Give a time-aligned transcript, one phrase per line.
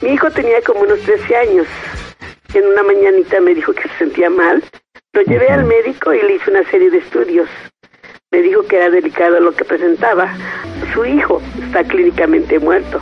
[0.00, 1.66] Mi hijo tenía como unos 13 años.
[2.54, 4.62] En una mañanita me dijo que se sentía mal.
[5.12, 7.48] Lo llevé al médico y le hice una serie de estudios.
[8.30, 10.32] Me dijo que era delicado lo que presentaba.
[10.94, 13.00] Su hijo está clínicamente muerto.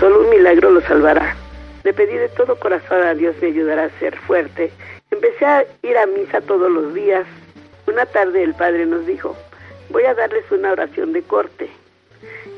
[0.00, 1.36] Solo un milagro lo salvará.
[1.84, 4.72] Le pedí de todo corazón a Dios me ayudará a ser fuerte.
[5.10, 7.26] Empecé a ir a misa todos los días.
[7.86, 9.36] Una tarde el padre nos dijo,
[9.90, 11.68] voy a darles una oración de corte.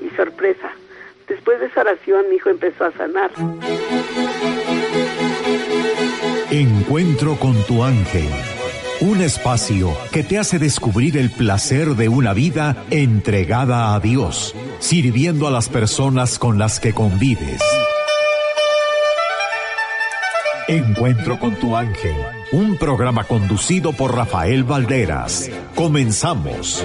[0.01, 0.71] Y sorpresa,
[1.31, 3.31] después de esa oración mi hijo empezó a sanar.
[6.51, 8.29] Encuentro con tu ángel.
[9.01, 15.47] Un espacio que te hace descubrir el placer de una vida entregada a Dios, sirviendo
[15.47, 17.63] a las personas con las que convives.
[20.69, 22.15] Encuentro con tu ángel,
[22.53, 25.51] un programa conducido por Rafael Valderas.
[25.75, 26.85] Comenzamos.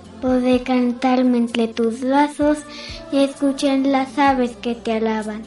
[0.21, 2.59] podré cantarme entre tus brazos
[3.11, 5.41] y escuchar las aves que te alaban.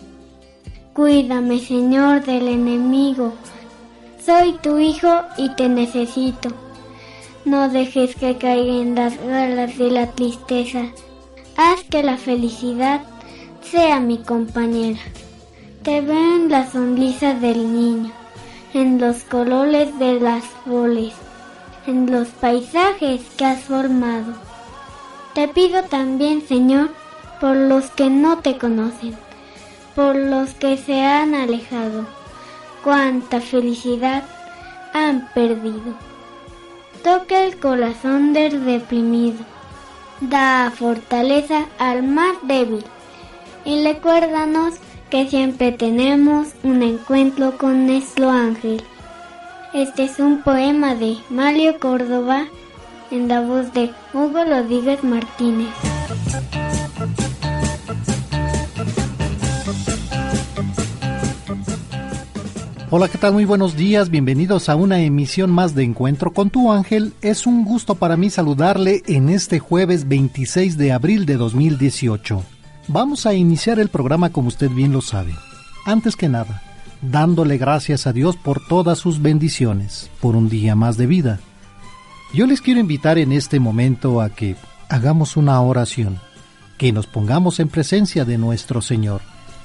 [0.93, 3.33] Cuídame, Señor, del enemigo.
[4.25, 6.51] Soy tu hijo y te necesito.
[7.45, 10.87] No dejes que caiga en las garras de la tristeza.
[11.57, 13.03] Haz que la felicidad
[13.63, 15.01] sea mi compañera.
[15.83, 18.11] Te veo en la sonrisa del niño,
[18.73, 21.13] en los colores de las flores,
[21.87, 24.44] en los paisajes que has formado.
[25.35, 26.91] Te pido también, Señor,
[27.41, 29.17] por los que no te conocen
[29.95, 32.07] por los que se han alejado.
[32.83, 34.25] Cuánta felicidad
[34.93, 35.95] han perdido.
[37.03, 39.39] Toca el corazón del deprimido.
[40.21, 42.85] Da fortaleza al más débil.
[43.65, 44.75] Y recuérdanos
[45.11, 48.83] que siempre tenemos un encuentro con nuestro ángel.
[49.73, 52.47] Este es un poema de Mario Córdoba
[53.11, 55.69] en la voz de Hugo Rodríguez Martínez.
[62.91, 63.33] Hola, ¿qué tal?
[63.33, 67.13] Muy buenos días, bienvenidos a una emisión más de Encuentro con tu ángel.
[67.23, 72.43] Es un gusto para mí saludarle en este jueves 26 de abril de 2018.
[72.87, 75.35] Vamos a iniciar el programa como usted bien lo sabe.
[75.85, 76.63] Antes que nada,
[77.03, 81.41] dándole gracias a Dios por todas sus bendiciones, por un día más de vida.
[82.35, 84.57] Yo les quiero invitar en este momento a que
[84.89, 86.19] hagamos una oración,
[86.79, 89.21] que nos pongamos en presencia de nuestro Señor,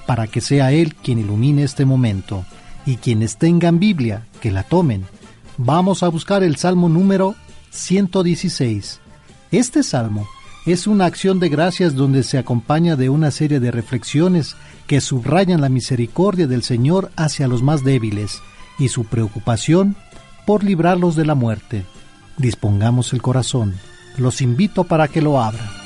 [0.05, 2.45] para que sea Él quien ilumine este momento
[2.85, 5.07] y quienes tengan Biblia, que la tomen.
[5.57, 7.33] Vamos a buscar el Salmo número
[7.71, 8.99] 116.
[9.49, 10.27] Este salmo
[10.67, 14.55] es una acción de gracias donde se acompaña de una serie de reflexiones
[14.85, 18.43] que subrayan la misericordia del Señor hacia los más débiles
[18.77, 19.95] y su preocupación
[20.45, 21.83] por librarlos de la muerte.
[22.39, 23.75] Dispongamos el corazón.
[24.17, 25.79] Los invito para que lo abran.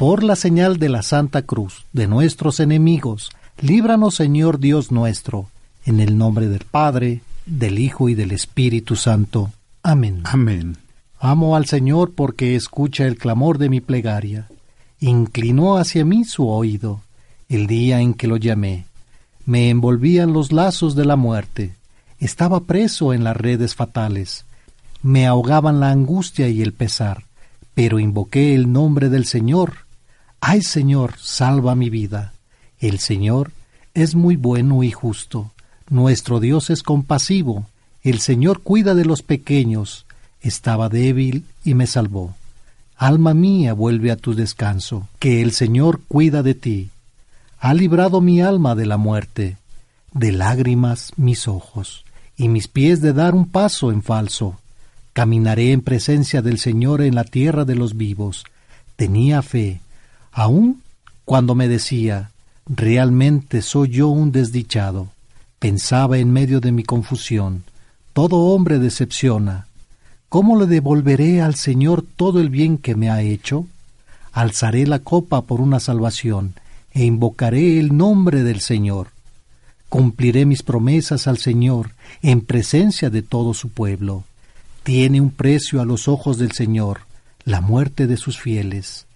[0.00, 3.28] por la señal de la Santa Cruz de nuestros enemigos,
[3.60, 5.50] líbranos Señor Dios nuestro,
[5.84, 9.52] en el nombre del Padre, del Hijo y del Espíritu Santo.
[9.82, 10.22] Amén.
[10.24, 10.78] Amén.
[11.18, 14.48] Amo al Señor porque escucha el clamor de mi plegaria.
[15.00, 17.02] Inclinó hacia mí su oído
[17.50, 18.86] el día en que lo llamé.
[19.50, 21.74] Me envolvían los lazos de la muerte.
[22.20, 24.44] Estaba preso en las redes fatales.
[25.02, 27.24] Me ahogaban la angustia y el pesar,
[27.74, 29.72] pero invoqué el nombre del Señor
[30.40, 32.32] Ay Señor, salva mi vida.
[32.78, 33.50] El Señor
[33.92, 35.50] es muy bueno y justo.
[35.88, 37.66] Nuestro Dios es compasivo.
[38.04, 40.06] El Señor cuida de los pequeños.
[40.42, 42.36] Estaba débil y me salvó.
[42.96, 46.90] Alma mía, vuelve a tu descanso, que el Señor cuida de ti.
[47.60, 49.58] Ha librado mi alma de la muerte,
[50.12, 54.58] de lágrimas mis ojos, y mis pies de dar un paso en falso.
[55.12, 58.44] Caminaré en presencia del Señor en la tierra de los vivos.
[58.96, 59.82] Tenía fe,
[60.32, 60.82] Aún
[61.26, 62.30] cuando me decía,
[62.66, 65.08] realmente soy yo un desdichado,
[65.58, 67.64] pensaba en medio de mi confusión,
[68.12, 69.66] todo hombre decepciona.
[70.28, 73.66] ¿Cómo le devolveré al Señor todo el bien que me ha hecho?
[74.32, 76.54] Alzaré la copa por una salvación
[76.92, 79.08] e invocaré el nombre del Señor.
[79.88, 81.92] Cumpliré mis promesas al Señor
[82.22, 84.24] en presencia de todo su pueblo.
[84.82, 87.00] Tiene un precio a los ojos del Señor
[87.44, 89.06] la muerte de sus fieles.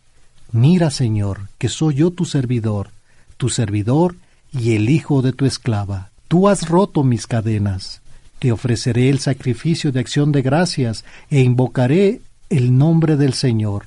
[0.52, 2.90] Mira, Señor, que soy yo tu servidor,
[3.36, 4.16] tu servidor
[4.52, 6.10] y el hijo de tu esclava.
[6.28, 8.00] Tú has roto mis cadenas.
[8.38, 12.20] Te ofreceré el sacrificio de acción de gracias e invocaré
[12.50, 13.86] el nombre del Señor.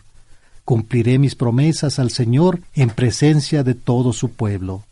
[0.67, 4.83] Cumpliré mis promesas al Señor en presencia de todo su pueblo,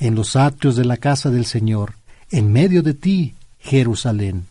[0.00, 1.96] en los atrios de la casa del Señor,
[2.30, 4.46] en medio de ti, Jerusalén.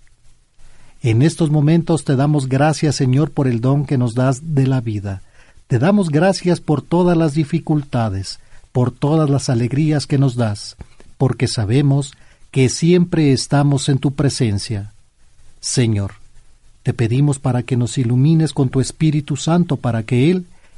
[1.01, 4.79] En estos momentos te damos gracias, Señor, por el don que nos das de la
[4.79, 5.23] vida.
[5.65, 8.37] Te damos gracias por todas las dificultades,
[8.71, 10.77] por todas las alegrías que nos das,
[11.17, 12.13] porque sabemos
[12.51, 14.93] que siempre estamos en tu presencia.
[15.59, 16.11] Señor,
[16.83, 20.45] te pedimos para que nos ilumines con tu Espíritu Santo para que Él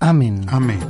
[0.00, 0.44] Amén.
[0.48, 0.80] Amén.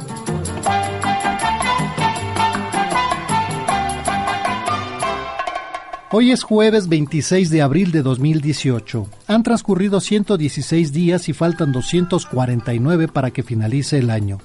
[6.16, 9.08] Hoy es jueves 26 de abril de 2018.
[9.26, 14.38] Han transcurrido 116 días y faltan 249 para que finalice el año.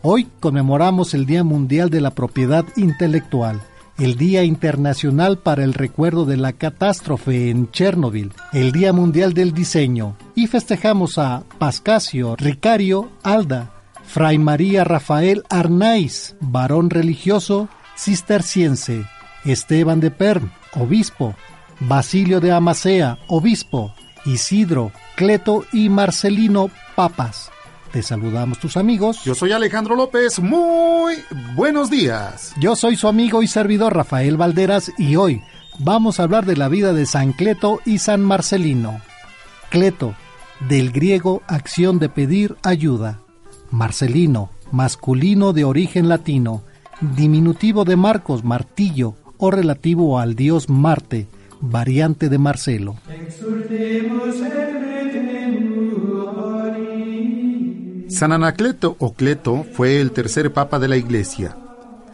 [0.00, 3.60] Hoy conmemoramos el Día Mundial de la Propiedad Intelectual,
[3.98, 9.52] el Día Internacional para el Recuerdo de la Catástrofe en Chernobyl, el Día Mundial del
[9.52, 13.73] Diseño, y festejamos a Pascasio, Ricario, Alda,
[14.14, 17.68] Fray María Rafael Arnaiz, varón religioso
[17.98, 19.04] cisterciense,
[19.44, 21.34] Esteban de Perm, obispo,
[21.80, 23.92] Basilio de Amasea, obispo,
[24.24, 27.50] Isidro, Cleto y Marcelino, papas.
[27.90, 29.24] Te saludamos tus amigos.
[29.24, 31.16] Yo soy Alejandro López, muy
[31.56, 32.54] buenos días.
[32.60, 35.42] Yo soy su amigo y servidor Rafael Valderas y hoy
[35.80, 39.00] vamos a hablar de la vida de San Cleto y San Marcelino.
[39.70, 40.14] Cleto,
[40.68, 43.23] del griego acción de pedir ayuda.
[43.74, 46.62] Marcelino, masculino de origen latino,
[47.16, 51.26] diminutivo de Marcos, martillo, o relativo al dios Marte,
[51.60, 52.94] variante de Marcelo.
[58.06, 61.56] San Anacleto o Cleto fue el tercer papa de la Iglesia.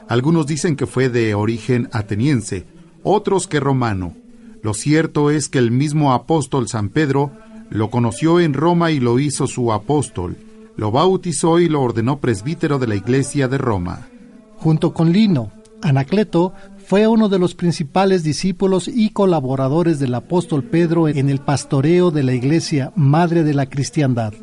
[0.09, 2.65] Algunos dicen que fue de origen ateniense,
[3.03, 4.15] otros que romano.
[4.63, 7.33] Lo cierto es que el mismo apóstol San Pedro
[7.69, 10.39] lo conoció en Roma y lo hizo su apóstol,
[10.77, 14.09] lo bautizó y lo ordenó presbítero de la Iglesia de Roma.
[14.57, 15.53] Junto con Lino,
[15.83, 16.53] Anacleto
[16.87, 22.25] fue uno de los principales discípulos y colaboradores del apóstol Pedro en el pastoreo de
[22.25, 24.35] la iglesia Madre de la Cristiandad.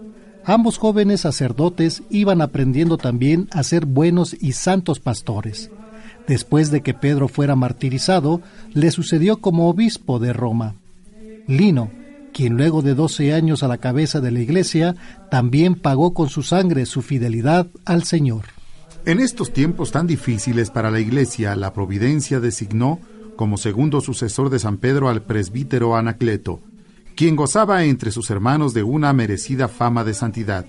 [0.45, 5.69] Ambos jóvenes sacerdotes iban aprendiendo también a ser buenos y santos pastores.
[6.25, 8.41] Después de que Pedro fuera martirizado,
[8.73, 10.75] le sucedió como obispo de Roma.
[11.47, 11.91] Lino,
[12.37, 14.95] quien luego de doce años a la cabeza de la iglesia,
[15.31, 18.43] también pagó con su sangre su fidelidad al Señor.
[19.05, 22.99] En estos tiempos tan difíciles para la Iglesia, la Providencia designó
[23.37, 26.61] como segundo sucesor de San Pedro al presbítero Anacleto,
[27.15, 30.67] quien gozaba entre sus hermanos de una merecida fama de santidad.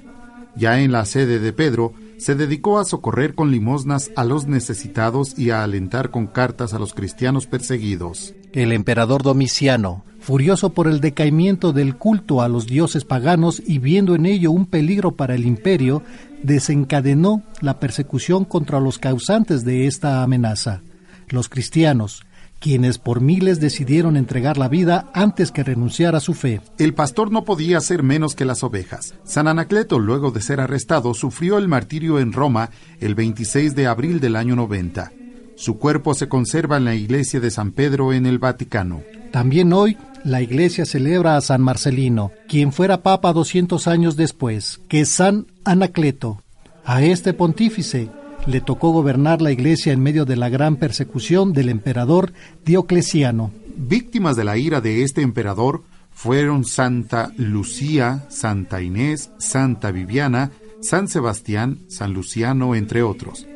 [0.57, 5.39] Ya en la sede de Pedro, se dedicó a socorrer con limosnas a los necesitados
[5.39, 8.35] y a alentar con cartas a los cristianos perseguidos.
[8.53, 14.15] El emperador Domiciano, furioso por el decaimiento del culto a los dioses paganos y viendo
[14.15, 16.03] en ello un peligro para el imperio,
[16.43, 20.83] desencadenó la persecución contra los causantes de esta amenaza,
[21.29, 22.25] los cristianos,
[22.61, 26.61] quienes por miles decidieron entregar la vida antes que renunciar a su fe.
[26.79, 29.15] El pastor no podía ser menos que las ovejas.
[29.25, 34.21] San Anacleto, luego de ser arrestado, sufrió el martirio en Roma el 26 de abril
[34.21, 35.13] del año 90.
[35.57, 39.03] Su cuerpo se conserva en la iglesia de San Pedro en el Vaticano.
[39.33, 45.01] También hoy la iglesia celebra a San Marcelino, quien fuera papa 200 años después, que
[45.01, 46.43] es San Anacleto.
[46.85, 48.09] A este pontífice
[48.47, 52.33] le tocó gobernar la iglesia en medio de la gran persecución del emperador
[52.65, 53.51] Diocleciano.
[53.77, 61.09] Víctimas de la ira de este emperador fueron Santa Lucía, Santa Inés, Santa Viviana, San
[61.09, 63.47] Sebastián, San Luciano, entre otros.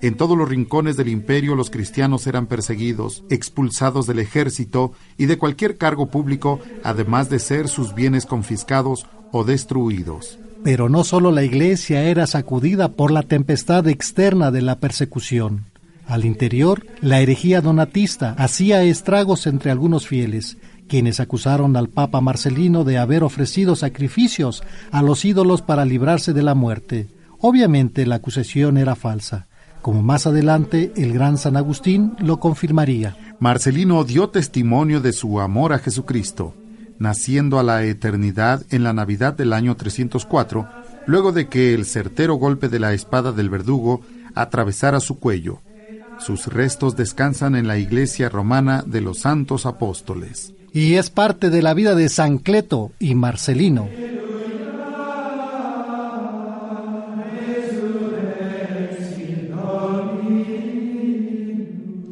[0.00, 5.38] En todos los rincones del imperio los cristianos eran perseguidos, expulsados del ejército y de
[5.38, 10.40] cualquier cargo público, además de ser sus bienes confiscados o destruidos.
[10.64, 15.66] Pero no solo la iglesia era sacudida por la tempestad externa de la persecución.
[16.06, 22.84] Al interior, la herejía donatista hacía estragos entre algunos fieles, quienes acusaron al Papa Marcelino
[22.84, 27.08] de haber ofrecido sacrificios a los ídolos para librarse de la muerte.
[27.40, 29.48] Obviamente la acusación era falsa,
[29.80, 33.16] como más adelante el gran San Agustín lo confirmaría.
[33.40, 36.54] Marcelino dio testimonio de su amor a Jesucristo,
[37.02, 40.68] naciendo a la eternidad en la Navidad del año 304,
[41.06, 44.02] luego de que el certero golpe de la espada del verdugo
[44.34, 45.60] atravesara su cuello.
[46.18, 50.54] Sus restos descansan en la iglesia romana de los santos apóstoles.
[50.72, 53.88] Y es parte de la vida de San Cleto y Marcelino.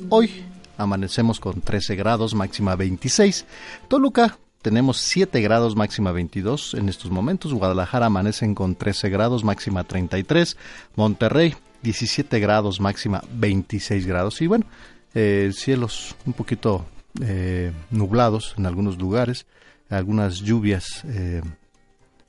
[0.09, 0.44] Hoy
[0.76, 3.47] amanecemos con 13 grados, máxima 26.
[3.87, 7.55] Toluca tenemos 7 grados, máxima 22 en estos momentos.
[7.55, 10.57] Guadalajara amanecen con 13 grados, máxima 33.
[10.97, 14.40] Monterrey 17 grados, máxima 26 grados.
[14.43, 14.67] Y bueno,
[15.14, 16.85] eh, cielos un poquito
[17.23, 19.47] eh, nublados en algunos lugares,
[19.88, 21.43] algunas lluvias eh,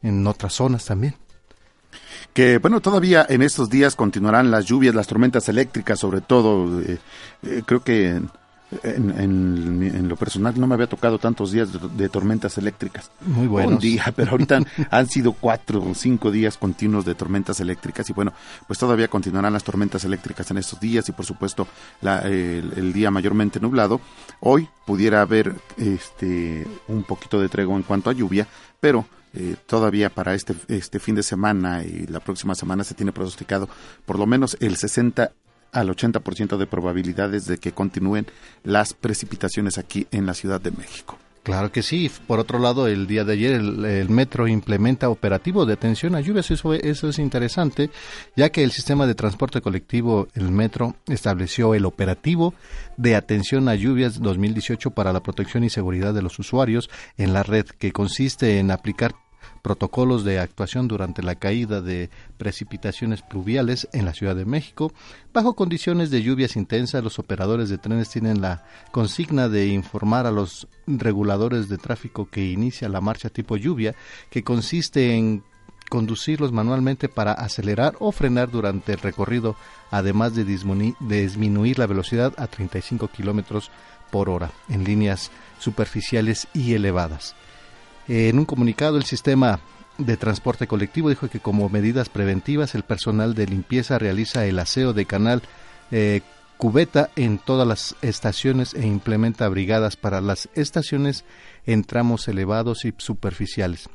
[0.02, 1.16] en otras zonas también.
[2.34, 6.82] Que bueno, todavía en estos días continuarán las lluvias, las tormentas eléctricas, sobre todo.
[7.66, 8.22] creo que
[8.84, 13.12] en, lo personal no me había tocado tantos días de, tormentas eléctricas.
[13.22, 13.74] Muy buenos.
[13.74, 18.13] Un día, pero ahorita han sido cuatro o cinco días continuos de tormentas eléctricas y
[18.13, 18.34] bueno,
[18.68, 21.68] pues todavía continuarán las tormentas eléctricas en estos días y por supuesto
[22.01, 24.01] la, el, día mayormente nublado.
[24.40, 28.48] Hoy pudiera haber este un poquito de tregua en cuanto a lluvia,
[28.80, 33.13] pero eh, todavía para este, este fin de semana y la próxima semana se tiene
[33.13, 33.70] pronosticado
[34.06, 35.32] por lo menos el 60
[35.72, 38.28] al 80% de probabilidades de que continúen
[38.63, 41.18] las precipitaciones aquí en la Ciudad de México.
[41.44, 42.12] Claro que sí.
[42.28, 46.51] Por otro lado, el día de ayer el, metro implementa operativo de atención a lluvias.
[46.51, 47.90] Eso, eso, es interesante,
[48.36, 52.54] ya que el sistema de transporte colectivo, el metro, estableció el operativo
[52.96, 57.42] de atención a lluvias 2018 para la protección y seguridad de los usuarios en la
[57.42, 59.16] red, que consiste en aplicar
[59.62, 64.91] protocolos de actuación durante la caída de precipitaciones pluviales en la Ciudad de México.
[65.34, 70.32] Bajo condiciones de lluvias intensas, los operadores de trenes tienen la consigna de informar a
[70.32, 73.96] los reguladores de tráfico que inicia la marcha tipo lluvia,
[74.30, 75.44] que consiste en
[75.91, 79.58] conducirlos manualmente para acelerar o frenar durante el recorrido,
[79.91, 83.72] además de disminuir, la velocidad a 35 kilómetros
[84.10, 87.36] por hora en líneas superficiales y elevadas.
[88.08, 89.60] En un comunicado, el sistema
[89.98, 94.93] de transporte colectivo dijo que como medidas preventivas el personal de limpieza realiza el aseo
[94.93, 95.41] de canal
[95.91, 96.22] eh,
[96.58, 101.25] cubeta en todas las estaciones e implementa brigadas para las estaciones
[101.65, 103.89] en tramos elevados y superficiales.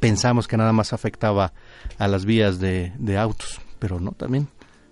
[0.00, 1.52] Pensamos que nada más afectaba
[1.98, 4.48] a las vías de, autos, pero no también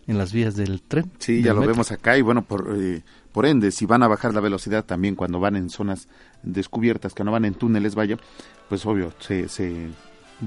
[0.07, 1.11] en las vías del tren.
[1.19, 3.03] Sí, ya lo vemos acá y bueno, por, eh,
[3.33, 6.09] por ende, si van a bajar la velocidad también cuando van en zonas
[6.43, 8.17] descubiertas, que no van en túneles, vaya,
[8.69, 9.89] pues obvio, se, se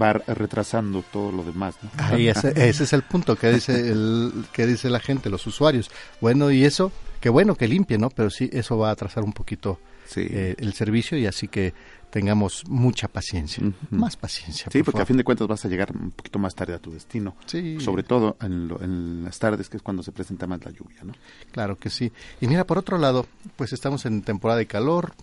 [0.02, 1.76] va retrasando todo lo demás.
[1.82, 2.16] ¿no?
[2.18, 5.92] ese, ese, es el punto que dice, el, que dice la gente, los usuarios.
[6.22, 8.10] Bueno, y eso, qué bueno que limpie, ¿no?
[8.10, 9.80] Pero sí, eso va a atrasar un poquito
[10.16, 11.74] eh, el servicio y así que
[12.10, 14.68] tengamos mucha paciencia, más paciencia.
[14.72, 16.92] Sí, porque a fin de cuentas vas a llegar un poquito más tarde a tu
[16.92, 17.80] destino, sí.
[17.80, 21.14] sobre todo en, en, las tardes, que es cuando se presenta más la lluvia, ¿no?
[21.52, 22.12] Claro que sí.
[22.40, 25.16] Y mira, por otro lado, pues estamos en temporada de calor,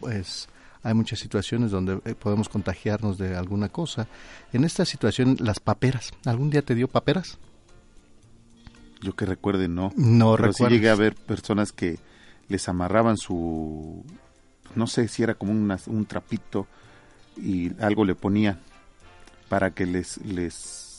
[0.00, 0.48] pues
[0.82, 4.08] hay muchas situaciones donde eh, podemos contagiarnos de alguna cosa.
[4.52, 7.38] En esta situación, las paperas, ¿algún día te dio paperas?
[9.02, 9.92] Yo que recuerde, no.
[9.96, 11.98] No Pero sí llegué a ver personas que
[12.48, 14.04] les amarraban su
[14.74, 16.66] no sé si era como un trapito
[17.36, 18.58] y algo le ponía
[19.48, 20.89] para que les, les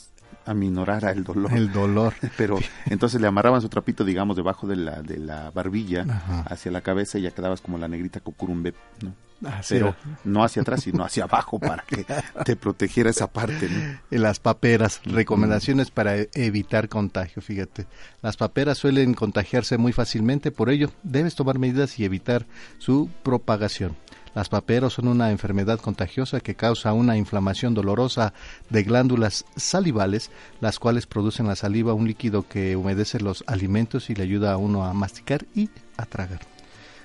[0.46, 1.52] aminorara el dolor.
[1.52, 2.14] El dolor.
[2.36, 6.04] Pero entonces le amarraban su trapito, digamos, debajo de la, de la barbilla
[6.46, 9.12] hacia la cabeza y ya quedabas como la negrita Cocurumbe, ¿no?
[9.44, 12.04] Ah, pero no hacia atrás, sino hacia abajo para que
[12.44, 13.68] te protegiera esa parte.
[14.10, 17.86] Las paperas, recomendaciones para e-, evitar contagio, fíjate.
[18.22, 22.46] Las paperas suelen contagiarse muy fácilmente, por ello debes tomar medidas y evitar
[22.78, 23.96] su propagación.
[24.34, 28.32] Las paperas son una enfermedad contagiosa que causa una inflamación dolorosa
[28.70, 34.14] de glándulas salivales, las cuales producen la saliva, un líquido que humedece los alimentos y
[34.14, 36.40] le ayuda a uno a masticar y a tragar.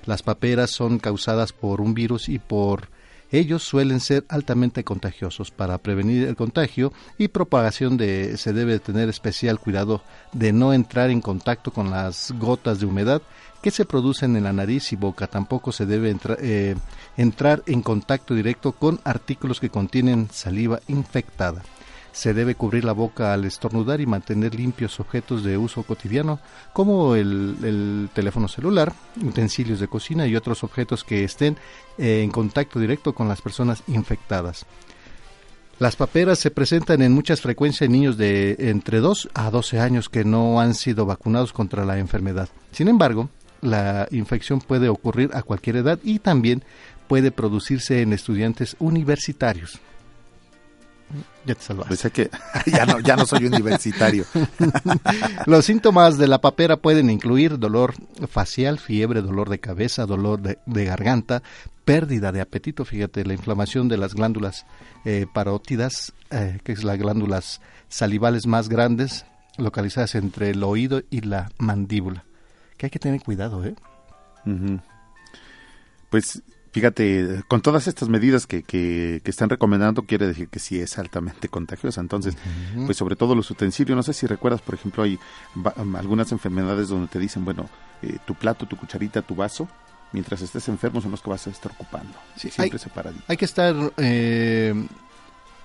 [0.06, 2.88] Las paperas son causadas por un virus y por
[3.30, 5.50] ellos suelen ser altamente contagiosos.
[5.50, 11.10] Para prevenir el contagio y propagación de, se debe tener especial cuidado de no entrar
[11.10, 13.22] en contacto con las gotas de humedad
[13.62, 15.26] que se producen en la nariz y boca.
[15.26, 16.74] Tampoco se debe eh,
[17.16, 21.62] entrar en contacto directo con artículos que contienen saliva infectada.
[22.18, 26.40] Se debe cubrir la boca al estornudar y mantener limpios objetos de uso cotidiano,
[26.72, 31.56] como el, teléfono celular, utensilios de cocina y otros objetos que estén
[31.96, 34.66] eh, en contacto directo con las personas infectadas.
[35.78, 40.08] Las paperas se presentan en muchas frecuencias en niños de entre 2 a 12 años
[40.08, 42.48] que no han sido vacunados contra la enfermedad.
[42.72, 43.28] Sin embargo,
[43.60, 46.64] la infección puede ocurrir a cualquier edad y también
[47.06, 49.78] puede producirse en estudiantes universitarios.
[51.44, 52.10] Ya te salvaste.
[52.10, 52.30] que
[52.66, 54.24] ya no, ya no soy universitario.
[55.46, 57.94] Los síntomas de la papera pueden incluir dolor
[58.28, 61.42] facial, fiebre, dolor de cabeza, dolor de, garganta,
[61.84, 64.66] pérdida de apetito, fíjate, la inflamación de las glándulas
[65.04, 69.24] eh, parótidas, eh, que es las glándulas salivales más grandes,
[69.56, 72.24] localizadas entre el oído y la mandíbula.
[72.76, 73.74] Que hay que tener cuidado, ¿eh?
[76.10, 76.42] Pues
[76.78, 81.48] Fíjate, con todas estas medidas que, que, están recomendando, quiere decir que sí es altamente
[81.48, 82.00] contagiosa.
[82.00, 82.36] Entonces,
[82.86, 85.18] pues sobre todo los utensilios, no sé si recuerdas, por ejemplo, hay
[85.96, 87.68] algunas enfermedades donde te dicen, bueno,
[88.00, 89.66] eh, tu plato, tu cucharita, tu vaso,
[90.12, 92.16] mientras estés enfermo son los que vas a estar ocupando.
[92.36, 94.86] Sí, siempre hay, Hay que estar eh,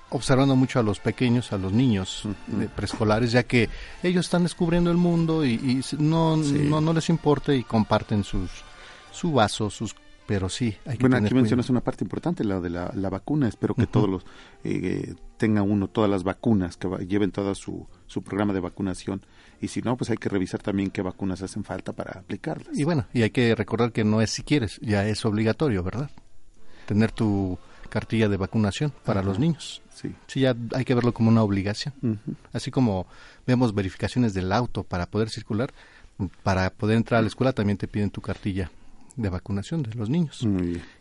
[0.09, 2.23] observando mucho a los pequeños, a los niños
[2.59, 3.69] eh, preescolares, ya que
[4.01, 8.49] ellos están descubriendo el mundo y, no, no, no les importa y comparten sus
[9.11, 12.69] su vaso, sus pero sí hay que bueno aquí mencionas una parte importante la de
[12.69, 13.47] la, vacuna.
[13.47, 14.25] Espero que todos los
[14.63, 19.21] eh, tengan uno todas las vacunas que lleven todo su, su programa de vacunación.
[19.61, 22.77] Y si no pues hay que revisar también qué vacunas hacen falta para aplicarlas.
[22.77, 26.09] Y bueno y hay que recordar que no es si quieres ya es obligatorio verdad
[26.85, 27.57] tener tu
[27.89, 29.81] cartilla de vacunación para los niños.
[29.93, 30.15] Sí.
[30.27, 31.93] Sí ya hay que verlo como una obligación.
[32.51, 33.07] Así como
[33.45, 35.71] vemos verificaciones del auto para poder circular
[36.43, 38.69] para poder entrar a la escuela también te piden tu cartilla
[39.15, 40.45] de vacunación de los niños.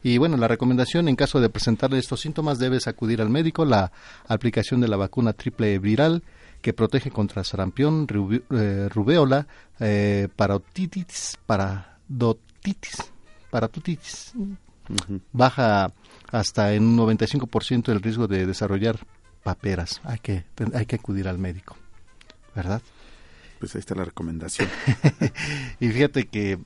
[0.03, 3.93] Y bueno, la recomendación en caso de presentarle estos síntomas debes acudir al médico, la
[4.27, 6.23] aplicación de la vacuna triple viral
[6.61, 8.07] que protege contra sarampión,
[8.51, 9.47] eh, rubeola,
[9.81, 13.13] eh, parotitis, paradotitis,
[13.51, 14.33] paratotitis.
[15.33, 15.93] Baja
[16.31, 18.99] hasta en un 95% el riesgo de desarrollar
[19.43, 20.01] paperas.
[20.05, 21.77] Hay que, hay que acudir al médico,
[22.55, 22.81] ¿verdad?
[23.59, 24.69] Pues ahí está la recomendación.
[25.81, 26.59] y fíjate que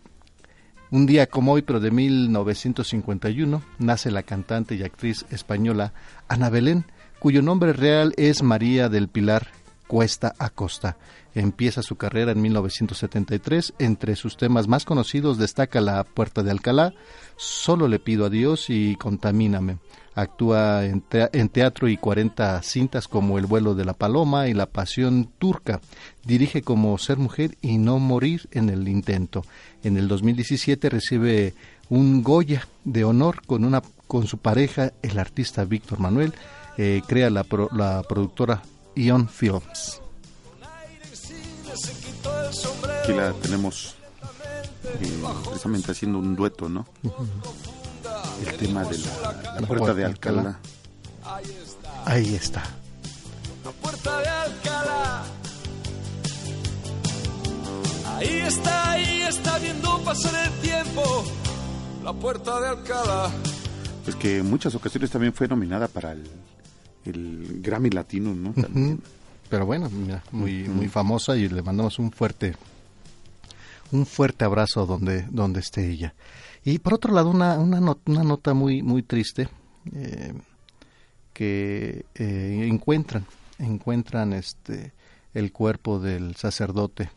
[0.90, 5.92] un día como hoy, pero de 1951, nace la cantante y actriz española
[6.29, 6.85] Ana Belén,
[7.18, 9.49] cuyo nombre real es María del Pilar
[9.87, 10.96] Cuesta Acosta.
[11.35, 13.75] Empieza su carrera en 1973.
[13.79, 16.94] Entre sus temas más conocidos destaca La Puerta de Alcalá,
[17.37, 19.79] Solo le pido a Dios y Contamíname.
[20.16, 21.02] Actúa en,
[21.50, 25.83] teatro y 40 cintas como El vuelo de la paloma y La pasión turca.
[26.24, 29.44] Dirige como Ser mujer y no morir en el intento.
[29.85, 31.52] En el 2017 recibe
[31.90, 36.33] un Goya de honor con, una, con su pareja, el artista Víctor Manuel.
[36.79, 38.62] Eh, crea la, la productora
[38.94, 40.00] Ion Films.
[43.02, 43.96] Aquí la tenemos
[44.83, 46.87] eh, precisamente haciendo un dueto, ¿no?
[48.47, 50.59] El tema de la, puerta, de Alcalá.
[52.05, 52.62] Ahí está.
[53.65, 55.25] La puerta de Alcalá.
[58.17, 61.25] Ahí está, ahí está viendo pasar el tiempo.
[62.05, 63.31] La puerta de Alcalá.
[64.05, 66.25] Pues que en muchas ocasiones también fue nominada para el,
[67.05, 68.55] el Grammy Latino, ¿no?
[69.51, 69.91] Pero bueno,
[70.33, 72.57] muy, muy famosa y le mandamos un fuerte
[73.93, 76.15] un fuerte abrazo donde, donde esté ella.
[76.66, 79.48] Y por otro lado, una, una, una nota muy, muy triste
[79.94, 80.35] eh,
[81.33, 83.24] que eh, encuentran,
[83.61, 84.92] encuentran este,
[85.33, 87.09] el cuerpo del sacerdote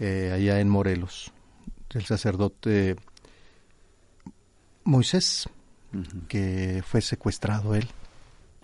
[0.00, 1.32] eh, allá en Morelos,
[1.94, 2.96] el sacerdote
[4.84, 5.48] Moisés,
[6.28, 7.88] que fue secuestrado él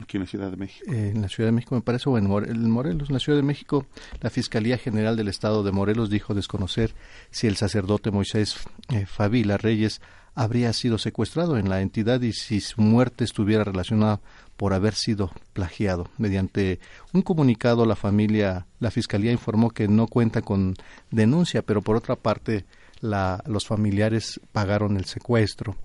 [0.03, 0.93] Aquí en la Ciudad de México.
[0.93, 3.09] en la Ciudad de México, me parece, o en, Morelos.
[3.09, 3.87] En la Ciudad de México,
[4.21, 6.95] la Fiscalía General del Estado de Morelos dijo desconocer
[7.31, 8.57] si el sacerdote Moisés
[8.91, 10.01] eh, Fabila Reyes
[10.35, 14.21] habría sido secuestrado en la entidad y si su muerte estuviera relacionada
[14.57, 16.09] por haber sido plagiado.
[16.19, 16.81] Mediante
[17.13, 20.75] un comunicado, la familia, la Fiscalía informó que no cuenta con
[21.11, 22.65] denuncia, pero por otra parte,
[23.01, 25.77] la, los familiares pagaron el secuestro,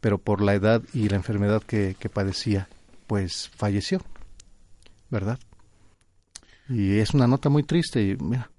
[0.00, 2.68] pero por la edad y la enfermedad que padecía
[3.06, 4.00] pues falleció,
[5.10, 5.38] ¿verdad?
[6.68, 8.50] Y es una nota muy triste y mira.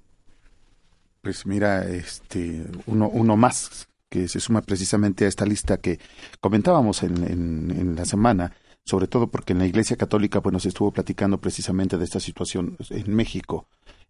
[1.21, 5.99] Pues mira, este, uno, uno más que se suma precisamente a esta lista que
[6.39, 7.23] comentábamos en,
[7.71, 8.53] en, la semana,
[8.83, 12.77] sobre todo porque en la Iglesia Católica pues, nos estuvo platicando precisamente de esta situación
[12.91, 13.67] en México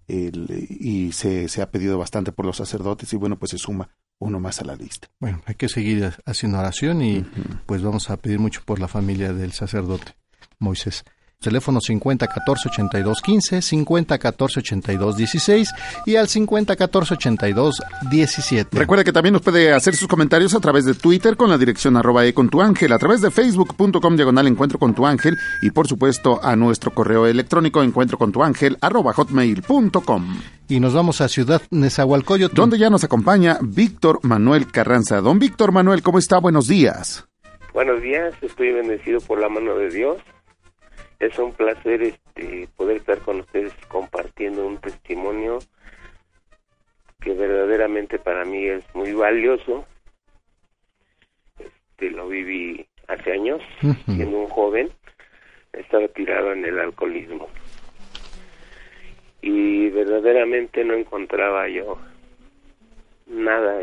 [0.08, 4.40] y se, se, ha pedido bastante por los sacerdotes y bueno, pues se suma uno
[4.40, 5.08] más a la lista.
[5.20, 7.26] Bueno, hay que seguir haciendo oración y
[7.66, 10.14] pues vamos a pedir mucho por la familia del sacerdote.
[10.60, 11.04] Moisés.
[11.46, 15.74] teléfono 50 14 82 15, 50 14 82 16
[16.06, 18.80] y al 50 14 82 17.
[18.80, 21.98] Recuerda que también nos puede hacer sus comentarios a través de Twitter con la dirección
[21.98, 25.70] arroba e con tu ángel, a través de facebook.com diagonal encuentro con tu ángel y
[25.70, 30.40] por supuesto a nuestro correo electrónico encuentro con tu ángel arroba hotmail.com.
[30.68, 32.56] Y nos vamos a Ciudad Nezahualcóyotl.
[32.56, 35.22] Donde ya nos acompaña Víctor Manuel Carranza.
[35.22, 36.40] Don Víctor Manuel, ¿cómo está?
[36.40, 37.28] Buenos días.
[37.72, 40.18] Buenos días, estoy bendecido por la mano de Dios
[41.20, 45.60] es un placer este poder estar con ustedes compartiendo un testimonio
[47.22, 49.86] que verdaderamente para mí es muy valioso.
[51.58, 53.62] Este lo viví hace años,
[54.06, 54.92] siendo un joven,
[55.74, 57.48] estaba tirado en el alcoholismo.
[59.42, 61.98] Y verdaderamente no encontraba yo
[63.28, 63.80] nada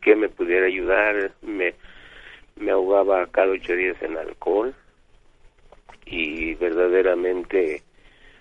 [0.00, 1.74] que me pudiera ayudar, me,
[2.56, 4.74] me ahogaba cada ocho días en alcohol
[6.10, 7.82] y verdaderamente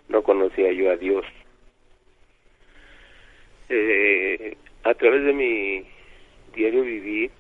[0.10, 1.26] no conocía yo a Dios.
[3.70, 5.84] Eh, a través de mi
[6.56, 7.32] diario vivir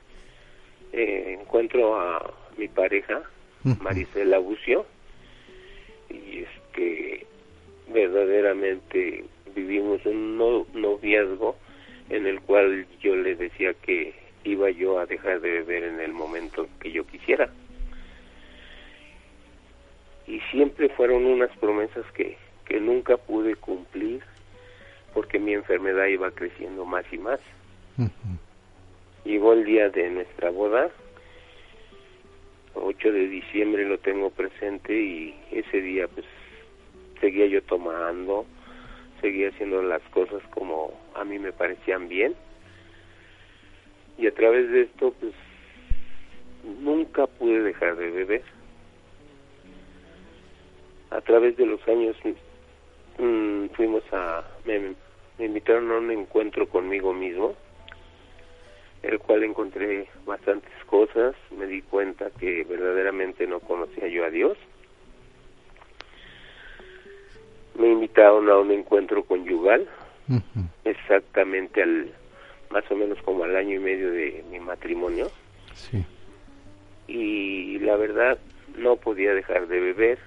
[0.91, 3.21] eh, encuentro a mi pareja,
[3.81, 4.85] Maricela Bucio,
[6.09, 7.25] y es que
[7.89, 9.23] verdaderamente
[9.55, 10.37] vivimos un
[10.73, 11.55] noviazgo
[12.09, 14.13] en el cual yo le decía que
[14.43, 17.49] iba yo a dejar de beber en el momento que yo quisiera
[20.27, 24.21] y siempre fueron unas promesas que, que nunca pude cumplir
[25.13, 27.39] porque mi enfermedad iba creciendo más y más.
[29.23, 30.89] Llegó el día de nuestra boda,
[32.75, 36.25] 8 de diciembre lo tengo presente y ese día pues
[37.19, 38.45] seguía yo tomando,
[39.21, 42.35] seguía haciendo las cosas como a mí me parecían bien.
[44.17, 45.33] Y a través de esto pues
[46.81, 48.56] nunca pude dejar de beber
[51.11, 52.15] a través de los años
[53.17, 54.95] mm, fuimos a me,
[55.39, 57.55] invitaron a un encuentro conmigo mismo
[59.03, 64.57] el cual encontré bastantes cosas me di cuenta que verdaderamente no conocía yo a Dios.
[67.79, 69.87] Me invitaron a un encuentro conyugal
[70.83, 72.11] exactamente al
[72.71, 75.29] más o menos como al año y medio de mi matrimonio.
[75.73, 76.03] Sí.
[77.07, 78.39] y la verdad
[78.77, 80.17] no podía dejar de beber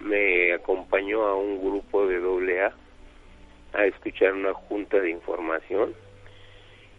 [0.00, 2.72] me acompañó a un grupo de doble A
[3.74, 5.94] a escuchar una junta de información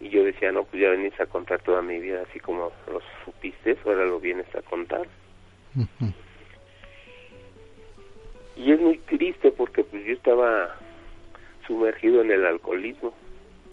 [0.00, 3.00] y yo decía, no, pues ya venís a contar toda mi vida así como lo
[3.24, 5.06] supiste, ahora lo vienes a contar.
[8.56, 10.74] Y es muy triste porque pues yo estaba
[11.66, 13.12] sumergido en el alcoholismo.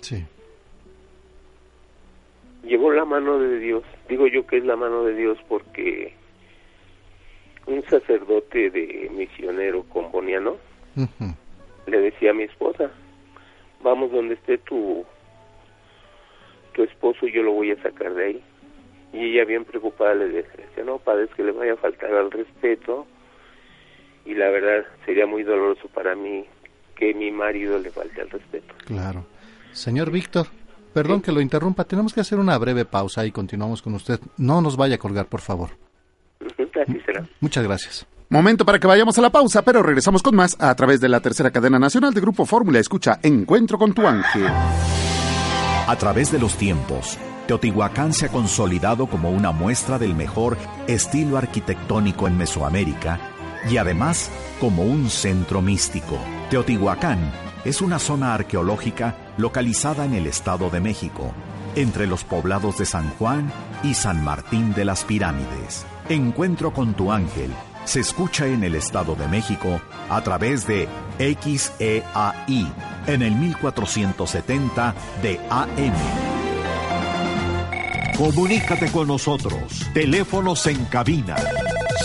[0.02, 0.26] Sí.
[2.64, 3.84] Llegó la mano de Dios.
[4.10, 6.14] Digo yo que es la mano de Dios porque
[7.68, 10.58] un sacerdote de misionero comboniano
[11.86, 12.90] le decía a mi esposa,
[13.84, 15.06] vamos donde esté tu,
[16.74, 18.44] tu esposo y yo lo voy a sacar de ahí.
[19.14, 22.32] Y ella bien preocupada le decía, no, padre, es que le vaya a faltar al
[22.32, 23.06] respeto
[24.26, 26.46] y la verdad sería muy doloroso para mí
[26.96, 28.74] que mi marido le falte al respeto.
[28.86, 29.26] Claro.
[29.72, 30.48] Señor Víctor,
[30.94, 34.20] perdón que lo interrumpa, tenemos que hacer una breve pausa y continuamos con usted.
[34.38, 35.87] No nos vaya a colgar, por favor.
[37.40, 38.08] Muchas gracias.
[38.30, 41.22] Momento para que vayamos a la pausa, pero regresamos con más a través de la
[41.22, 42.78] tercera cadena nacional de Grupo Fórmula.
[42.78, 44.48] Escucha Encuentro con tu ángel.
[45.88, 51.38] A través de los tiempos, Teotihuacán se ha consolidado como una muestra del mejor estilo
[51.38, 53.20] arquitectónico en Mesoamérica
[53.70, 56.20] y además como un centro místico.
[56.50, 57.32] Teotihuacán
[57.64, 61.34] es una zona arqueológica localizada en el Estado de México,
[61.76, 63.50] entre los poblados de San Juan
[63.84, 65.86] y San Martín de las Pirámides.
[66.10, 67.52] Encuentro con tu ángel
[67.84, 70.88] se escucha en el Estado de México a través de
[71.20, 72.72] XEAI
[73.08, 75.94] en el 1470 de AM.
[78.18, 79.86] Comunícate con nosotros.
[79.94, 81.36] Teléfonos en cabina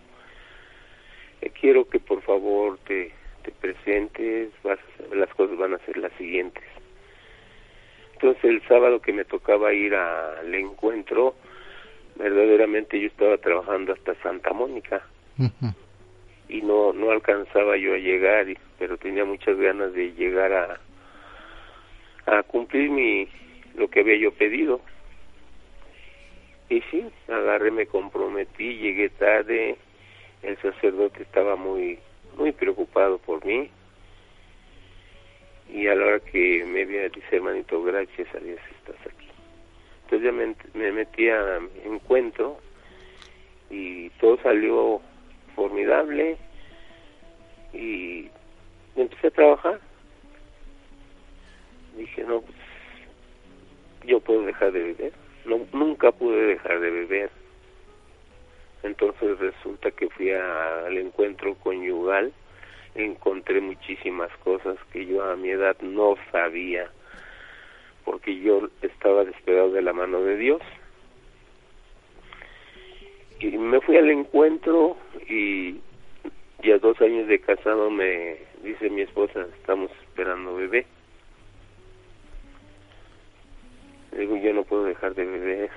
[1.42, 3.12] Eh, quiero que por favor te,
[3.44, 4.80] te presentes, vas,
[5.14, 6.64] las cosas van a ser las siguientes.
[8.14, 11.36] Entonces el sábado que me tocaba ir al encuentro,
[12.16, 15.04] verdaderamente yo estaba trabajando hasta Santa Mónica
[16.50, 18.48] y no no alcanzaba yo a llegar,
[18.80, 20.80] pero tenía muchas ganas de llegar a
[22.26, 23.28] a cumplir mi
[23.78, 24.82] lo que había yo pedido.
[26.70, 29.78] Y sí, agarré, me comprometí, llegué tarde,
[30.44, 32.00] el sacerdote estaba muy,
[32.36, 33.70] muy preocupado por mí.
[35.70, 39.28] Y a la hora que me viene dice, hermanito, gracias a Dios estás aquí.
[40.04, 42.58] Entonces ya me, me metí a encuentro
[43.70, 45.02] y todo salió
[45.56, 46.38] formidable
[47.74, 48.30] y
[48.96, 49.80] empecé a trabajar.
[51.98, 52.57] Dije, no, pues
[54.08, 55.14] yo puedo dejar de beber
[55.48, 57.30] no, nunca pude dejar de beber.
[58.84, 62.32] Entonces resulta que fui al encuentro conyugal,
[62.96, 66.90] encontré muchísimas cosas que yo a mi edad no sabía,
[68.06, 70.62] porque yo estaba despegado de la mano de Dios.
[73.40, 74.98] Y me fui al encuentro
[75.30, 75.80] y
[76.64, 80.86] ya dos años de casado me dice mi esposa, estamos esperando bebé.
[84.20, 85.70] Digo, yo no puedo dejar de beber.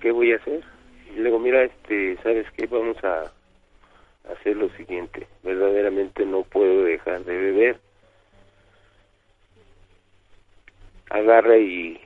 [0.00, 0.64] ¿Qué, voy a hacer?
[1.10, 2.66] Y le digo, mira, este, ¿sabes qué?
[2.66, 3.30] Vamos a
[4.32, 5.26] hacer lo siguiente.
[5.42, 7.80] Verdaderamente no puedo dejar de beber.
[11.10, 12.00] Agarra y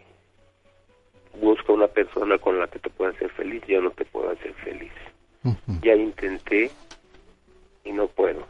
[1.41, 3.63] busca una persona con la que te pueda hacer feliz.
[3.67, 4.93] Yo no te puedo hacer feliz.
[5.83, 6.71] Ya intenté
[7.85, 8.47] y no puedo.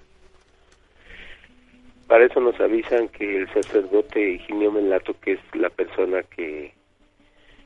[2.06, 6.72] Para eso nos avisan que el sacerdote Higinio Melato, que es la persona que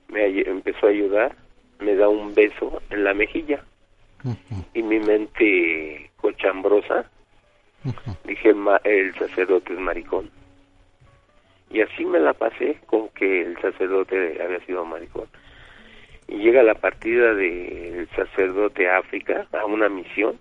[0.08, 1.36] me empezó a ayudar,
[1.78, 3.64] me da un beso en la mejilla.
[4.74, 7.10] Y mi mente cochambrosa,
[8.24, 10.30] dije, el sacerdote es maricón.
[11.70, 15.28] Y así me la pasé con que el sacerdote había sido maricón.
[16.28, 20.38] Y llega la partida del sacerdote a África, a una misión,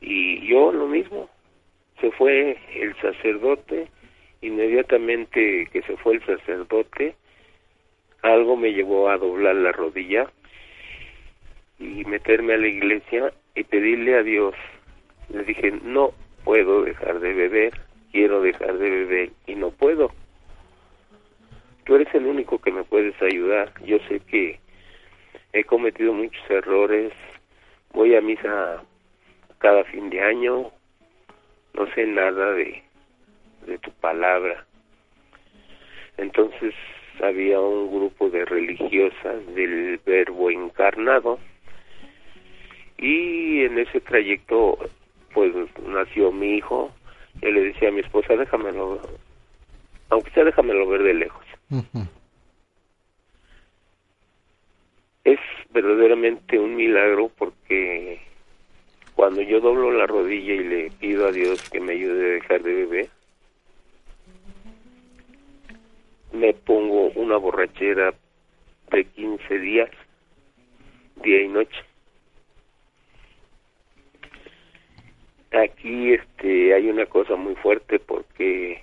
[0.00, 1.28] y yo lo mismo.
[2.00, 3.88] Se fue el sacerdote,
[4.40, 7.14] inmediatamente que se fue el sacerdote,
[8.22, 10.30] algo me llevó a doblar la rodilla
[11.78, 14.54] y meterme a la iglesia y pedirle a Dios.
[15.28, 16.12] Le dije, no
[16.44, 17.72] puedo dejar de beber,
[18.12, 20.10] quiero dejar de beber y no puedo.
[21.84, 23.72] Tú eres el único que me puedes ayudar.
[23.84, 24.58] Yo sé que
[25.52, 27.12] he cometido muchos errores,
[27.92, 28.82] voy a misa
[29.58, 30.70] cada fin de año,
[31.74, 32.82] no sé nada de,
[33.66, 34.64] de tu palabra.
[36.16, 36.74] Entonces
[37.22, 41.38] había un grupo de religiosas del verbo encarnado.
[42.96, 44.78] Y en ese trayecto
[45.32, 45.52] pues
[45.86, 46.92] nació mi hijo.
[47.42, 49.00] Y le decía a mi esposa déjamelo
[50.10, 51.44] aunque sea déjamelo ver de lejos
[55.32, 55.40] es
[55.70, 58.20] verdaderamente un milagro porque
[59.18, 62.62] cuando yo doblo la rodilla y le pido a Dios que me ayude a dejar
[62.62, 63.08] de beber,
[66.32, 68.14] me pongo una borrachera
[68.92, 69.90] de 15 días,
[71.16, 71.78] día y noche.
[75.50, 78.80] Aquí este hay una cosa muy fuerte porque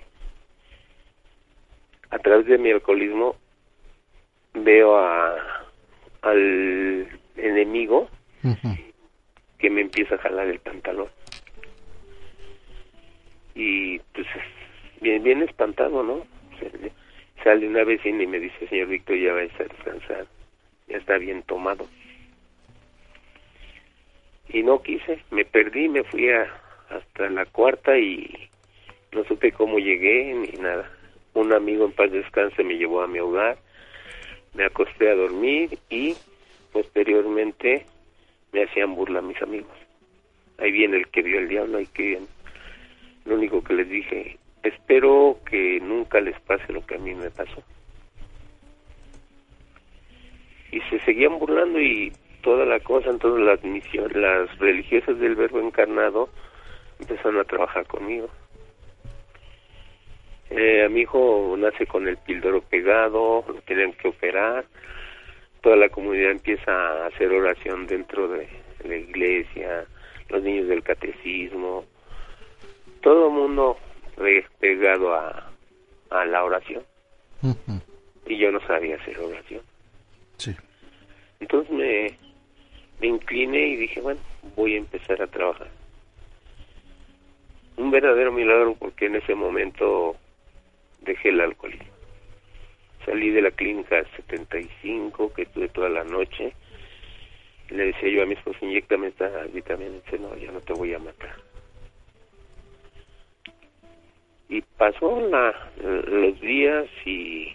[2.10, 3.36] a través de mi alcoholismo
[4.52, 5.34] veo a
[6.20, 8.10] al enemigo
[9.58, 11.08] que me empieza a jalar el pantalón.
[13.54, 14.26] Y pues
[15.00, 16.26] bien, bien espantado, ¿no?
[17.42, 20.26] Sale una vecina y me dice, señor Víctor, ya va a descansar,
[20.88, 21.86] ya está bien tomado.
[24.48, 26.52] Y no quise, me perdí, me fui a,
[26.90, 28.48] hasta la cuarta y
[29.12, 30.90] no supe cómo llegué ni nada.
[31.34, 33.58] Un amigo en paz descanse me llevó a mi hogar,
[34.54, 36.14] me acosté a dormir y
[36.72, 37.86] posteriormente
[38.56, 39.76] me hacían burla mis amigos.
[40.58, 42.26] Ahí viene el que vio el diablo, ahí que viene.
[43.26, 47.30] Lo único que les dije, espero que nunca les pase lo que a mí me
[47.30, 47.62] pasó.
[50.72, 55.60] Y se seguían burlando y toda la cosa, entonces las misión, las religiosas del Verbo
[55.60, 56.30] Encarnado
[56.98, 58.30] empezaron a trabajar conmigo.
[60.48, 64.64] Eh, a mi hijo nace con el píldoro pegado, lo tienen que operar,
[65.66, 68.48] toda la comunidad empieza a hacer oración dentro de
[68.84, 69.84] la iglesia,
[70.28, 71.84] los niños del catecismo,
[73.02, 73.76] todo el mundo
[74.60, 75.50] pegado a,
[76.10, 76.84] a la oración.
[78.26, 79.60] Y yo no sabía hacer oración.
[80.36, 80.54] Sí.
[81.40, 82.16] Entonces me,
[83.00, 84.20] me incliné y dije, bueno,
[84.54, 85.66] voy a empezar a trabajar.
[87.76, 90.14] Un verdadero milagro porque en ese momento
[91.00, 91.95] dejé el alcoholismo.
[93.06, 96.52] Salí de la clínica 75, que estuve toda la noche.
[97.70, 99.92] le decía yo a mi esposo, inyectame esta vitamina.
[100.04, 101.36] dice, no, ya no te voy a matar.
[104.48, 107.52] Y pasó la, los días y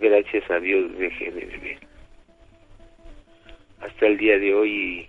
[0.00, 1.78] gracias a Dios dejé de beber.
[3.80, 5.08] Hasta el día de hoy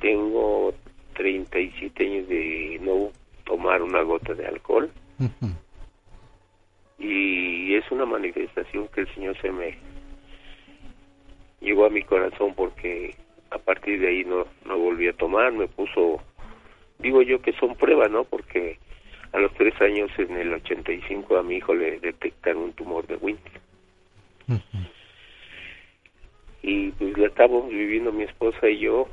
[0.00, 0.74] tengo
[1.14, 3.10] 37 años de no
[3.44, 4.90] tomar una gota de alcohol.
[6.98, 9.76] Y es una manifestación que el Señor se me
[11.60, 13.14] llegó a mi corazón porque
[13.50, 16.22] a partir de ahí no, no volví a tomar, me puso,
[16.98, 18.24] digo yo que son pruebas, ¿no?
[18.24, 18.78] Porque
[19.32, 23.16] a los tres años, en el 85, a mi hijo le detectaron un tumor de
[23.16, 23.60] Winter.
[26.62, 29.08] Y pues la estábamos viviendo mi esposa y yo,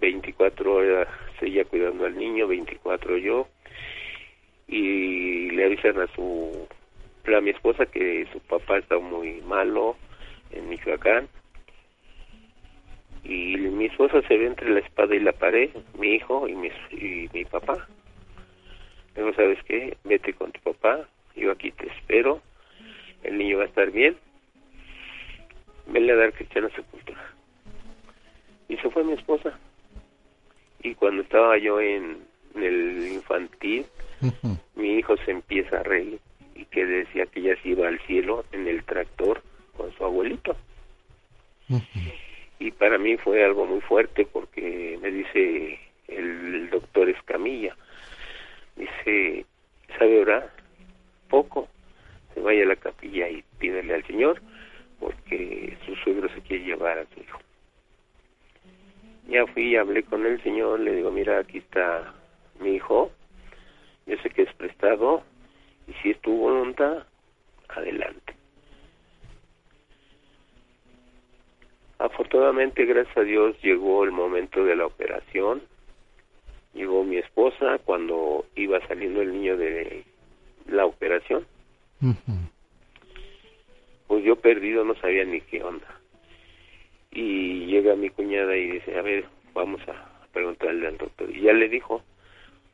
[0.00, 1.08] 24 horas
[1.40, 3.48] ella cuidando al niño, 24 yo,
[4.68, 6.66] y le avisan a su
[7.34, 9.96] a mi esposa que su papá está muy malo
[10.52, 11.28] en Michoacán
[13.24, 16.68] y mi esposa se ve entre la espada y la pared, mi hijo y mi,
[16.92, 17.88] y mi papá.
[19.16, 19.96] Luego, ¿sabes qué?
[20.04, 22.40] Vete con tu papá, yo aquí te espero,
[23.24, 24.16] el niño va a estar bien,
[25.88, 27.34] venle a dar cristiana sepultura.
[28.68, 29.58] Y se fue mi esposa.
[30.82, 32.18] Y cuando estaba yo en,
[32.54, 33.86] el infantil,
[34.76, 36.20] mi hijo se empieza a reír
[36.56, 39.42] y que decía que ya se iba al cielo en el tractor
[39.76, 40.56] con su abuelito.
[42.58, 47.76] Y para mí fue algo muy fuerte porque me dice el doctor Escamilla,
[48.76, 49.44] dice,
[49.98, 50.50] ¿sabe orar?
[51.28, 51.68] Poco.
[52.34, 54.40] Se vaya a la capilla y pídele al Señor
[55.00, 57.38] porque su suegro se quiere llevar a su hijo.
[59.28, 62.14] Ya fui hablé con el Señor, le digo, mira, aquí está
[62.60, 63.10] mi hijo,
[64.06, 65.24] yo sé que es prestado,
[65.86, 67.06] y si es tu voluntad,
[67.68, 68.34] adelante.
[71.98, 75.62] Afortunadamente, gracias a Dios, llegó el momento de la operación
[76.76, 80.04] llegó mi esposa cuando iba saliendo el niño de
[80.68, 81.44] la operación.
[84.06, 86.00] Pues yo perdido no sabía ni qué onda.
[87.10, 91.34] Y llega mi cuñada y dice, a ver, vamos a preguntarle al doctor.
[91.34, 92.02] Y ya le dijo,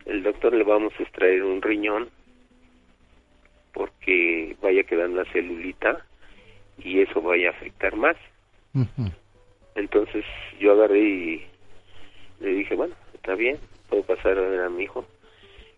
[0.04, 2.10] el doctor le vamos a extraer un riñón
[3.72, 6.04] porque vaya quedando la celulita
[6.78, 8.16] y eso vaya a afectar más.
[9.74, 10.24] Entonces
[10.58, 11.46] yo agarré y
[12.40, 13.58] le dije, bueno, está bien,
[13.88, 15.04] puedo pasar a ver a mi hijo.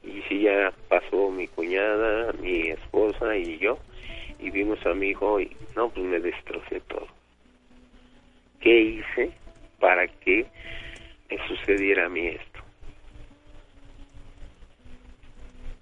[0.03, 3.79] Y si ya pasó mi cuñada, mi esposa y yo,
[4.39, 7.07] y vimos a mi hijo y no, pues me destrocé todo.
[8.61, 9.33] ¿Qué hice
[9.81, 10.47] para que
[11.31, 12.54] me sucediera a mí esto?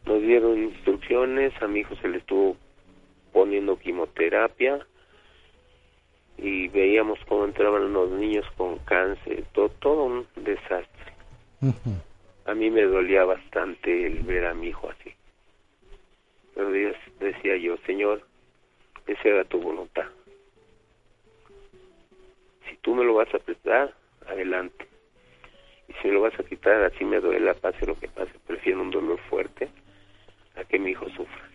[0.07, 2.57] Nos dieron instrucciones, a mi hijo se le estuvo
[3.33, 4.87] poniendo quimioterapia
[6.39, 11.13] y veíamos cómo entraban los niños con cáncer, todo, todo un desastre
[12.45, 15.15] a mí me dolía bastante el ver a mi hijo así.
[16.55, 18.23] Pero Dios decía yo, Señor,
[19.07, 20.07] que se haga tu voluntad.
[22.69, 23.95] Si tú me lo vas a prestar,
[24.27, 24.87] adelante.
[25.89, 28.33] Y si me lo vas a quitar, así me duele, pase lo que pase.
[28.47, 29.69] Prefiero un dolor fuerte
[30.57, 31.49] a que mi hijo sufra.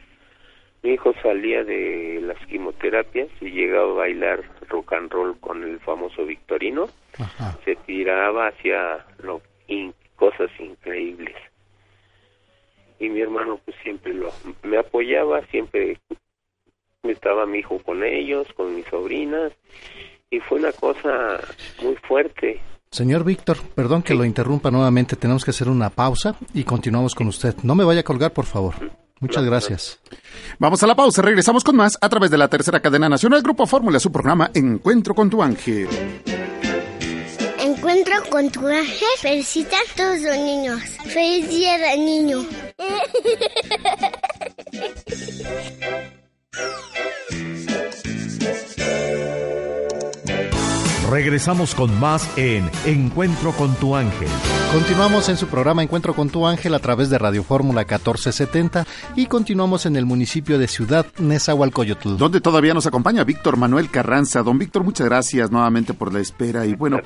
[0.84, 5.80] Mi hijo salía de las quimioterapias y llegaba a bailar rock and roll con el
[5.80, 6.88] famoso Victorino.
[7.66, 9.42] Se tiraba hacia lo
[10.16, 11.36] cosas increíbles.
[13.00, 14.32] Y mi hermano pues siempre lo
[14.64, 15.98] me apoyaba, siempre
[17.04, 19.54] estaba mi hijo con ellos, con mis sobrinas
[20.30, 21.40] y fue una cosa
[21.82, 22.60] muy fuerte.
[22.92, 27.28] Señor Víctor, perdón que lo interrumpa nuevamente, tenemos que hacer una pausa y continuamos con
[27.28, 27.56] usted.
[27.64, 28.76] No me vaya a colgar, por favor.
[29.20, 30.00] Muchas gracias.
[30.60, 33.66] Vamos a la pausa, regresamos con más a través de la tercera cadena nacional Grupo
[33.66, 35.88] Fórmula, su programa Encuentro con tu ángel
[37.78, 40.82] encuentro con tu ángel, felicita a todos los niños.
[41.06, 42.46] Feliz día del niño.
[51.10, 54.28] Regresamos con más en Encuentro con tu ángel.
[54.74, 58.86] Continuamos en su programa Encuentro con tu ángel a través de Radio Fórmula 1470
[59.16, 62.18] y continuamos en el municipio de Ciudad Nezahualcóyotl.
[62.18, 64.44] Donde todavía nos acompaña Víctor Manuel Carranza.
[64.44, 67.00] Don Víctor, muchas gracias nuevamente por la espera y bueno,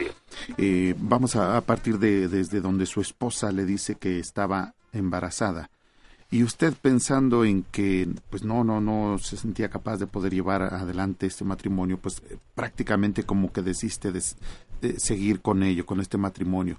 [0.57, 5.69] eh, vamos a, a partir de desde donde su esposa le dice que estaba embarazada
[6.31, 10.61] y usted pensando en que pues no no no se sentía capaz de poder llevar
[10.61, 14.21] adelante este matrimonio pues eh, prácticamente como que desiste de,
[14.97, 16.77] seguir con ello con este matrimonio.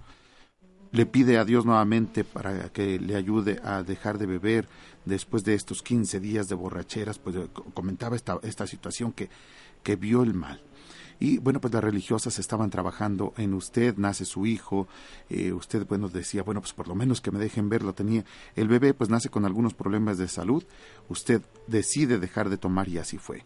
[0.90, 4.68] Le pide a Dios nuevamente para que le ayude a dejar de beber
[5.05, 9.28] después de estos 15 días de borracheras pues eh, comentaba esta esta situación que
[9.82, 10.62] que vio el mal
[11.23, 14.89] y bueno, pues las religiosas estaban trabajando en usted, nace su hijo,
[15.31, 18.25] eh, usted, bueno, decía, bueno, pues por lo menos que me dejen verlo, tenía,
[18.57, 20.64] el bebé pues nace con algunos problemas de salud,
[21.09, 23.45] usted decide dejar de tomar y así fue.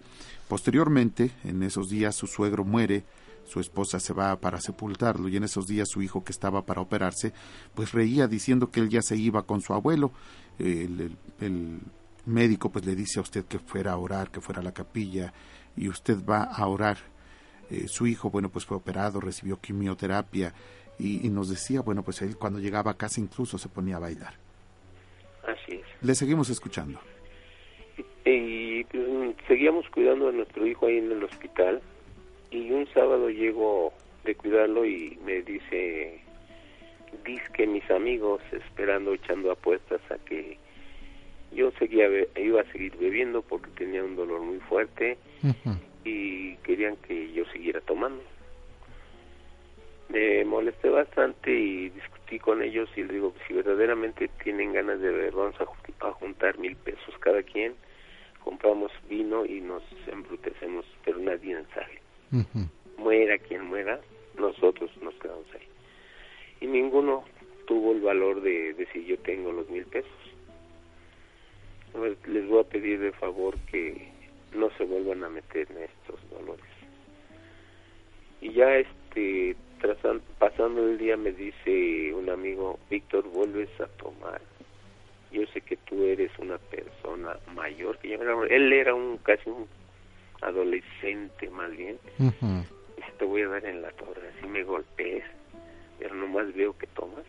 [0.48, 3.04] Posteriormente, en esos días su suegro muere,
[3.44, 6.80] su esposa se va para sepultarlo y en esos días su hijo que estaba para
[6.80, 7.34] operarse,
[7.74, 10.12] pues reía diciendo que él ya se iba con su abuelo.
[10.58, 11.80] el, el,
[12.24, 15.32] médico pues le dice a usted que fuera a orar, que fuera a la capilla
[15.76, 16.98] y usted va a orar
[17.70, 20.52] eh, su hijo, bueno, pues fue operado, recibió quimioterapia
[20.98, 24.34] y, nos decía, bueno, pues él cuando llegaba a casa incluso se ponía a bailar.
[25.46, 25.84] Así es.
[26.00, 27.00] Le seguimos escuchando.
[28.24, 31.80] Y, pues, seguíamos cuidando a nuestro hijo ahí en el hospital
[32.50, 33.92] y un sábado llego
[34.24, 36.20] de cuidarlo y me dice,
[37.24, 40.58] dice que mis amigos esperando, echando apuestas a que
[41.52, 42.06] yo seguía
[42.36, 45.16] iba a seguir bebiendo porque tenía un dolor muy fuerte
[46.06, 48.22] y querían que yo siguiera tomando.
[50.08, 55.10] Me molesté bastante y discutí con ellos y les digo, si verdaderamente tienen ganas de
[55.10, 57.74] beber, vamos a, juntar mil pesos cada quien,
[58.44, 62.00] compramos vino y nos embrutecemos, pero nadie sale.
[62.98, 64.00] Muera quien muera,
[64.38, 65.66] nosotros nos quedamos ahí.
[66.60, 67.24] Y ninguno
[67.66, 70.10] tuvo el valor de decir yo tengo los mil pesos.
[72.26, 74.15] Les voy a pedir de favor que
[74.54, 76.64] no se vuelvan a meter en estos dolores.
[78.40, 79.56] Y ya este
[80.38, 84.40] pasando el día me dice un amigo, Víctor, vuelves a tomar.
[85.30, 88.44] Yo sé que tú eres una persona mayor que yo.
[88.44, 89.66] Él era un casi un
[90.40, 91.98] adolescente más bien.
[92.18, 95.24] Dice, te voy a dar en la torre, así me golpees,
[95.98, 97.24] pero nomás veo que tomas,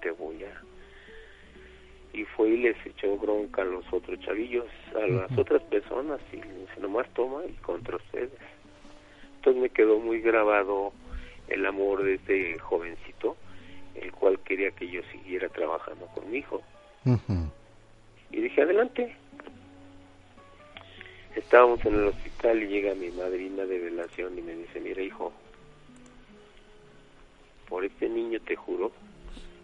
[0.00, 0.62] te voy a
[2.12, 6.40] y fue y les echó bronca a los otros chavillos, a las otras personas y
[6.74, 8.30] se nomás toma y contra ustedes.
[9.36, 10.92] Entonces me quedó muy grabado
[11.48, 13.36] el amor de este jovencito,
[13.94, 16.62] el cual quería que yo siguiera trabajando con mi hijo.
[18.30, 19.16] Y dije, adelante.
[21.34, 25.32] Estábamos en el hospital y llega mi madrina de velación y me dice, mira hijo,
[27.68, 28.90] por este niño te juro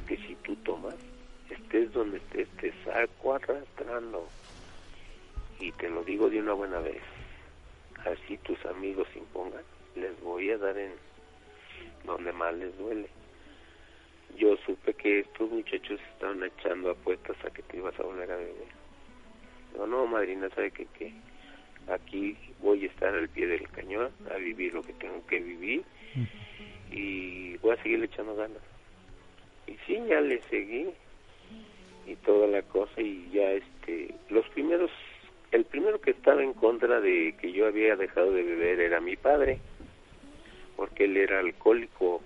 [0.07, 0.95] que si tú tomas,
[1.55, 4.29] estés donde estés, te saco arrastrando.
[5.61, 7.03] Y te lo digo de una buena vez.
[8.05, 9.63] Así tus amigos se impongan,
[9.95, 10.93] les voy a dar en
[12.05, 13.09] donde más les duele.
[14.37, 18.37] Yo supe que estos muchachos estaban echando apuestas a que te ibas a volver a
[18.37, 18.69] beber.
[19.77, 21.13] No, no, madrina, sabe que, que
[21.89, 25.85] aquí voy a estar al pie del cañón, a vivir lo que tengo que vivir
[26.91, 28.63] y voy a seguir echando ganas.
[29.67, 30.89] Y sí, ya le seguí,
[32.07, 34.91] y toda la cosa y ya este los primeros
[35.51, 39.17] el primero que estaba en contra de que yo había dejado de beber era mi
[39.17, 39.59] padre
[40.77, 42.21] porque él era alcohólico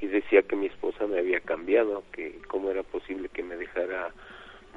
[0.00, 4.12] y decía que mi esposa me había cambiado que cómo era posible que me dejara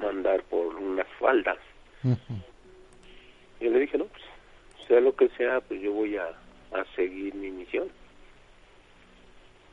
[0.01, 1.57] mandar por unas faldas.
[2.03, 4.23] Yo le dije no pues
[4.87, 6.27] sea lo que sea pues yo voy a,
[6.71, 7.89] a seguir mi misión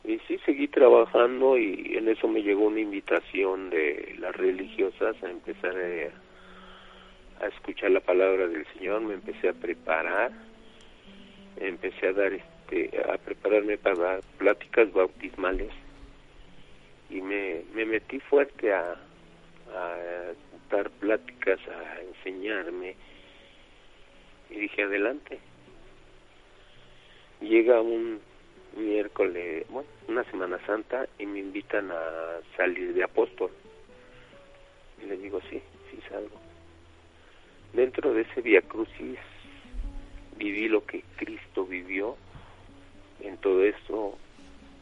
[0.07, 5.29] y sí, seguí trabajando y en eso me llegó una invitación de las religiosas a
[5.29, 10.31] empezar a, escuchar la palabra del Señor, me empecé a preparar,
[11.57, 15.73] empecé a dar este, a prepararme para dar pláticas bautismales
[17.11, 18.93] y me, me metí fuerte a,
[19.75, 19.97] a
[20.71, 22.95] dar pláticas, a enseñarme
[24.51, 25.41] y dije adelante.
[27.41, 28.21] Llega un
[28.77, 33.51] miércoles, bueno, una Semana Santa y me invitan a salir de apóstol.
[35.03, 35.61] Y le digo, sí,
[35.91, 36.37] sí salgo.
[37.73, 39.19] Dentro de ese Via Crucis
[40.37, 42.17] viví lo que Cristo vivió.
[43.21, 44.17] En todo esto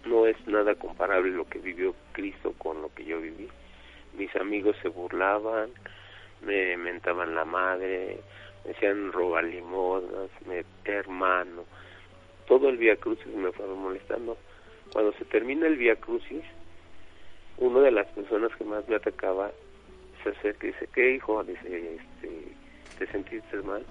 [0.06, 3.48] no es nada comparable lo que vivió Cristo con lo que yo viví.
[4.16, 5.70] Mis amigos se burlaban,
[6.42, 8.18] me mentaban la madre,
[8.64, 11.64] me decían roba limosnas, me hermano,
[12.46, 14.36] todo el Via Crucis me fueron molestando.
[14.92, 16.42] Cuando se termina el Via Crucis,
[17.58, 19.50] una de las personas que más me atacaba
[20.22, 21.42] se acerca y dice, ¿qué hijo?
[21.44, 22.30] Dice, este,
[22.98, 23.84] ¿te sentiste mal?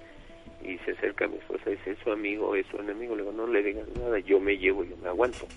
[0.64, 3.16] Y se acerca a mi esposa y dice, ¿es su amigo es su enemigo?
[3.16, 5.48] Le digo, no le digas nada, yo me llevo, yo me aguanto.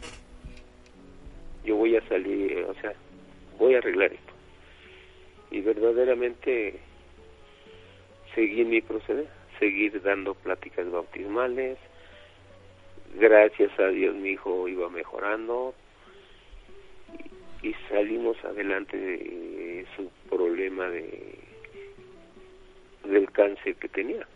[1.64, 2.92] Yo voy a salir, o sea,
[3.58, 4.32] voy a arreglar esto.
[5.50, 6.78] Y verdaderamente
[8.34, 9.26] seguí mi proceder,
[9.58, 11.78] seguir dando pláticas bautismales.
[13.18, 15.74] Gracias a Dios mi hijo iba mejorando
[17.62, 21.38] y, salimos adelante de su problema de
[23.04, 24.26] del cáncer que tenía.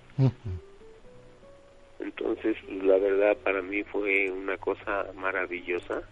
[1.99, 6.03] Entonces, la verdad para mí fue una cosa maravillosa.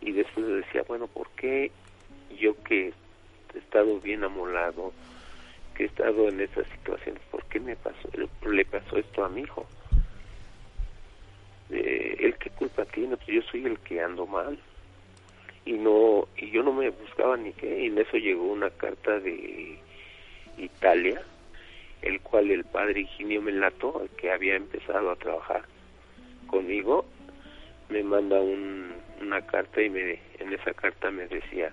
[0.00, 1.70] Y después decía, bueno, ¿por qué
[2.38, 2.92] yo que
[3.54, 4.92] he estado bien amolado,
[5.74, 8.08] que he estado en estas situaciones, ¿por qué me pasó,
[8.50, 9.66] le pasó esto a mi hijo?
[11.70, 13.16] Eh, ¿El qué culpa tiene?
[13.16, 14.58] Pues yo soy el que ando mal.
[15.66, 17.84] Y no y yo no me buscaba ni qué.
[17.84, 19.78] Y en eso llegó una carta de
[20.58, 21.22] Italia,
[22.02, 25.62] el cual el padre Higinio Melato, el que había empezado a trabajar
[26.46, 27.06] conmigo,
[27.88, 31.72] me manda un, una carta y me en esa carta me decía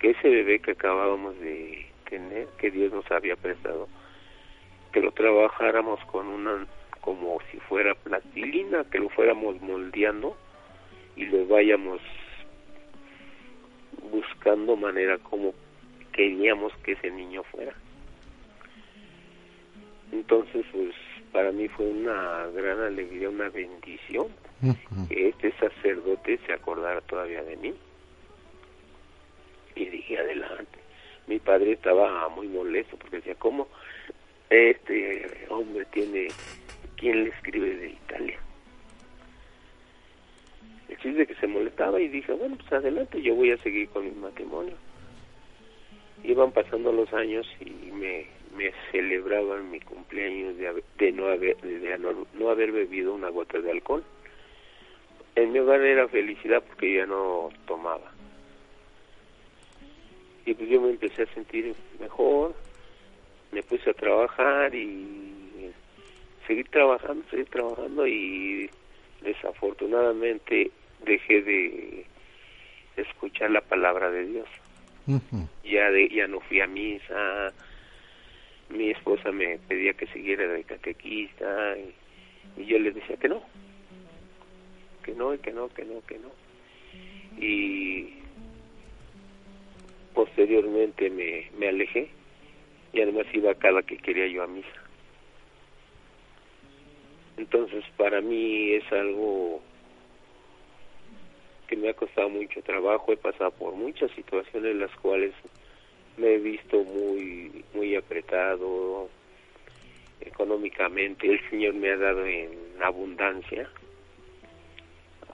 [0.00, 3.88] que ese bebé que acabábamos de tener, que Dios nos había prestado,
[4.92, 6.66] que lo trabajáramos con una,
[7.04, 10.34] como si fuera plastilina, que lo fuéramos moldeando
[11.16, 12.00] y lo vayamos
[14.10, 15.52] buscando manera como
[16.12, 17.74] queríamos que ese niño fuera.
[20.12, 20.94] Entonces, pues
[21.30, 24.28] para mí fue una gran alegría, una bendición
[25.08, 27.74] que este sacerdote se acordara todavía de mí.
[29.74, 30.78] Y dije, adelante
[31.26, 33.68] mi padre estaba muy molesto porque decía, ¿cómo
[34.50, 36.28] este hombre tiene,
[36.96, 38.38] quién le escribe de Italia?
[40.88, 44.10] El que se molestaba y dije, bueno, pues adelante, yo voy a seguir con mi
[44.12, 44.72] matrimonio.
[46.22, 48.26] Iban pasando los años y me,
[48.56, 51.98] me celebraban mi cumpleaños de, de, no, haber, de
[52.32, 54.02] no haber bebido una gota de alcohol.
[55.36, 58.14] En mi hogar era felicidad porque ya no tomaba
[60.46, 62.54] y pues yo me empecé a sentir mejor,
[63.52, 65.33] me puse a trabajar y
[66.46, 68.70] seguir trabajando, seguir trabajando y
[69.22, 70.70] desafortunadamente
[71.04, 72.06] dejé de
[72.96, 74.48] escuchar la palabra de Dios.
[75.64, 77.52] Ya de, ya no fui a misa,
[78.70, 83.42] mi esposa me pedía que siguiera de catequista y, y yo le decía que no,
[85.02, 86.30] que no, y que no, que no, que no.
[87.38, 88.14] Y
[90.14, 92.08] posteriormente me, me alejé
[92.92, 94.83] y además iba cada que quería yo a misa.
[97.36, 99.60] Entonces para mí es algo
[101.66, 105.32] que me ha costado mucho trabajo, he pasado por muchas situaciones en las cuales
[106.16, 109.08] me he visto muy muy apretado
[110.20, 112.50] económicamente, el Señor me ha dado en
[112.82, 113.68] abundancia.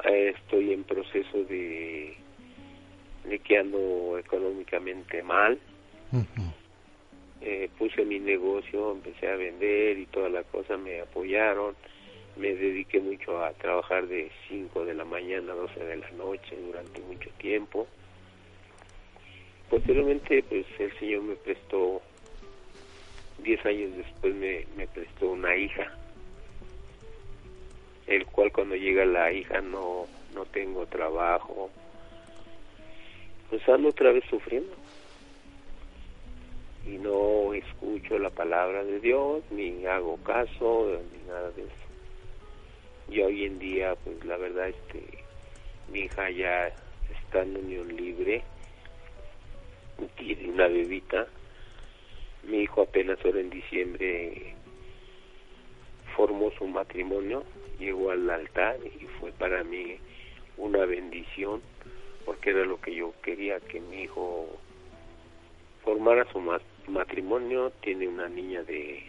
[0.05, 2.17] Estoy en proceso de
[3.25, 5.59] de que ando económicamente mal.
[7.43, 11.75] Eh, puse mi negocio, empecé a vender y toda la cosa, me apoyaron.
[12.37, 16.57] Me dediqué mucho a trabajar de 5 de la mañana a 12 de la noche
[16.57, 17.87] durante mucho tiempo.
[19.69, 22.03] Posteriormente, pues el Señor me prestó,
[23.43, 25.93] 10 años después me, prestó una hija,
[28.07, 31.71] el cual cuando llega la hija no, no tengo trabajo,
[33.49, 34.80] pues ando otra vez sufriendo.
[36.87, 41.91] Y no escucho la palabra de Dios, ni hago caso, ni nada de eso.
[43.09, 45.03] Y hoy en día, pues la verdad, este,
[45.93, 46.69] mi hija ya
[47.11, 48.43] está en unión libre,
[50.17, 51.27] tiene una bebita.
[52.45, 54.55] Mi hijo apenas ahora en diciembre
[56.17, 57.45] formó su matrimonio,
[57.79, 59.99] llegó al altar y fue para mí
[60.57, 61.61] una bendición
[62.25, 64.47] porque era lo que yo quería que mi hijo
[65.85, 66.41] formara su
[66.89, 69.03] matrimonio tiene una niña de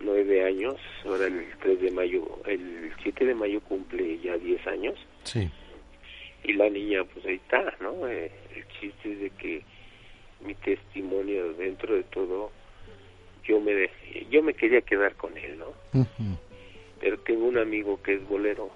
[0.00, 4.98] nueve años ahora el 3 de mayo el 7 de mayo cumple ya 10 años.
[5.24, 5.48] Sí.
[6.44, 9.62] Y la niña pues ahí está no eh, el chiste es de que
[10.40, 12.50] mi testimonio dentro de todo
[13.44, 13.88] yo me
[14.30, 16.06] yo me quería quedar con él no
[17.00, 18.70] pero tengo un amigo que es bolero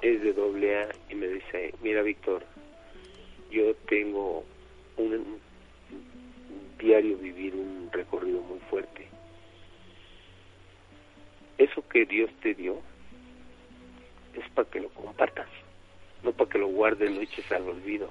[0.00, 2.42] es de doble A y me dice mira Víctor
[3.50, 4.44] yo tengo
[4.96, 5.38] un
[6.78, 9.06] diario vivir un recorrido muy fuerte.
[11.58, 12.76] eso que Dios te dio
[14.34, 15.46] es para que lo compartas,
[16.22, 18.10] no para que lo guardes, lo eches al olvido.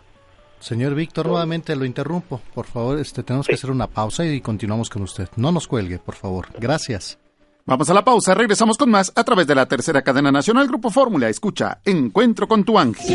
[0.59, 2.41] Señor Víctor, nuevamente lo interrumpo.
[2.53, 5.27] Por favor, este, tenemos que hacer una pausa y continuamos con usted.
[5.35, 6.47] No nos cuelgue, por favor.
[6.57, 7.19] Gracias.
[7.65, 10.89] Vamos a la pausa, regresamos con más a través de la tercera cadena nacional Grupo
[10.89, 11.29] Fórmula.
[11.29, 13.05] Escucha, Encuentro con tu ángel.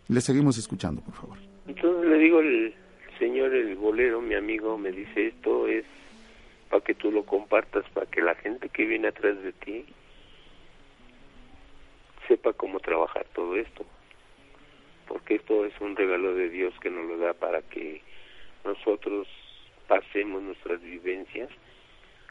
[0.08, 1.38] Le seguimos escuchando, por favor.
[1.68, 2.74] Entonces le digo el
[3.20, 5.86] señor, el bolero, mi amigo, me dice, esto es
[6.70, 9.86] para que tú lo compartas, para que la gente que viene atrás de ti
[12.28, 13.86] sepa cómo trabajar todo esto.
[15.08, 18.02] Porque esto es un regalo de Dios que nos lo da para que
[18.64, 19.28] nosotros
[19.88, 21.49] pasemos nuestras vivencias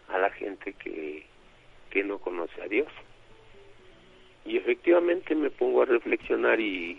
[0.09, 1.27] a la gente que,
[1.91, 2.89] que no conoce a Dios.
[4.47, 6.99] Y efectivamente me pongo a reflexionar y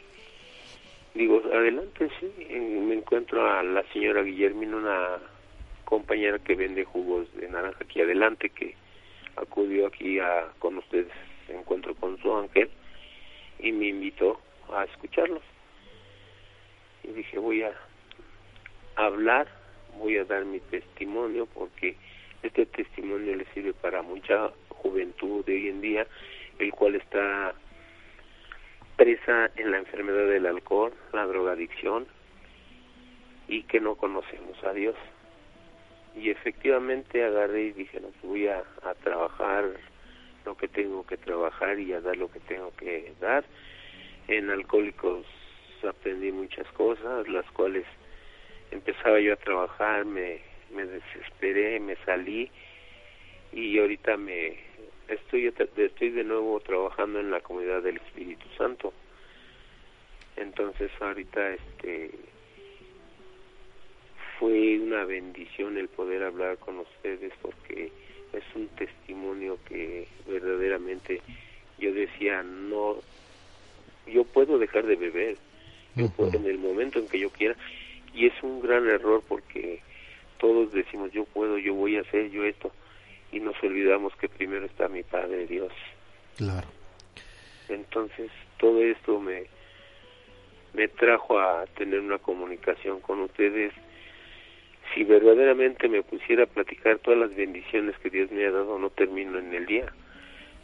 [1.13, 2.31] Digo, adelante, sí.
[2.49, 5.19] Me encuentro a la señora Guillermina, una
[5.83, 8.75] compañera que vende jugos de naranja aquí adelante, que
[9.35, 11.11] acudió aquí a, con ustedes,
[11.49, 12.69] encuentro con su ángel,
[13.59, 14.39] y me invitó
[14.73, 15.43] a escucharlos.
[17.03, 17.73] Y dije, voy a
[18.95, 19.47] hablar,
[19.97, 21.97] voy a dar mi testimonio, porque
[22.41, 26.07] este testimonio le sirve para mucha juventud de hoy en día,
[26.57, 27.53] el cual está
[29.01, 32.05] presa en la enfermedad del alcohol, la drogadicción
[33.47, 34.95] y que no conocemos a Dios.
[36.15, 39.65] Y efectivamente agarré y dije, no, pues voy a, a trabajar
[40.45, 43.43] lo que tengo que trabajar y a dar lo que tengo que dar.
[44.27, 45.25] En alcohólicos
[45.89, 47.85] aprendí muchas cosas, las cuales
[48.69, 50.41] empezaba yo a trabajar, me,
[50.75, 52.51] me desesperé, me salí
[53.51, 54.59] y ahorita me
[55.11, 58.93] estoy estoy de nuevo trabajando en la comunidad del Espíritu Santo.
[60.37, 62.11] Entonces ahorita este
[64.39, 67.91] fue una bendición el poder hablar con ustedes porque
[68.33, 71.21] es un testimonio que verdaderamente
[71.77, 72.95] yo decía no
[74.07, 75.37] yo puedo dejar de beber
[75.95, 77.55] yo puedo, en el momento en que yo quiera.
[78.13, 79.81] Y es un gran error porque
[80.37, 82.71] todos decimos yo puedo yo voy a hacer yo esto
[83.31, 85.71] y nos olvidamos que primero está mi Padre Dios.
[86.37, 86.67] Claro.
[87.69, 89.45] Entonces, todo esto me,
[90.73, 93.73] me trajo a tener una comunicación con ustedes.
[94.93, 98.89] Si verdaderamente me pusiera a platicar todas las bendiciones que Dios me ha dado, no
[98.89, 99.93] termino en el día.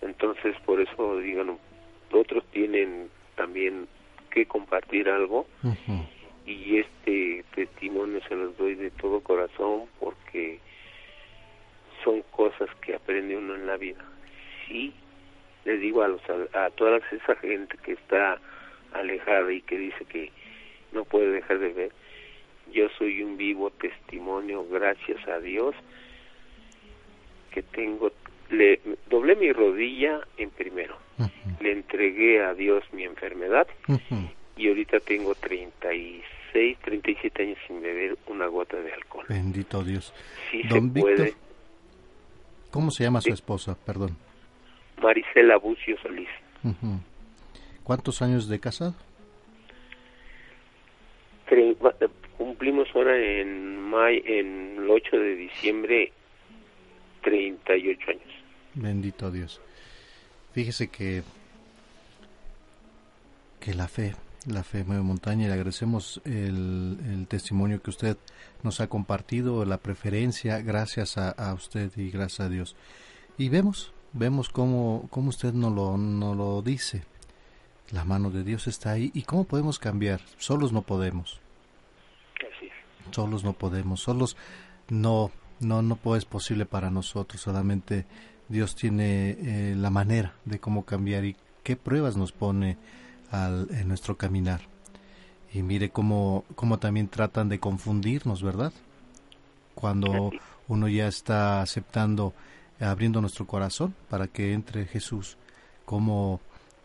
[0.01, 1.57] Entonces, por eso, digan,
[2.11, 3.87] otros tienen también
[4.31, 5.47] que compartir algo.
[6.45, 10.59] Y este testimonio se los doy de todo corazón porque
[12.07, 13.99] son cosas que aprende uno en la vida.
[14.65, 14.93] Sí,
[15.65, 16.21] les digo a, los,
[16.53, 18.39] a, toda esa gente que está
[18.93, 20.31] alejada y que dice que
[20.93, 21.91] no puede dejar de ver,
[22.71, 25.75] yo soy un vivo testimonio, gracias a Dios,
[27.51, 28.13] que tengo,
[28.51, 28.79] le
[29.09, 30.95] doblé mi rodilla en primero,
[31.59, 33.67] le entregué a Dios mi enfermedad
[34.55, 39.25] y ahorita tengo 36, 37 años sin beber una gota de alcohol.
[39.27, 40.13] Bendito Dios.
[40.51, 41.46] Sí se puede
[42.77, 43.75] ¿Cómo se llama su esposa?
[43.87, 44.15] Perdón.
[45.01, 46.29] Marisela Bucio Solís.
[47.83, 48.93] ¿Cuántos años de casado?
[52.37, 56.11] cumplimos ahora en may, en el 8 de diciembre
[57.23, 58.21] 38 años.
[58.75, 59.59] Bendito Dios.
[60.53, 61.23] Fíjese que
[63.59, 64.13] que la fe,
[64.47, 68.17] la fe mueve montaña y le agradecemos el, el, testimonio que usted
[68.63, 72.75] nos ha compartido, la preferencia, gracias a, a, usted y gracias a Dios.
[73.37, 77.03] Y vemos, vemos cómo, cómo usted nos lo, no lo dice.
[77.91, 80.21] La mano de Dios está ahí y cómo podemos cambiar.
[80.37, 81.39] Solos no podemos.
[82.35, 83.15] Así es.
[83.15, 84.37] Solos no podemos, solos
[84.89, 87.41] no, no, no es posible para nosotros.
[87.41, 88.05] Solamente
[88.47, 92.77] Dios tiene eh, la manera de cómo cambiar y qué pruebas nos pone
[93.31, 94.61] al, en nuestro caminar.
[95.53, 98.73] Y mire cómo, cómo también tratan de confundirnos, ¿verdad?
[99.75, 100.31] Cuando
[100.67, 102.33] uno ya está aceptando,
[102.79, 105.37] abriendo nuestro corazón para que entre Jesús,
[105.85, 106.41] cómo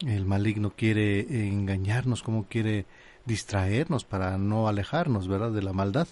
[0.06, 2.86] el maligno quiere engañarnos, cómo quiere
[3.24, 6.08] distraernos para no alejarnos, ¿verdad?, de la maldad.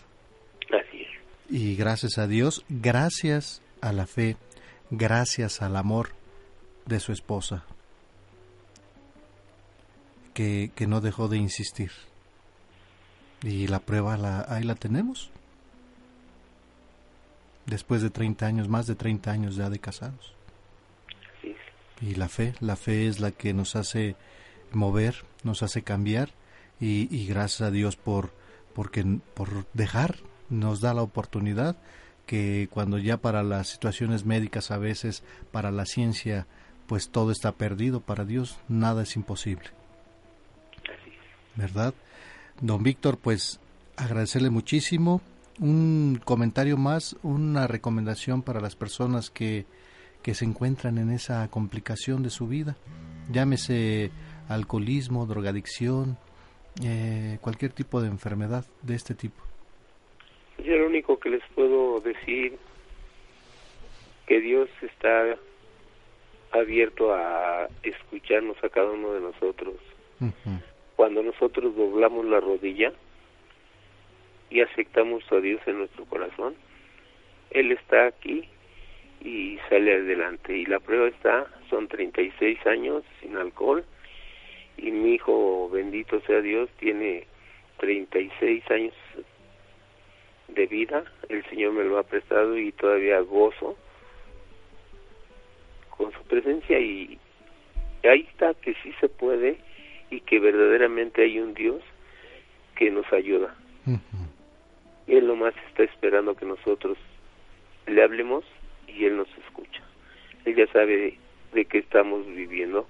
[0.67, 1.09] Así es.
[1.51, 4.37] Y gracias a Dios, gracias a la fe,
[4.91, 6.11] gracias al amor
[6.87, 7.65] de su esposa,
[10.41, 11.91] que, que no dejó de insistir.
[13.43, 15.31] Y la prueba la, ahí la tenemos.
[17.67, 20.33] Después de 30 años, más de 30 años ya de casados.
[21.43, 21.55] Sí.
[22.01, 24.17] Y la fe, la fe es la que nos hace
[24.73, 26.31] mover, nos hace cambiar
[26.81, 28.33] y, y gracias a Dios por,
[28.75, 30.17] porque, por dejar,
[30.49, 31.77] nos da la oportunidad
[32.25, 35.23] que cuando ya para las situaciones médicas a veces,
[35.53, 36.47] para la ciencia,
[36.87, 39.80] pues todo está perdido, para Dios nada es imposible.
[41.57, 41.95] ¿Verdad?
[42.61, 43.61] Don Víctor, pues
[43.97, 45.21] agradecerle muchísimo.
[45.59, 49.67] Un comentario más, una recomendación para las personas que,
[50.23, 52.77] que se encuentran en esa complicación de su vida.
[53.31, 54.11] Llámese
[54.49, 56.17] alcoholismo, drogadicción,
[56.83, 59.43] eh, cualquier tipo de enfermedad de este tipo.
[60.59, 62.59] Yo lo único que les puedo decir
[64.27, 65.37] que Dios está
[66.53, 69.75] abierto a escucharnos a cada uno de nosotros.
[70.21, 70.63] Uh -huh.
[71.01, 72.93] Cuando nosotros doblamos la rodilla
[74.51, 76.55] y aceptamos a Dios en nuestro corazón,
[77.53, 78.47] Él está aquí
[79.23, 80.55] y sale adelante.
[80.55, 83.83] Y la prueba está, son 36 años sin alcohol
[84.77, 87.27] y mi hijo, bendito sea Dios, tiene
[87.79, 88.95] 36 años
[90.49, 93.75] de vida, el Señor me lo ha prestado y todavía gozo
[95.97, 97.19] con su presencia y
[98.05, 99.70] ahí está que sí se puede
[100.11, 101.83] y que verdaderamente hay un Dios
[102.77, 103.55] que nos ayuda.
[103.87, 104.31] Uh -huh.
[105.07, 106.99] Él nomás está esperando que nosotros
[107.87, 108.45] le hablemos
[108.87, 109.83] y Él nos escucha.
[110.45, 111.19] Él ya sabe de,
[111.53, 112.87] de qué estamos viviendo,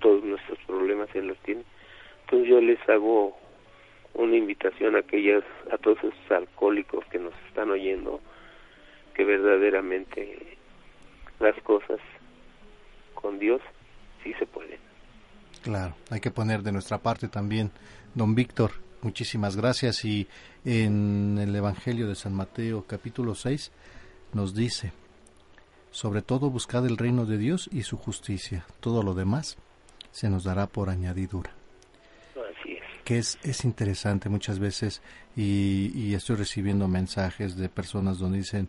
[0.00, 1.62] todos nuestros problemas Él los tiene.
[2.24, 3.36] Entonces yo les hago
[4.14, 8.20] una invitación a aquellas, a todos esos alcohólicos que nos están oyendo,
[9.14, 10.56] que verdaderamente
[11.40, 12.00] las cosas
[13.14, 13.60] con Dios
[14.22, 14.83] sí se pueden.
[15.64, 17.70] Claro, hay que poner de nuestra parte también.
[18.14, 20.04] Don Víctor, muchísimas gracias.
[20.04, 20.28] Y
[20.66, 23.72] en el Evangelio de San Mateo capítulo 6
[24.34, 24.92] nos dice,
[25.90, 29.56] sobre todo buscad el reino de Dios y su justicia, todo lo demás
[30.12, 31.52] se nos dará por añadidura.
[32.32, 32.82] Así es.
[33.04, 35.00] Que es, es interesante muchas veces
[35.34, 38.68] y, y estoy recibiendo mensajes de personas donde dicen,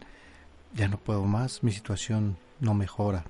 [0.74, 3.26] ya no puedo más, mi situación no mejora,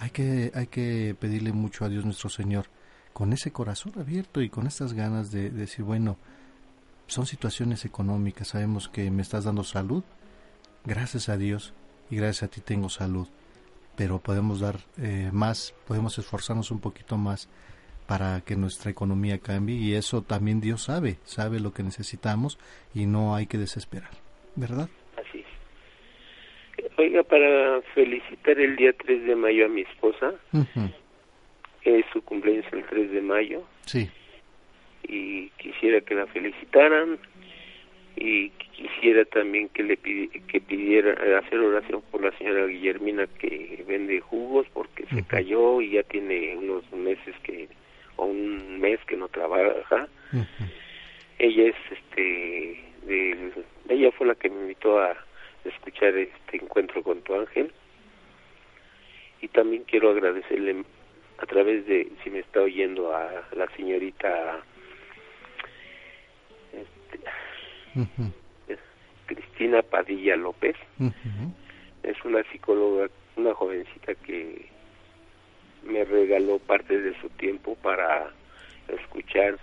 [0.00, 2.66] hay que, hay que pedirle mucho a Dios nuestro Señor
[3.12, 6.16] con ese corazón abierto y con estas ganas de, de, decir, bueno,
[7.06, 10.02] son situaciones económicas, sabemos que me estás dando salud,
[10.86, 11.74] gracias a Dios
[12.10, 13.28] y gracias a ti tengo salud,
[13.94, 17.48] pero podemos dar eh, más, podemos esforzarnos un poquito más
[18.06, 22.58] para que nuestra economía cambie y eso también Dios sabe, sabe lo que necesitamos
[22.94, 24.12] y no hay que desesperar,
[24.56, 24.88] ¿verdad?
[27.00, 30.92] Oiga, para felicitar el día 3 de mayo a mi esposa, uh -huh.
[31.82, 33.62] es su cumpleaños el 3 de mayo.
[33.86, 34.10] Sí.
[35.08, 37.18] Y quisiera que la felicitaran
[38.16, 44.20] y quisiera también que le que pidiera hacer oración por la señora Guillermina que vende
[44.20, 45.14] jugos porque uh -huh.
[45.14, 47.68] se cayó y ya tiene unos meses que
[48.16, 50.06] o un mes que no trabaja.
[50.34, 50.68] Uh -huh.
[51.38, 52.24] Ella es este
[53.06, 53.52] de,
[53.88, 55.16] ella fue la que me invitó a
[55.64, 57.72] escuchar este encuentro con tu ángel
[59.40, 60.84] y también quiero agradecerle
[61.38, 64.60] a través de si me está oyendo a la señorita
[66.72, 67.18] este,
[67.96, 68.32] uh -huh.
[69.26, 71.52] Cristina Padilla López uh -huh.
[72.02, 74.66] es una psicóloga una jovencita que
[75.82, 78.30] me regaló parte de su tiempo para
[78.88, 79.58] escuchar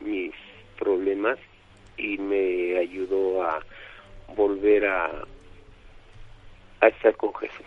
[0.00, 0.32] mis
[0.78, 1.38] problemas
[1.96, 3.64] y me ayudó a
[4.32, 5.24] volver a,
[6.80, 7.66] a estar con Jesús.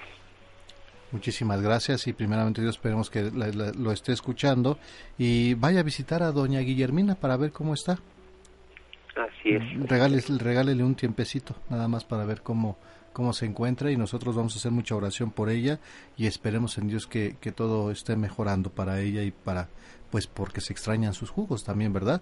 [1.11, 4.77] Muchísimas gracias y primeramente Dios esperemos que lo esté escuchando
[5.17, 7.99] y vaya a visitar a doña Guillermina para ver cómo está.
[9.15, 9.89] Así es.
[9.89, 12.77] Regálele, regálele un tiempecito nada más para ver cómo,
[13.13, 15.79] cómo se encuentra y nosotros vamos a hacer mucha oración por ella
[16.17, 19.69] y esperemos en Dios que, que todo esté mejorando para ella y para
[20.11, 22.21] pues porque se extrañan sus jugos también, ¿verdad?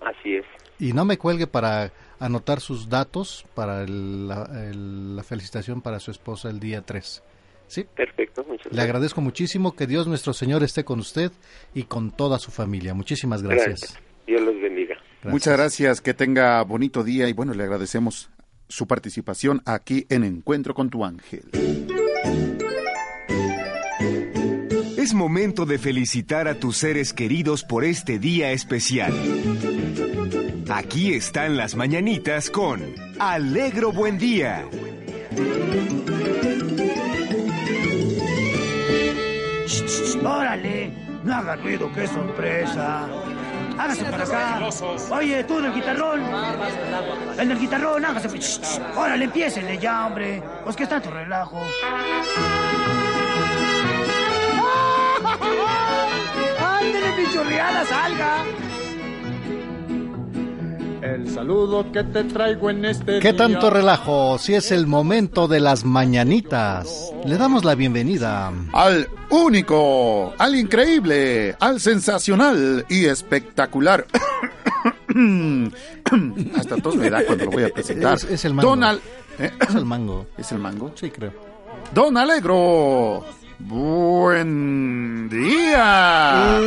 [0.00, 0.41] Así es.
[0.82, 6.58] Y no me cuelgue para anotar sus datos para la, felicitación para su esposa el
[6.58, 7.22] día 3.
[7.68, 7.86] ¿Sí?
[7.94, 11.30] Perfecto, muchas Le agradezco muchísimo que Dios nuestro Señor esté con usted
[11.72, 12.94] y con toda su familia.
[12.94, 13.96] Muchísimas gracias.
[14.26, 14.96] Dios los bendiga.
[15.22, 18.28] Muchas gracias, que tenga bonito día y bueno, le agradecemos
[18.68, 21.44] su participación aquí en Encuentro con tu ángel.
[24.98, 29.12] Es momento de felicitar a tus seres queridos por este día especial.
[30.74, 32.80] Aquí están las mañanitas con
[33.18, 34.64] Alegro Buen Día.
[40.24, 40.90] ¡Órale!
[41.24, 43.06] No haga ruido, qué sorpresa.
[43.78, 44.60] Hágase para acá.
[45.10, 46.22] Oye, tú del guitarrón.
[47.38, 48.30] El del guitarrón, hágase.
[48.96, 50.42] Órale, empiecenle ya, hombre.
[50.64, 51.60] Pues que está tu relajo.
[56.60, 58.44] ¡Ándele, pichurriada, salga!
[61.02, 64.38] El saludo que te traigo en este ¿Qué tanto relajo?
[64.38, 67.12] Si es el momento de las mañanitas.
[67.26, 74.06] Le damos la bienvenida al único, al increíble, al sensacional y espectacular.
[76.56, 78.16] Hasta tos me da cuando lo voy a presentar.
[78.30, 78.70] Es, el mango.
[78.70, 79.00] Donald.
[79.40, 79.50] ¿eh?
[79.68, 80.26] Es el mango.
[80.38, 80.92] ¿Es el mango?
[80.94, 81.32] Sí, creo.
[81.92, 83.24] Don Alegro.
[83.64, 86.60] Buen día.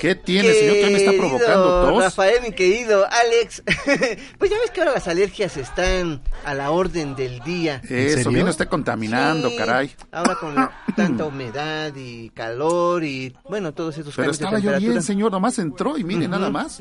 [0.00, 0.74] ¿Qué tiene, señor?
[0.74, 2.02] ¿Qué me está provocando tos?
[2.02, 3.62] Rafael, mi querido Alex.
[4.38, 7.80] pues ya ves que ahora las alergias están a la orden del día.
[7.88, 9.94] Eso, bien está contaminando, caray.
[10.10, 10.56] Ahora con
[10.96, 15.30] tanta humedad y calor y, bueno, todos estos Pero estaba yo bien, señor.
[15.30, 16.80] Nomás entró y mire, nada más.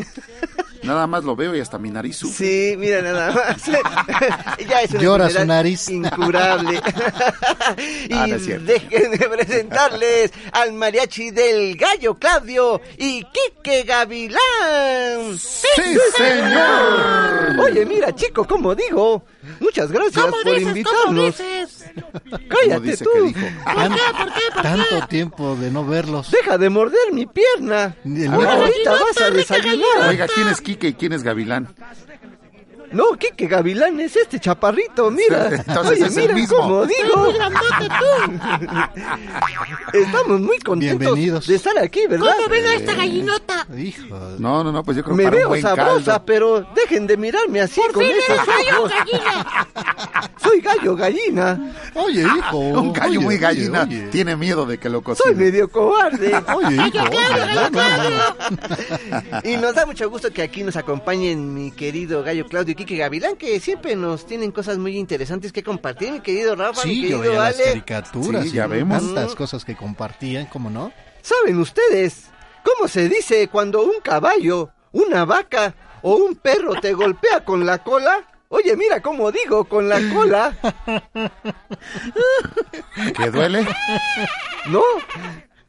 [0.84, 2.47] Nada más lo veo y hasta mi nariz sufre.
[2.47, 3.66] Sí, mira, nada más.
[4.68, 5.89] ya es una Llora su nariz.
[5.89, 6.82] Incurable.
[8.09, 15.38] y ah, dejen de presentarles al mariachi del gallo Claudio y Quique Gavilán.
[15.38, 17.60] ¡Sí, señor!
[17.60, 19.24] Oye, mira, chico, como digo,
[19.60, 21.36] muchas gracias por invitarnos.
[22.47, 23.10] Cállate tú.
[23.12, 26.32] ¿Por qué, por qué, por Tanto tiempo de no verlos.
[26.32, 27.95] Deja de morder mi pierna.
[28.06, 30.10] Ahorita vas a desayunar.
[30.10, 31.74] Oiga, ¿quién es Quique y quién es Gavilán?
[32.92, 35.50] No, Kike Gavilán es este chaparrito, mira.
[35.66, 36.58] Entonces es el mismo.
[36.58, 37.32] como digo.
[39.94, 42.34] Estamos muy contentos de estar aquí, ¿verdad?
[42.38, 43.68] ¿Cómo ven a esta gallinota?
[43.78, 44.16] Hijo.
[44.39, 46.26] No, no, no, pues yo creo Me para veo un buen sabrosa, caldo.
[46.26, 48.92] pero dejen de mirarme así Por con fin esos eres gallo ojos.
[48.92, 49.68] gallina.
[50.42, 51.74] Soy gallo gallina.
[51.96, 52.58] Oye, hijo.
[52.58, 54.08] Un gallo oye, muy oye, gallina oye.
[54.12, 55.36] tiene miedo de que lo Soy cocine.
[55.36, 56.42] medio cobarde.
[56.56, 56.92] Oye, hijo.
[56.94, 58.10] Gallo Claudio, oye, gallo
[59.30, 59.39] no.
[59.44, 62.98] Y nos da mucho gusto que aquí nos acompañen mi querido gallo Claudio y Kike
[62.98, 67.10] Gavilán, que siempre nos tienen cosas muy interesantes que compartir, mi querido Rafa, mi Sí,
[67.10, 68.44] yo veía las caricaturas.
[68.44, 69.04] Sí, y ya vemos.
[69.04, 70.92] Tantas cosas que compartían, ¿cómo no?
[71.22, 72.26] ¿Saben ustedes
[72.64, 77.84] cómo se dice cuando un caballo, una vaca o un perro te golpea con la
[77.84, 78.28] cola?
[78.50, 80.58] Oye, mira cómo digo, con la cola.
[83.16, 83.68] ¿Que duele?
[84.70, 84.82] ¿No?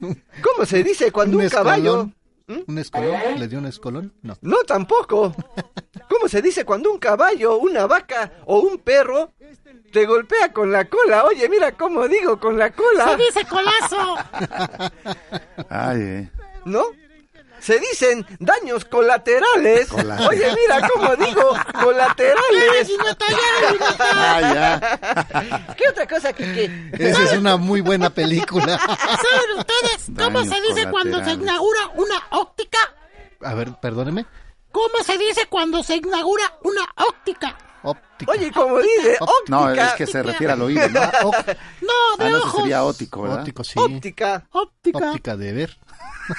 [0.01, 2.11] ¿Cómo se dice cuando un, caballo...
[2.47, 2.64] escolón.
[2.68, 3.20] ¿Un escolón?
[3.40, 4.12] ¿Le dio un escolón?
[4.22, 4.36] No.
[4.40, 5.34] No, tampoco.
[6.09, 9.32] ¿Cómo se dice cuando un caballo, una vaca o un perro
[9.93, 11.24] te golpea con la cola?
[11.24, 13.09] Oye, mira cómo digo, con la cola.
[13.11, 14.16] Se dice colazo.
[15.68, 16.30] Ay, eh.
[16.64, 16.84] ¿No?
[17.61, 19.88] Se dicen daños colaterales.
[19.93, 22.90] Oye, mira cómo digo, colaterales.
[24.01, 25.74] Ah, ya.
[25.76, 28.78] ¿Qué otra cosa que, que- Esa es una muy buena película.
[28.78, 29.72] ¿Saben ustedes
[30.17, 32.79] cómo se dice cuando se inaugura una óptica?
[33.41, 34.27] A ver, perdóneme.
[34.71, 37.57] ¿Cómo se dice cuando se inaugura una óptica?
[37.85, 38.33] Óptica.
[38.33, 39.49] Oye, como dice, óptica.
[39.49, 41.01] No, es que se refiere al oído, ¿no?
[41.01, 42.61] Ah, ó- No, de Ah, no, ojos.
[42.62, 43.39] sería ótico, ¿verdad?
[43.41, 43.78] óptico, sí.
[43.78, 44.45] Óptica.
[44.53, 45.11] Óptica.
[45.11, 45.78] Óptica de ver.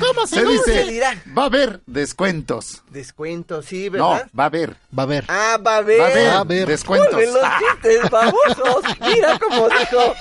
[0.00, 1.22] ¿Cómo se, Se dice?
[1.36, 2.82] va a haber descuentos.
[2.88, 4.28] Descuento, sí, No, ¿verdad?
[4.38, 4.76] va a haber.
[4.98, 5.24] Va a ver.
[5.28, 6.00] Ah, va a ver.
[6.00, 6.66] Va a haber, Va a haber.
[6.66, 7.12] descuentos.
[7.12, 8.84] Los chistes babosos.
[9.00, 10.14] Mira cómo dijo.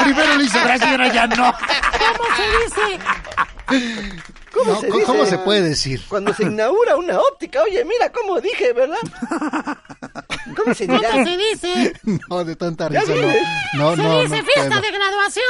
[0.04, 1.52] Primero le hizo gracia y ahora ya no.
[1.54, 3.00] ¿Cómo se dice?
[4.54, 5.06] ¿Cómo No, se ¿cómo- dice?
[5.12, 6.00] ¿Cómo se puede decir?
[6.08, 8.98] Cuando se inaugura una óptica, oye, mira cómo dije, ¿verdad?
[10.56, 11.10] ¿Cómo se dirá?
[11.10, 11.92] ¿Cómo se dice?
[12.30, 13.42] No, de tanta risa, viene.
[13.74, 13.90] no.
[13.90, 15.44] No, se no, dice no fiesta de graduación.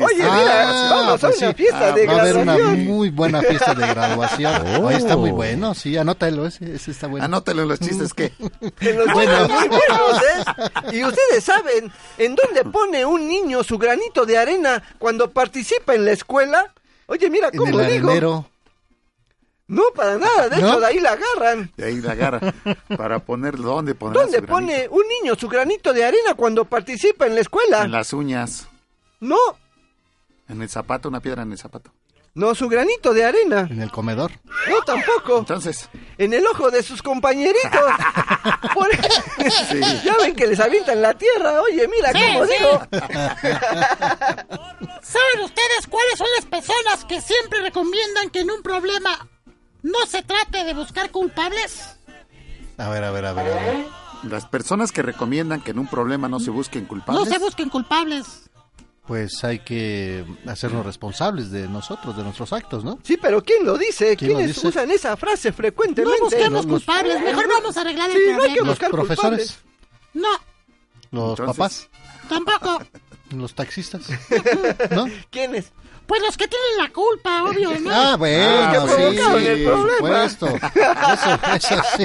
[0.00, 1.54] Oye, mira, vamos a pues una sí.
[1.54, 2.86] fiesta Ah, de Va a haber una graduación.
[2.86, 4.66] muy buena fiesta de graduación.
[4.76, 4.86] Oh.
[4.86, 7.24] Oye, está muy bueno, sí, anótalo, ese, ese está bueno.
[7.24, 8.32] Anótelo en los chistes que...
[8.80, 9.14] En los Bueno.
[9.14, 10.96] buenos, muy buenos, ¿eh?
[10.96, 16.04] Y ustedes saben, ¿en dónde pone un niño su granito de arena cuando participa en
[16.06, 16.72] la escuela?
[17.06, 18.08] Oye, mira En cómo el digo.
[18.08, 18.50] arenero.
[19.68, 20.68] No, para nada, de ¿No?
[20.68, 21.72] hecho, de ahí la agarran.
[21.76, 22.54] De ahí la agarra.
[22.96, 23.56] Para poner...
[23.56, 27.82] ¿Dónde poner ¿Dónde pone un niño su granito de arena cuando participa en la escuela?
[27.84, 28.68] En las uñas.
[29.18, 29.38] No,
[30.48, 31.90] En el zapato, una piedra en el zapato.
[32.36, 33.66] No, su granito de arena.
[33.68, 34.30] En el comedor.
[34.68, 35.38] No, tampoco.
[35.38, 37.70] Entonces, En el ojo de sus compañeritos.
[38.74, 38.88] Por-
[39.70, 39.80] Sí.
[40.04, 41.60] Ya ven que les avientan la tierra.
[41.62, 42.52] Oye, mira Sí, cómo sí.
[42.58, 42.80] digo.
[45.02, 49.28] ¿Saben ustedes cuáles son las personas que siempre recomiendan que en un problema
[49.82, 51.96] no se trate de buscar culpables?
[52.78, 53.86] A ver, a ver, a ver, a ver.
[54.24, 57.24] las personas que recomiendan que en un problema no se busquen culpables...
[57.24, 58.50] No se busquen culpables.
[59.06, 62.98] Pues hay que hacernos responsables de nosotros, de nuestros actos, ¿no?
[63.04, 64.16] Sí, pero ¿quién lo dice?
[64.16, 64.66] ¿Quién lo ¿Quiénes dice?
[64.68, 66.20] usan esa frase No frecuentemente?
[66.22, 68.66] busquemos los- culpables, mejor vamos a arreglar el Sí, no hay que problema.
[68.68, 69.58] Los profesores,
[70.12, 70.28] No,
[71.12, 71.88] los Entonces- papás,
[72.28, 72.82] tampoco.
[73.30, 74.02] los taxistas,
[74.90, 75.06] ¿no?
[75.30, 75.72] ¿Quiénes?
[76.06, 77.90] Pues los que tienen la culpa, obvio, ¿no?
[77.92, 79.16] Ah, bueno, que
[79.56, 80.46] sí, por supuesto.
[80.46, 81.38] Eso,
[81.74, 82.04] eso sí.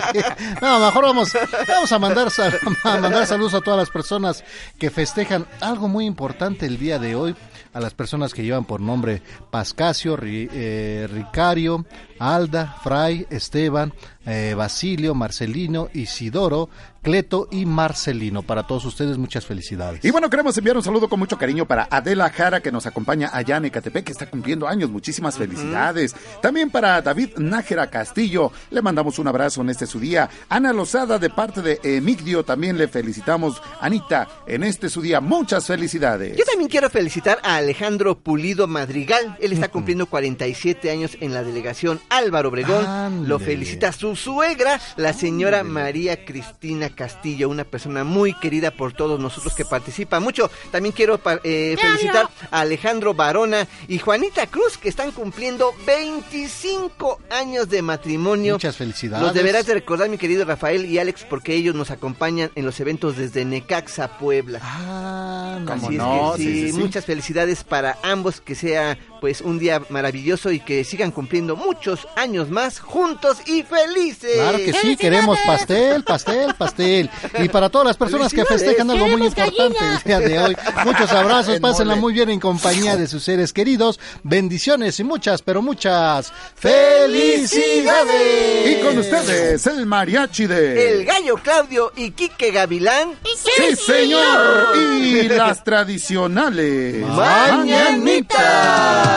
[0.61, 1.31] No, mejor vamos,
[1.67, 4.43] vamos a mandar, sal- a mandar saludos a todas las personas
[4.79, 7.35] que festejan algo muy importante el día de hoy.
[7.73, 11.85] A las personas que llevan por nombre Pascasio, Ri- eh, Ricario,
[12.19, 13.93] Alda, Fray, Esteban,
[14.25, 16.69] eh, Basilio, Marcelino, Isidoro,
[17.01, 18.43] Cleto y Marcelino.
[18.43, 20.05] Para todos ustedes, muchas felicidades.
[20.05, 23.29] Y bueno, queremos enviar un saludo con mucho cariño para Adela Jara, que nos acompaña
[23.33, 24.91] allá en Ecatepec, que está cumpliendo años.
[24.91, 26.15] Muchísimas felicidades.
[26.41, 30.29] También para David Nájera Castillo, le mandamos un abrazo en este su día.
[30.49, 33.61] Ana Lozada, de parte de Emigdio, también le felicitamos.
[33.79, 36.37] Anita, en este su día, muchas felicidades.
[36.37, 39.37] Yo también quiero felicitar a Alejandro Pulido Madrigal.
[39.39, 43.27] Él está cumpliendo 47 años en la delegación Álvaro Obregón.
[43.27, 49.19] Lo felicita su suegra, la señora María Cristina Castillo, una persona muy querida por todos
[49.19, 50.49] nosotros que participa mucho.
[50.71, 57.69] También quiero eh, felicitar a Alejandro Barona y Juanita Cruz, que están cumpliendo 25 años
[57.69, 58.53] de matrimonio.
[58.55, 59.23] Muchas felicidades.
[59.25, 62.79] Los deberás de recordar, mi querido Rafael y Alex, porque ellos nos acompañan en los
[62.79, 64.59] eventos desde Necaxa, Puebla.
[64.61, 66.33] Ah, no, ¿Cómo Así es no?
[66.35, 66.77] que sí, Sí, sí, sí.
[66.79, 72.07] muchas felicidades para ambos, que sea pues un día maravilloso y que sigan cumpliendo muchos
[72.15, 74.33] años más juntos y felices.
[74.33, 77.07] Claro que sí, queremos pastel, pastel, pastel.
[77.37, 80.57] Y para todas las personas que festejan algo muy ¡Queremos importante el día de hoy.
[80.85, 83.99] Muchos abrazos, En pásenla muy bien en compañía de sus seres queridos.
[84.23, 88.71] Bendiciones y muchas, pero muchas felicidades.
[88.71, 90.93] Y con ustedes, el mariachi de...
[90.93, 93.13] El gallo Claudio y Quique Gavilán.
[93.23, 94.75] Sí, señor.
[94.75, 97.05] Y las tradicionales.
[97.05, 99.10] Mañanitas.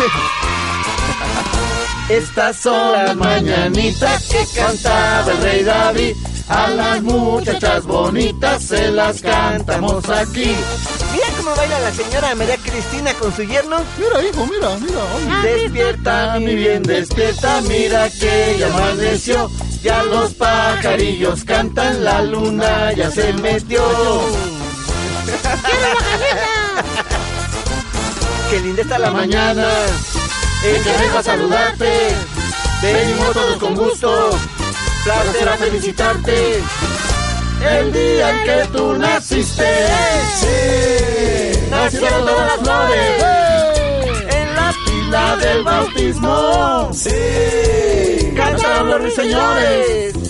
[2.08, 6.16] Estas son las mañanitas que cantaba el rey David.
[6.48, 10.56] A las muchachas bonitas se las cantamos aquí.
[11.12, 13.76] Mira cómo baila la señora María Cristina con su yerno.
[13.96, 14.98] Mira, hijo, mira, mira.
[15.14, 15.48] oye.
[15.48, 19.48] Despierta, mi bien, despierta, mira que ya amaneció.
[19.82, 23.80] Ya los pajarillos cantan, la luna ya se metió.
[28.50, 29.68] Qué linda está la mañana,
[30.64, 32.16] el que vengo a saludarte.
[32.82, 34.30] Venimos todos con gusto,
[35.04, 36.62] placer a felicitarte.
[37.62, 39.86] El día en que tú naciste,
[41.70, 43.22] nacieron todas las flores.
[44.30, 46.90] en la pila del bautismo.
[48.34, 50.29] Cantaron los ruiseñores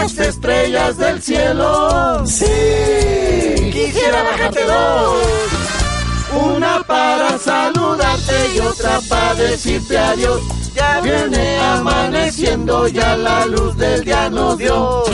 [0.00, 2.24] las estrellas del cielo.
[3.72, 5.16] Quisiera bajarte dos,
[6.54, 10.40] una para saludarte y otra para decirte adiós.
[10.74, 15.04] Ya viene amaneciendo, ya la luz del día nos dio.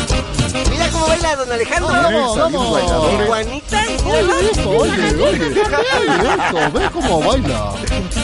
[1.27, 1.89] Baila don Alejandro.
[1.89, 2.83] Vamos, vamos.
[3.12, 3.83] Y Juanita.
[4.07, 4.22] Oye,
[4.66, 7.72] oye, oye, ve cómo baila.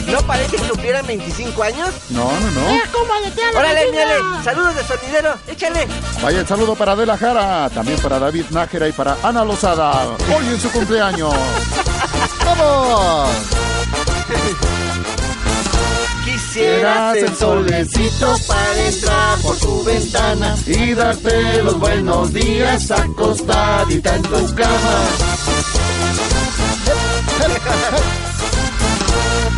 [0.06, 1.90] ¿No parece que cumplieran 25 años?
[2.10, 3.58] No, no, no.
[3.58, 4.14] Órale, mírale.
[4.44, 5.34] Saludos de sonidero.
[5.48, 5.86] Échale.
[6.22, 10.46] Vaya el saludo para Adela Jara, también para David Nájera y para Ana Lozada, hoy
[10.46, 11.34] en su cumpleaños.
[12.44, 13.71] ¡Vamos!
[16.52, 24.22] Quisieras el solecito para entrar por tu ventana Y darte los buenos días acostadita en
[24.22, 25.06] tu cama.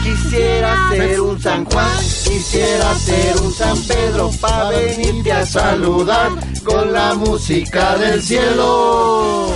[0.04, 6.30] Quisiera Quisiera ser un San Juan, quisiera ser un San Pedro para venirte a saludar
[6.64, 9.48] con la música del cielo.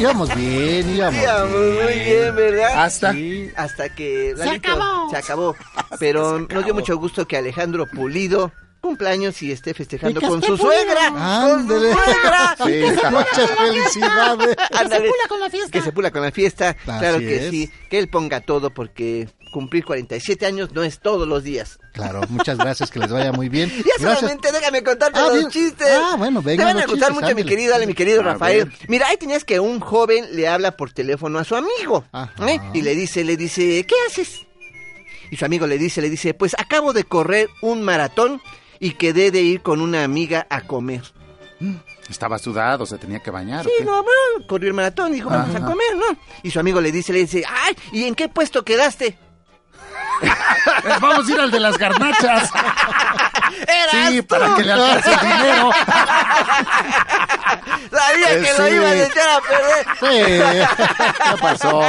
[0.00, 2.84] Íbamos bien, íbamos, íbamos muy bien, ¿verdad?
[2.84, 3.14] Hasta
[3.56, 5.10] hasta que se acabó.
[5.10, 5.56] Se acabó.
[5.98, 11.10] Pero nos dio mucho gusto que Alejandro Pulido cumpleaños y esté festejando con su suegra.
[11.10, 12.56] Con su suegra.
[12.66, 14.56] Sí, muchas felicidades.
[14.56, 15.70] Que se pula con la fiesta.
[15.70, 16.74] Que se pula con la fiesta.
[16.74, 17.70] claro que sí.
[17.88, 21.78] Que él ponga todo porque cumplir 47 años no es todos los días.
[21.92, 23.70] Claro, muchas gracias, que les vaya muy bien.
[23.80, 24.20] Ya gracias.
[24.20, 25.88] solamente déjame contarte ah, los chistes.
[25.90, 26.66] Ah, bueno, venga.
[26.66, 28.72] Te van a gustar mucho, mi querido, dale, mi querido Rafael.
[28.88, 32.04] Mira, ahí tenías que un joven le habla por teléfono a su amigo.
[32.46, 32.60] ¿eh?
[32.74, 34.46] Y le dice, le dice, ¿qué haces?
[35.30, 38.40] Y su amigo le dice, le dice, pues acabo de correr un maratón
[38.78, 41.02] y quedé de ir con una amiga a comer.
[42.08, 43.64] Estaba sudado, se tenía que bañar.
[43.64, 46.18] Sí, no, bueno, corrió el maratón y dijo, vamos a comer, ¿no?
[46.42, 49.16] Y su amigo le dice, le dice, ay, ¿y en qué puesto quedaste?
[51.00, 52.50] Vamos a ir al de las garnachas.
[53.90, 55.70] Sí, para que le alcance el dinero.
[57.90, 59.86] Sabía que lo iba a echar a perder.
[60.00, 60.16] Sí.
[61.30, 61.82] ¿Qué pasó?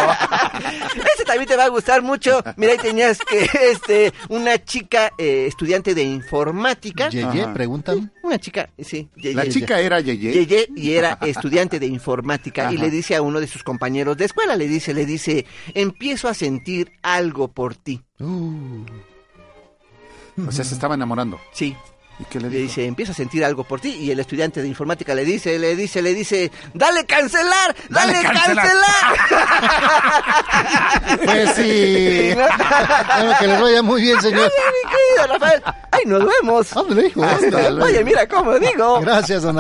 [1.13, 2.43] Ese también te va a gustar mucho.
[2.57, 7.09] Mira, ahí tenías que este una chica eh, estudiante de informática.
[7.09, 8.11] Yeye, preguntan.
[8.23, 9.09] Una chica, sí.
[9.15, 9.35] Yeye.
[9.35, 10.31] La chica era Yeye.
[10.33, 14.25] Yeye y era estudiante de informática y le dice a uno de sus compañeros de
[14.25, 18.01] escuela, le dice, le dice, empiezo a sentir algo por ti.
[18.19, 18.85] Uh.
[20.47, 21.39] O sea, se estaba enamorando.
[21.51, 21.75] Sí.
[22.19, 23.95] ¿Y qué le, dice, empieza a sentir algo por ti.
[23.95, 28.75] Y el estudiante de informática le dice, le dice, le dice, dale cancelar, dale, cancelar.
[31.25, 32.33] pues sí.
[32.35, 34.51] bueno, que les vaya muy bien, señor.
[34.51, 35.63] Ay, mi querido Rafael.
[35.91, 36.69] Ay, nos vemos.
[36.71, 37.21] ¿Dónde dijo?
[37.81, 39.01] Oye, mira cómo digo.
[39.01, 39.57] Gracias, don.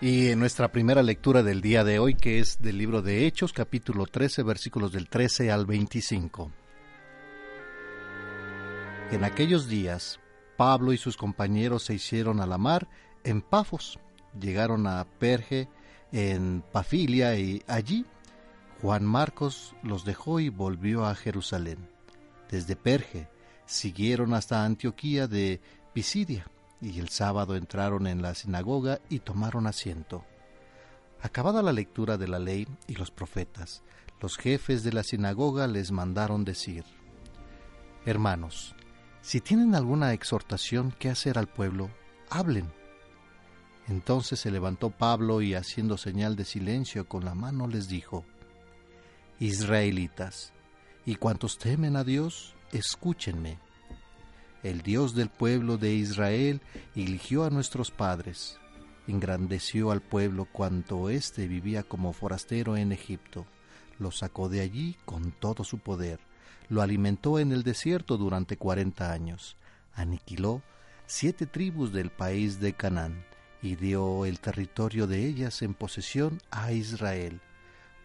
[0.00, 3.52] Y en nuestra primera lectura del día de hoy, que es del libro de Hechos,
[3.52, 6.52] capítulo 13, versículos del 13 al 25.
[9.10, 10.20] En aquellos días,
[10.56, 12.86] Pablo y sus compañeros se hicieron a la mar
[13.24, 13.98] en Pafos.
[14.40, 15.68] Llegaron a Perge,
[16.12, 18.06] en Pafilia, y allí
[18.80, 21.88] Juan Marcos los dejó y volvió a Jerusalén.
[22.48, 23.28] Desde Perge
[23.66, 25.60] siguieron hasta Antioquía de
[25.92, 26.46] Pisidia
[26.80, 30.24] y el sábado entraron en la sinagoga y tomaron asiento.
[31.20, 33.82] Acabada la lectura de la ley y los profetas,
[34.20, 36.84] los jefes de la sinagoga les mandaron decir,
[38.04, 38.74] Hermanos,
[39.20, 41.90] si tienen alguna exhortación que hacer al pueblo,
[42.30, 42.72] hablen.
[43.88, 48.24] Entonces se levantó Pablo y haciendo señal de silencio con la mano les dijo,
[49.40, 50.52] Israelitas,
[51.04, 53.58] y cuantos temen a Dios, escúchenme
[54.68, 56.60] el Dios del pueblo de Israel
[56.94, 58.58] eligió a nuestros padres,
[59.06, 63.46] engrandeció al pueblo cuanto éste vivía como forastero en Egipto,
[63.98, 66.20] lo sacó de allí con todo su poder,
[66.68, 69.56] lo alimentó en el desierto durante cuarenta años,
[69.94, 70.62] aniquiló
[71.06, 73.24] siete tribus del país de Canaán
[73.62, 77.40] y dio el territorio de ellas en posesión a Israel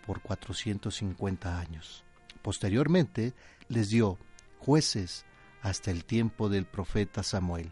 [0.08, 2.04] por cuatrocientos cincuenta años.
[2.42, 3.34] Posteriormente
[3.68, 4.18] les dio
[4.60, 5.26] jueces,
[5.64, 7.72] hasta el tiempo del profeta Samuel.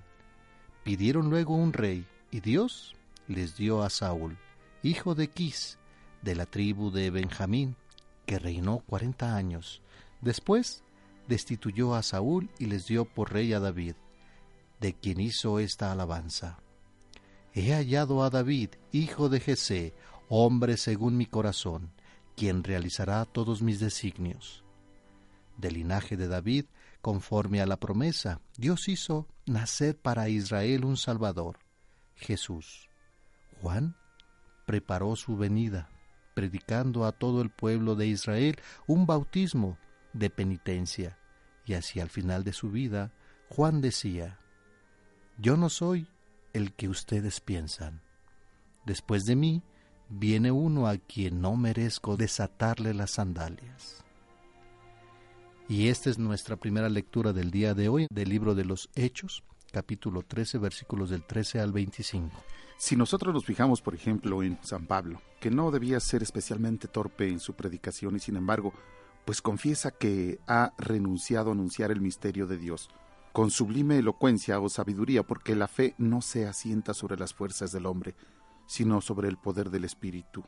[0.83, 2.95] Pidieron luego un rey, y Dios
[3.27, 4.37] les dio a Saúl,
[4.81, 5.77] hijo de Quis,
[6.21, 7.75] de la tribu de Benjamín,
[8.25, 9.81] que reinó cuarenta años.
[10.21, 10.83] Después
[11.27, 13.95] destituyó a Saúl y les dio por rey a David,
[14.79, 16.59] de quien hizo esta alabanza.
[17.53, 19.93] He hallado a David, hijo de Jesé,
[20.29, 21.91] hombre según mi corazón,
[22.37, 24.63] quien realizará todos mis designios.
[25.57, 26.65] Del linaje de David
[27.01, 31.57] Conforme a la promesa, Dios hizo nacer para Israel un Salvador,
[32.15, 32.89] Jesús.
[33.61, 33.95] Juan
[34.65, 35.89] preparó su venida,
[36.35, 39.77] predicando a todo el pueblo de Israel un bautismo
[40.13, 41.17] de penitencia,
[41.65, 43.11] y hacia el final de su vida,
[43.49, 44.39] Juan decía,
[45.37, 46.07] Yo no soy
[46.53, 48.01] el que ustedes piensan.
[48.85, 49.63] Después de mí
[50.09, 54.03] viene uno a quien no merezco desatarle las sandalias.
[55.71, 59.45] Y esta es nuestra primera lectura del día de hoy del libro de los Hechos,
[59.71, 62.29] capítulo 13, versículos del 13 al 25.
[62.77, 67.29] Si nosotros nos fijamos, por ejemplo, en San Pablo, que no debía ser especialmente torpe
[67.29, 68.73] en su predicación y sin embargo,
[69.23, 72.89] pues confiesa que ha renunciado a anunciar el misterio de Dios,
[73.31, 77.85] con sublime elocuencia o sabiduría, porque la fe no se asienta sobre las fuerzas del
[77.85, 78.13] hombre,
[78.67, 80.43] sino sobre el poder del Espíritu.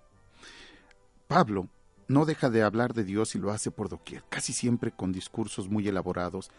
[1.30, 1.70] Pablo
[2.08, 5.70] no deja de hablar de Dios y lo hace por doquier, casi siempre con discursos
[5.70, 6.52] muy elaborados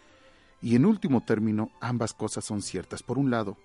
[0.60, 3.02] Y en último término, ambas cosas son ciertas.
[3.02, 3.58] Por un lado,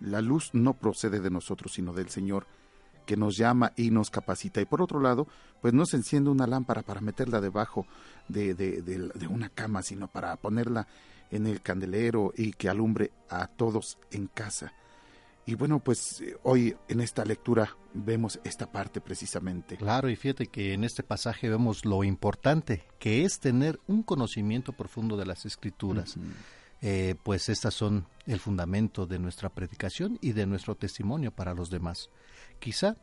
[0.00, 2.46] la luz no procede de nosotros, sino del Señor,
[3.06, 4.60] que nos llama y nos capacita.
[4.60, 5.26] Y por otro lado,
[5.62, 7.86] pues no se enciende una lámpara para meterla debajo
[8.28, 10.86] de, de, de, una cama, sino para ponerla
[11.30, 14.72] en el candelero y que alumbre a todos en casa.
[15.46, 19.76] Y bueno, pues eh, hoy en esta lectura vemos esta parte precisamente.
[19.76, 24.72] Claro, y fíjate que en este pasaje vemos lo importante que es tener un conocimiento
[24.72, 26.16] profundo de las escrituras.
[26.80, 31.70] Eh, pues estas son el fundamento de nuestra predicación y de nuestro testimonio para los
[31.70, 32.10] demás.
[32.58, 32.96] Quizá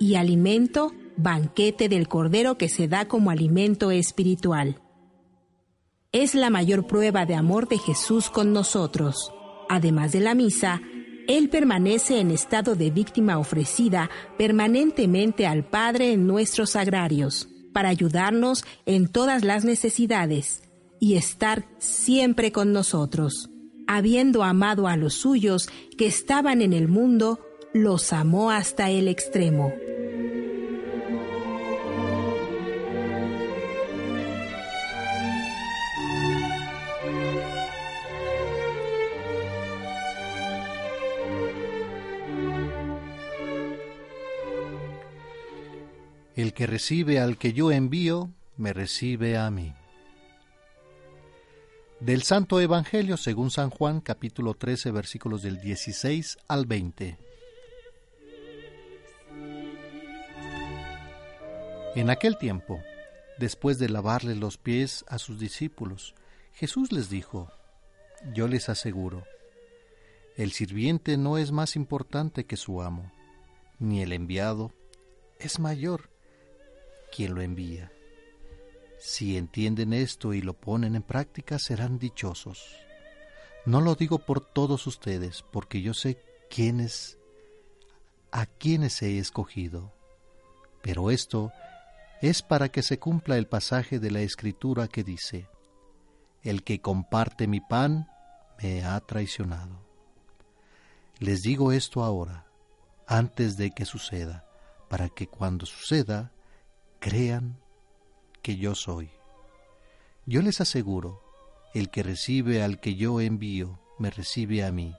[0.00, 4.80] y alimento, banquete del Cordero que se da como alimento espiritual.
[6.10, 9.32] Es la mayor prueba de amor de Jesús con nosotros.
[9.68, 10.80] Además de la misa,
[11.28, 18.64] Él permanece en estado de víctima ofrecida permanentemente al Padre en nuestros agrarios, para ayudarnos
[18.86, 20.62] en todas las necesidades
[20.98, 23.50] y estar siempre con nosotros.
[23.86, 25.68] Habiendo amado a los suyos
[25.98, 27.40] que estaban en el mundo,
[27.72, 29.72] los amó hasta el extremo.
[46.34, 49.74] El que recibe al que yo envío, me recibe a mí.
[52.00, 57.29] Del Santo Evangelio según San Juan capítulo 13 versículos del 16 al 20.
[61.96, 62.80] En aquel tiempo,
[63.38, 66.14] después de lavarle los pies a sus discípulos,
[66.52, 67.50] Jesús les dijo,
[68.32, 69.24] Yo les aseguro,
[70.36, 73.10] el sirviente no es más importante que su amo,
[73.80, 74.72] ni el enviado
[75.40, 76.10] es mayor
[77.10, 77.90] quien lo envía.
[79.00, 82.76] Si entienden esto y lo ponen en práctica, serán dichosos.
[83.66, 87.18] No lo digo por todos ustedes, porque yo sé quiénes,
[88.30, 89.92] a quienes he escogido.
[90.82, 91.52] Pero esto
[92.20, 95.48] es para que se cumpla el pasaje de la Escritura que dice,
[96.42, 98.08] El que comparte mi pan
[98.62, 99.86] me ha traicionado.
[101.18, 102.46] Les digo esto ahora,
[103.06, 104.44] antes de que suceda,
[104.88, 106.32] para que cuando suceda,
[106.98, 107.58] crean
[108.42, 109.10] que yo soy.
[110.26, 111.22] Yo les aseguro,
[111.72, 114.94] el que recibe al que yo envío, me recibe a mí,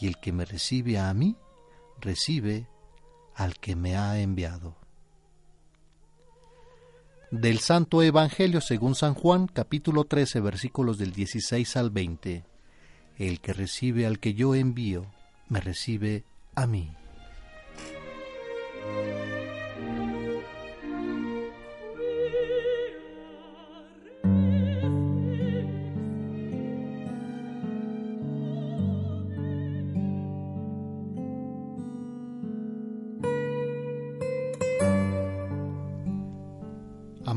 [0.00, 1.36] y el que me recibe a mí,
[2.00, 2.68] recibe
[3.34, 4.83] al que me ha enviado
[7.40, 12.44] del Santo Evangelio según San Juan, capítulo 13, versículos del 16 al 20.
[13.18, 15.06] El que recibe al que yo envío,
[15.48, 16.24] me recibe
[16.54, 16.92] a mí.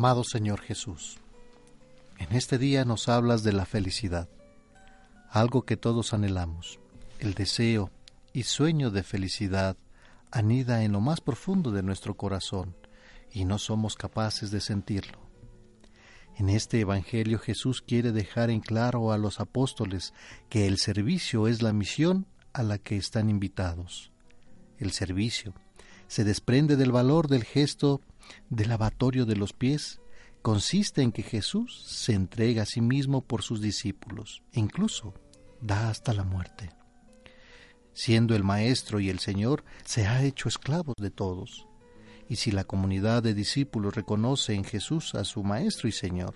[0.07, 1.17] Amado Señor Jesús,
[2.17, 4.29] en este día nos hablas de la felicidad,
[5.29, 6.79] algo que todos anhelamos.
[7.19, 7.91] El deseo
[8.31, 9.75] y sueño de felicidad
[10.31, 12.73] anida en lo más profundo de nuestro corazón
[13.33, 15.19] y no somos capaces de sentirlo.
[16.37, 20.13] En este Evangelio Jesús quiere dejar en claro a los apóstoles
[20.47, 24.13] que el servicio es la misión a la que están invitados.
[24.77, 25.53] El servicio
[26.07, 27.99] se desprende del valor del gesto
[28.49, 29.99] del lavatorio de los pies,
[30.41, 35.13] consiste en que Jesús se entrega a sí mismo por sus discípulos, e incluso
[35.61, 36.69] da hasta la muerte.
[37.93, 41.67] Siendo el Maestro y el Señor, se ha hecho esclavo de todos.
[42.29, 46.35] Y si la comunidad de discípulos reconoce en Jesús a su Maestro y Señor,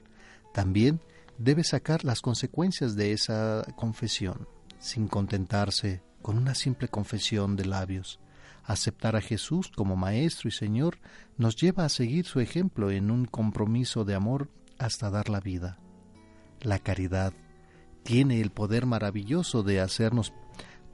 [0.53, 1.01] también
[1.37, 4.47] debe sacar las consecuencias de esa confesión,
[4.79, 8.19] sin contentarse con una simple confesión de labios.
[8.63, 10.99] Aceptar a Jesús como Maestro y Señor
[11.37, 15.79] nos lleva a seguir su ejemplo en un compromiso de amor hasta dar la vida.
[16.61, 17.33] La caridad
[18.03, 20.33] tiene el poder maravilloso de hacernos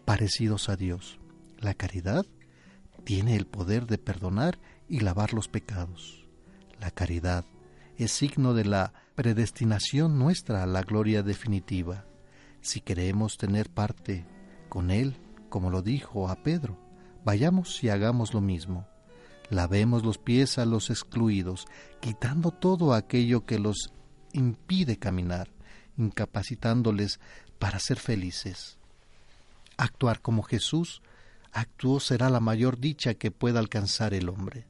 [0.06, 1.20] parecidos a Dios.
[1.60, 2.26] La caridad
[3.04, 6.26] tiene el poder de perdonar y lavar los pecados.
[6.80, 7.46] La caridad
[7.98, 12.06] es signo de la predestinación nuestra a la gloria definitiva.
[12.62, 14.26] Si queremos tener parte
[14.70, 15.18] con Él,
[15.50, 16.78] como lo dijo a Pedro,
[17.28, 18.88] vayamos y hagamos lo mismo.
[19.50, 21.66] Lavemos los pies a los excluidos,
[22.00, 23.92] quitando todo aquello que los
[24.32, 25.50] impide caminar,
[25.98, 27.20] incapacitándoles
[27.60, 28.78] para ser felices.
[29.76, 31.02] Actuar como Jesús
[31.52, 34.66] actuó será la mayor dicha que pueda alcanzar el hombre.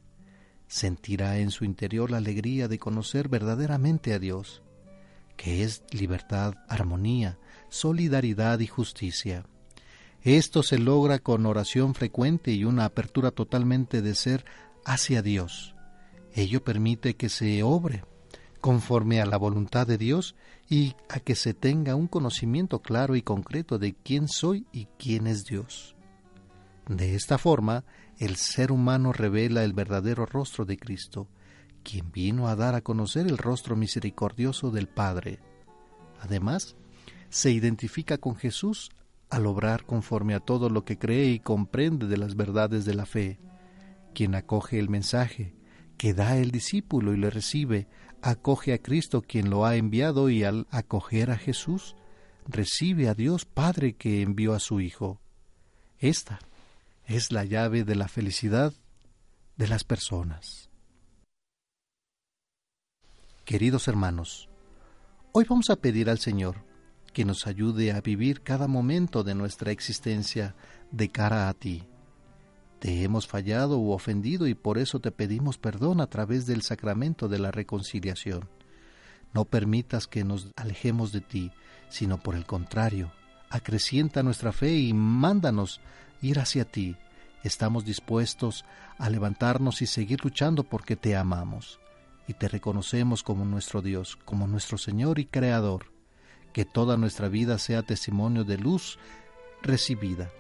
[0.67, 4.63] Sentirá en su interior la alegría de conocer verdaderamente a Dios,
[5.35, 7.38] que es libertad, armonía,
[7.69, 9.45] solidaridad y justicia.
[10.28, 14.44] Esto se logra con oración frecuente y una apertura totalmente de ser
[14.84, 15.74] hacia Dios.
[16.34, 18.04] Ello permite que se obre
[18.60, 20.36] conforme a la voluntad de Dios
[20.68, 25.28] y a que se tenga un conocimiento claro y concreto de quién soy y quién
[25.28, 25.95] es Dios.
[26.90, 27.86] De esta forma,
[28.18, 31.30] el ser humano revela el verdadero rostro de Cristo,
[31.84, 35.40] quien vino a dar a conocer el rostro misericordioso del Padre.
[36.20, 36.76] Además,
[37.30, 38.90] se identifica con Jesús
[39.30, 43.06] al obrar conforme a todo lo que cree y comprende de las verdades de la
[43.06, 43.40] fe.
[44.14, 45.56] Quien acoge el mensaje
[45.98, 47.88] que da el discípulo y le recibe,
[48.22, 51.95] acoge a Cristo quien lo ha enviado y al acoger a Jesús,
[52.48, 55.20] recibe a Dios Padre que envió a su Hijo.
[55.99, 56.40] Esta
[57.06, 58.74] es la llave de la felicidad
[59.56, 60.70] de las personas.
[63.44, 64.49] Queridos hermanos,
[65.32, 66.66] hoy vamos a pedir al Señor
[67.18, 70.53] que nos ayude a vivir cada momento de nuestra existencia
[70.91, 71.84] de cara a ti.
[72.77, 77.27] Te hemos fallado u ofendido y por eso te pedimos perdón a través del sacramento
[77.27, 78.48] de la reconciliación.
[79.34, 81.52] No permitas que nos alejemos de ti,
[81.89, 83.11] sino por el contrario,
[83.49, 85.81] acrecienta nuestra fe y mándanos
[86.22, 86.98] ir hacia ti.
[87.44, 88.64] Estamos dispuestos
[88.99, 91.80] a levantarnos y seguir luchando porque te amamos
[92.27, 95.97] y te reconocemos como nuestro Dios, como nuestro Señor y Creador.
[96.57, 98.97] Que toda nuestra vida sea testimonio de luz
[99.61, 100.31] recibida.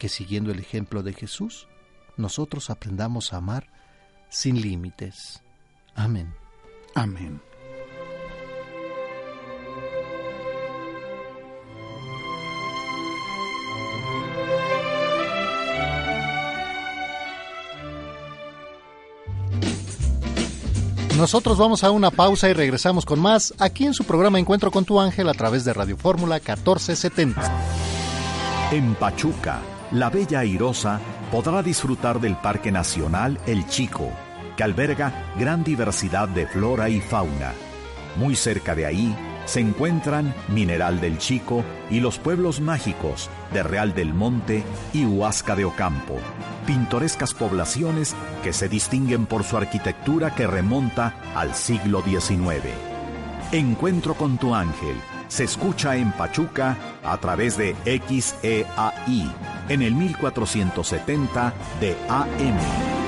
[0.00, 1.68] Que siguiendo el ejemplo de Jesús,
[2.16, 3.68] nosotros aprendamos a amar
[4.30, 5.40] sin límites.
[5.94, 6.34] Amén.
[6.96, 7.40] Amén.
[21.18, 24.84] Nosotros vamos a una pausa y regresamos con más aquí en su programa Encuentro con
[24.84, 27.42] tu ángel a través de Radio Fórmula 1470.
[28.70, 29.58] En Pachuca,
[29.90, 31.00] la bella airosa
[31.32, 34.12] podrá disfrutar del Parque Nacional El Chico,
[34.56, 37.52] que alberga gran diversidad de flora y fauna.
[38.14, 39.16] Muy cerca de ahí
[39.48, 44.62] se encuentran Mineral del Chico y los pueblos mágicos de Real del Monte
[44.92, 46.18] y Huasca de Ocampo,
[46.66, 52.62] pintorescas poblaciones que se distinguen por su arquitectura que remonta al siglo XIX.
[53.50, 54.96] Encuentro con tu ángel
[55.28, 59.32] se escucha en Pachuca a través de XEAI
[59.70, 63.07] en el 1470 de AM.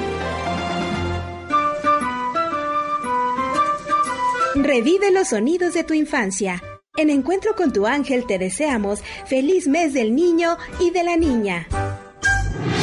[4.54, 6.60] Revive los sonidos de tu infancia.
[6.96, 11.68] En Encuentro con tu ángel te deseamos feliz mes del niño y de la niña.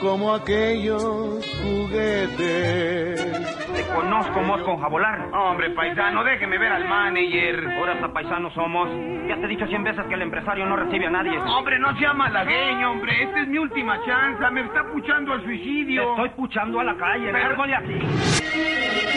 [0.01, 3.48] como aquellos juguetes.
[3.93, 5.29] Conozco, mosco jabolar.
[5.33, 7.73] Hombre, paisano, déjeme ver al manager.
[7.77, 8.87] Ahora hasta paisanos somos.
[9.27, 11.37] Ya te he dicho cien veces que el empresario no recibe a nadie.
[11.39, 13.23] Hombre, no sea malagueño, hombre.
[13.23, 14.49] Esta es mi última chance.
[14.51, 16.03] Me está puchando al suicidio.
[16.03, 17.31] Te estoy puchando a la calle.
[17.31, 19.09] Pero- Largo de aquí.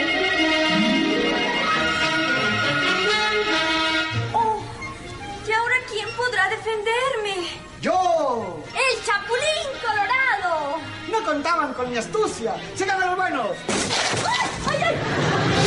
[4.32, 4.62] Oh,
[5.46, 7.46] ¿y ahora quién podrá defenderme?
[7.80, 8.62] ¡Yo!
[8.68, 10.78] ¡El Chapulín Colorado!
[11.12, 12.54] No contaban con mi astucia.
[12.74, 13.50] ¡Sigan los buenos!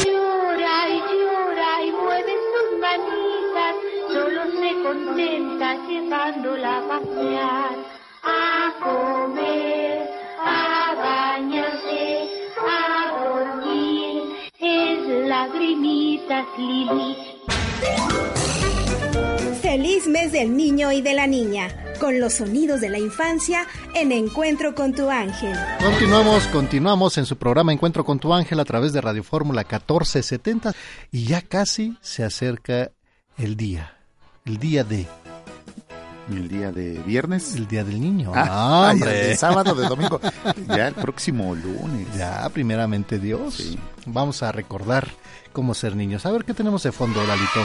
[0.03, 3.75] Llora y llora y mueve sus manitas,
[4.11, 7.75] solo se contenta llevándola a pasear,
[8.23, 10.09] a comer,
[10.39, 12.27] a bañarse,
[12.57, 14.23] a dormir.
[14.59, 17.35] Es lagrimitas Lili.
[19.75, 21.67] Feliz mes del niño y de la niña,
[21.99, 25.53] con los sonidos de la infancia en Encuentro con tu ángel.
[25.83, 30.71] Continuamos, continuamos en su programa Encuentro con tu ángel a través de Radio Fórmula 1470
[31.11, 32.91] y ya casi se acerca
[33.37, 33.97] el día,
[34.45, 35.07] el día de...
[36.29, 37.55] ¿El día de viernes?
[37.55, 38.31] El día del niño.
[38.33, 39.11] Ah, hombre.
[39.11, 40.21] De sábado, de domingo.
[40.69, 42.07] ya el próximo lunes.
[42.17, 43.77] Ya, primeramente Dios.
[44.05, 45.09] Vamos a recordar
[45.51, 46.25] cómo ser niños.
[46.25, 47.59] A ver qué tenemos de fondo, Lalito.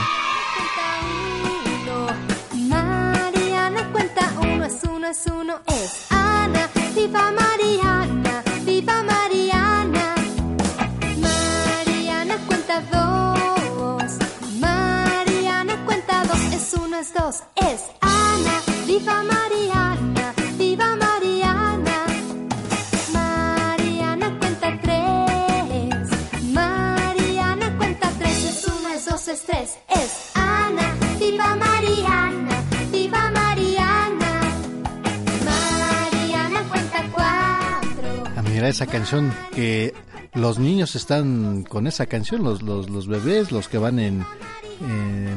[38.91, 39.93] Canción que
[40.33, 44.25] los niños están con esa canción, los, los, los bebés, los que van en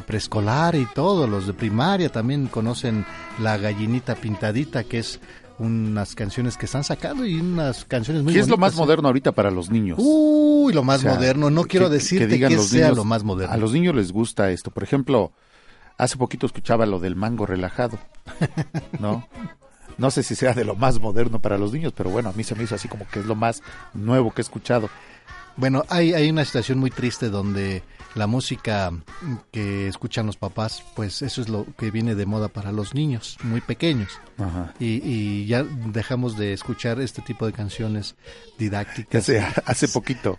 [0.07, 3.05] preescolar y todo, los de primaria también conocen
[3.39, 5.21] la gallinita pintadita, que es
[5.59, 8.77] unas canciones que están sacando y unas canciones muy ¿Qué es lo más ¿eh?
[8.79, 9.99] moderno ahorita para los niños?
[10.01, 11.51] Uy, lo más O sea, moderno.
[11.51, 13.53] No quiero que decirte que, digan los sea niños- lo más moderno.
[13.55, 14.71] A los niños les gusta esto.
[14.71, 15.33] Por ejemplo,
[15.99, 17.99] hace poquito escuchaba lo del mango relajado,
[18.99, 19.29] ¿no?
[19.99, 22.45] No sé si sea de lo más moderno para los niños, pero bueno, a mí
[22.45, 23.63] se me hizo así como que es lo más
[23.93, 24.91] nuevo que he escuchado.
[25.57, 27.85] Bueno, hay, hay una situación muy triste donde
[28.17, 28.93] la música
[29.53, 33.39] que escuchan los papás, pues eso es lo que viene de moda para los niños
[33.43, 34.21] muy pequeños.
[34.39, 34.75] Ajá.
[34.81, 38.17] Y, y ya dejamos de escuchar este tipo de canciones
[38.59, 39.23] didácticas.
[39.23, 40.39] Hace, hace poquito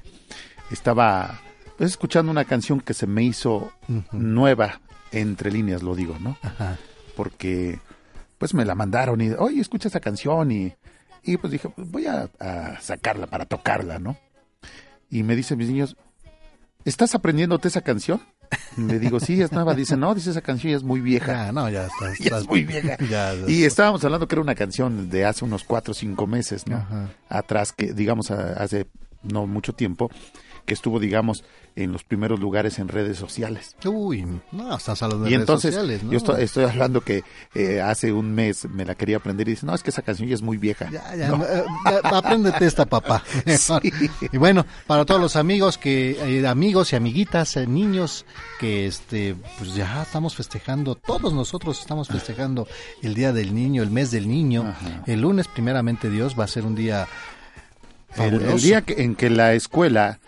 [0.71, 1.39] estaba
[1.77, 3.71] pues, escuchando una canción que se me hizo
[4.11, 6.37] nueva, entre líneas lo digo, ¿no?
[6.41, 6.77] Ajá.
[7.15, 7.79] Porque
[8.37, 10.73] pues me la mandaron y, oye, escucha esa canción y,
[11.23, 14.17] y pues dije, voy a, a sacarla para tocarla, ¿no?
[15.09, 15.95] Y me dicen mis niños,
[16.83, 18.21] ¿estás aprendiéndote esa canción?
[18.77, 19.73] Y le digo, sí, es nueva.
[19.73, 21.47] Dice, no, dice esa canción ya es muy vieja.
[21.47, 22.13] Ah, no, ya está.
[22.19, 22.97] Ya es muy vieja.
[23.09, 26.67] Ya, Y estábamos hablando que era una canción de hace unos cuatro o cinco meses,
[26.67, 26.77] ¿no?
[26.77, 27.09] Ajá.
[27.29, 28.87] Atrás, que digamos a- hace
[29.23, 30.11] no mucho tiempo,
[30.65, 31.43] que estuvo, digamos,
[31.75, 33.75] en los primeros lugares en redes sociales.
[33.85, 36.11] Uy, no, estás hablando de Y redes entonces, sociales, ¿no?
[36.11, 37.23] yo estoy, estoy hablando que
[37.53, 40.27] eh, hace un mes me la quería aprender y dice, no, es que esa canción
[40.29, 40.89] ya es muy vieja.
[40.89, 41.43] Ya, ya, No.
[41.43, 41.63] eh,
[42.03, 43.23] apréndete esta, papá.
[44.31, 48.25] Y bueno, para todos los amigos que, eh, amigos y amiguitas, eh, niños,
[48.59, 52.67] que este, pues ya estamos festejando, todos nosotros estamos festejando
[53.01, 54.73] el Día del Niño, el mes del niño.
[55.05, 57.07] El lunes, primeramente Dios, va a ser un día
[58.17, 60.19] El, el día que- en que la escuela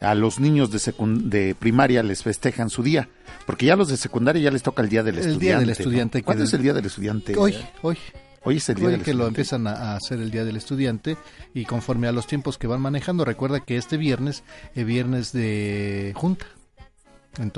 [0.00, 0.94] a los niños de,
[1.24, 3.08] de primaria les festejan su día,
[3.46, 6.18] porque ya los de secundaria ya les toca el día del El estudiante.
[6.18, 7.36] día ¿Cuándo es el día del estudiante?
[7.36, 7.98] Hoy, hoy.
[8.44, 9.40] Hoy es el día Hoy del que lo estudiante.
[9.40, 11.16] empiezan a, hacer el Día del Estudiante
[11.54, 14.44] y conforme a los tiempos que van manejando, recuerda que este viernes
[14.74, 16.46] es viernes de junta.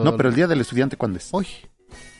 [0.02, 1.28] No, pero el día del estudiante, ¿cuándo es?
[1.32, 1.46] Hoy.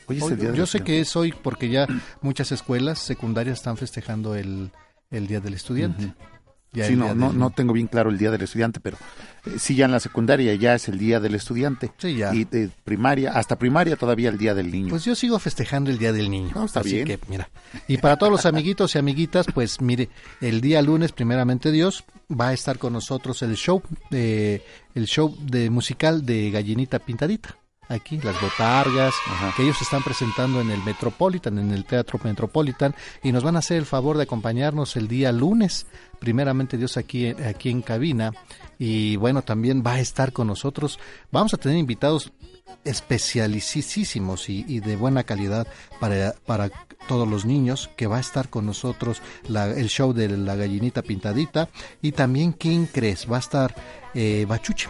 [0.07, 1.87] Hoy es Hoy- el día del yo sé que es hoy porque ya
[2.21, 4.71] muchas escuelas secundarias están festejando el,
[5.11, 6.05] el Día del Estudiante.
[6.07, 6.15] Ujú.
[6.73, 8.97] Ya Sí, no, no, del- no tengo bien claro el día del estudiante, pero
[9.45, 11.91] eh, sí ya en la secundaria ya es el día del estudiante.
[11.99, 12.33] Sí, ya.
[12.33, 14.89] Y de primaria, hasta primaria todavía el día del niño.
[14.91, 16.53] Pues yo sigo festejando el Día del Niño.
[16.55, 17.07] No, está Así bien.
[17.07, 17.51] que, mira.
[17.89, 20.11] Y para todos los amiguitos y amiguitas, pues mire,
[20.41, 24.63] el día lunes, primeramente Dios, va a estar con nosotros el show, de,
[24.95, 27.57] el show de musical de Gallinita Pintadita.
[27.93, 29.13] Aquí, las botargas,
[29.57, 33.59] que ellos están presentando en el Metropolitan, en el Teatro Metropolitan, y nos van a
[33.59, 35.87] hacer el favor de acompañarnos el día lunes,
[36.21, 38.31] primeramente Dios aquí, aquí en cabina,
[38.79, 41.01] y bueno, también va a estar con nosotros,
[41.33, 42.31] vamos a tener invitados
[42.85, 45.67] especialicísimos y, y de buena calidad
[45.99, 46.71] para, para
[47.09, 51.03] todos los niños, que va a estar con nosotros la- el show de la gallinita
[51.03, 51.69] pintadita,
[52.03, 53.29] y también, ¿quién crees?
[53.29, 53.75] Va a estar
[54.15, 54.89] eh, Bachuche,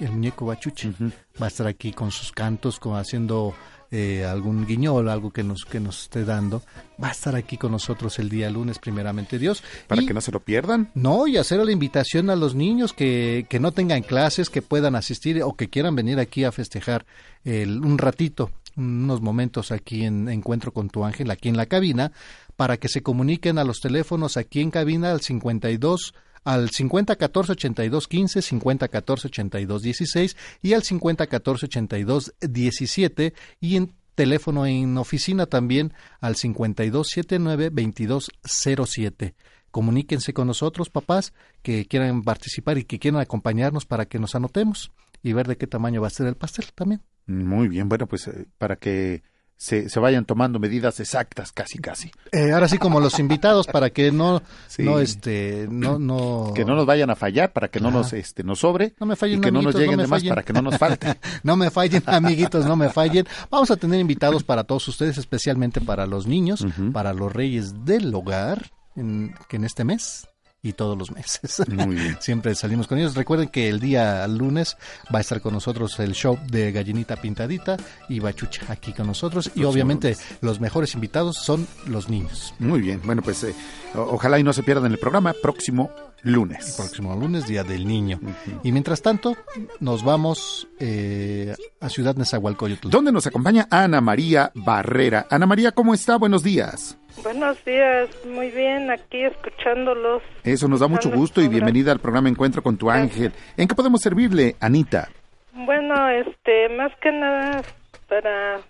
[0.00, 0.92] el muñeco Bachuche,
[1.40, 3.54] va a estar aquí con sus cantos, como haciendo
[3.90, 6.62] eh, algún guiñol, algo que nos, que nos esté dando,
[7.02, 9.62] va a estar aquí con nosotros el día lunes, primeramente Dios.
[9.86, 10.90] Para Y- que no se lo pierdan.
[10.94, 14.96] no, y hacer la invitación a los niños que, que no tengan clases, que puedan
[14.96, 17.06] asistir o que quieran venir aquí a festejar
[17.44, 22.10] el- un ratito unos momentos aquí en Encuentro con tu ángel, aquí en la cabina,
[22.56, 26.12] para que se comuniquen a los teléfonos aquí en cabina al 52
[26.44, 33.34] al 50 14 82 15, 50 14 82 16 y al 50 14 82 17
[33.60, 39.34] y en teléfono en oficina también al 52 79 22 07
[39.74, 44.92] comuníquense con nosotros, papás, que quieran participar y que quieran acompañarnos para que nos anotemos
[45.20, 47.02] y ver de qué tamaño va a ser el pastel también.
[47.26, 49.24] Muy bien, bueno, pues eh, para que
[49.64, 52.10] se, se, vayan tomando medidas exactas, casi, casi.
[52.32, 54.42] Eh, ahora sí, como los invitados, para que no,
[54.76, 56.52] no, este, no, no...
[56.54, 58.92] Que no nos vayan a fallar, para que no nos, este, nos sobre.
[59.00, 61.18] No me fallen, y que no nos lleguen de más para que no nos falte.
[61.42, 63.26] no me fallen, amiguitos, no me fallen.
[63.50, 68.14] Vamos a tener invitados para todos ustedes, especialmente para los niños, para los reyes del
[68.14, 70.28] hogar, en, que en este mes
[70.64, 71.62] y todos los meses.
[72.20, 73.14] Siempre salimos con ellos.
[73.14, 74.76] Recuerden que el día lunes
[75.14, 77.76] va a estar con nosotros el show de Gallinita Pintadita
[78.08, 79.50] y Bachucha aquí con nosotros.
[79.54, 82.54] Y obviamente los mejores invitados son los niños.
[82.58, 83.02] Muy bien.
[83.04, 83.54] Bueno, pues eh,
[83.94, 85.90] ojalá y no se pierdan el programa próximo
[86.24, 86.70] lunes.
[86.70, 88.18] El próximo lunes, Día del Niño.
[88.62, 89.36] Y mientras tanto,
[89.80, 92.90] nos vamos eh, a Ciudad Nezahualcóyotl.
[92.90, 95.26] Donde nos acompaña Ana María Barrera.
[95.30, 96.16] Ana María, ¿cómo está?
[96.16, 96.98] Buenos días.
[97.22, 100.22] Buenos días, muy bien, aquí escuchándolos.
[100.42, 103.32] Eso nos da mucho gusto y bienvenida al programa Encuentro con tu ángel.
[103.56, 105.08] ¿En qué podemos servirle, Anita?
[105.52, 107.62] Bueno, este, más que nada
[108.08, 108.60] para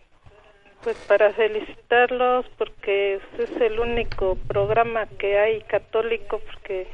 [0.83, 6.87] pues para felicitarlos porque es el único programa que hay católico porque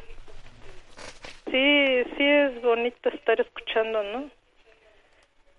[1.51, 4.31] sí, sí es bonito estar escuchando, ¿no?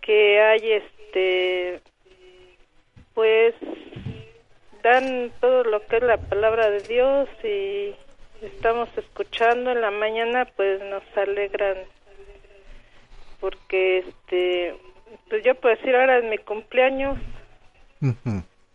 [0.02, 1.82] Que hay este
[3.14, 3.54] pues
[4.84, 7.96] dan todo lo que es la palabra de Dios y
[8.44, 11.78] estamos escuchando en la mañana pues nos alegran.
[13.40, 14.76] Porque este
[15.30, 17.18] pues yo puedo decir ahora es mi cumpleaños.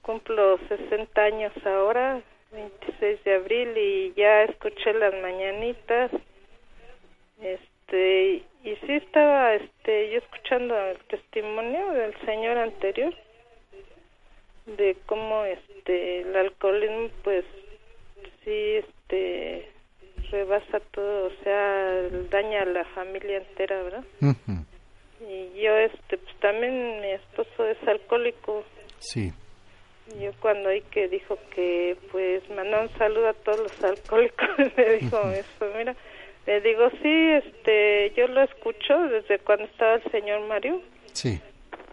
[0.02, 2.20] Cumplo 60 años ahora
[2.52, 6.12] 26 de abril y ya escuché las mañanitas
[7.40, 13.14] este y sí estaba este yo escuchando el testimonio del señor anterior
[14.66, 17.44] de cómo este el alcoholismo pues
[18.44, 19.70] sí este
[20.30, 24.04] rebasa todo o sea daña a la familia entera verdad
[25.20, 28.64] y yo este pues también mi esposo es alcohólico.
[28.98, 29.32] Sí.
[30.20, 34.90] Yo cuando oí que dijo que pues mandó un saludo a todos los alcohólicos me
[34.96, 35.96] dijo eso mira
[36.46, 40.80] le digo sí este yo lo escucho desde cuando estaba el señor Mario
[41.12, 41.40] sí.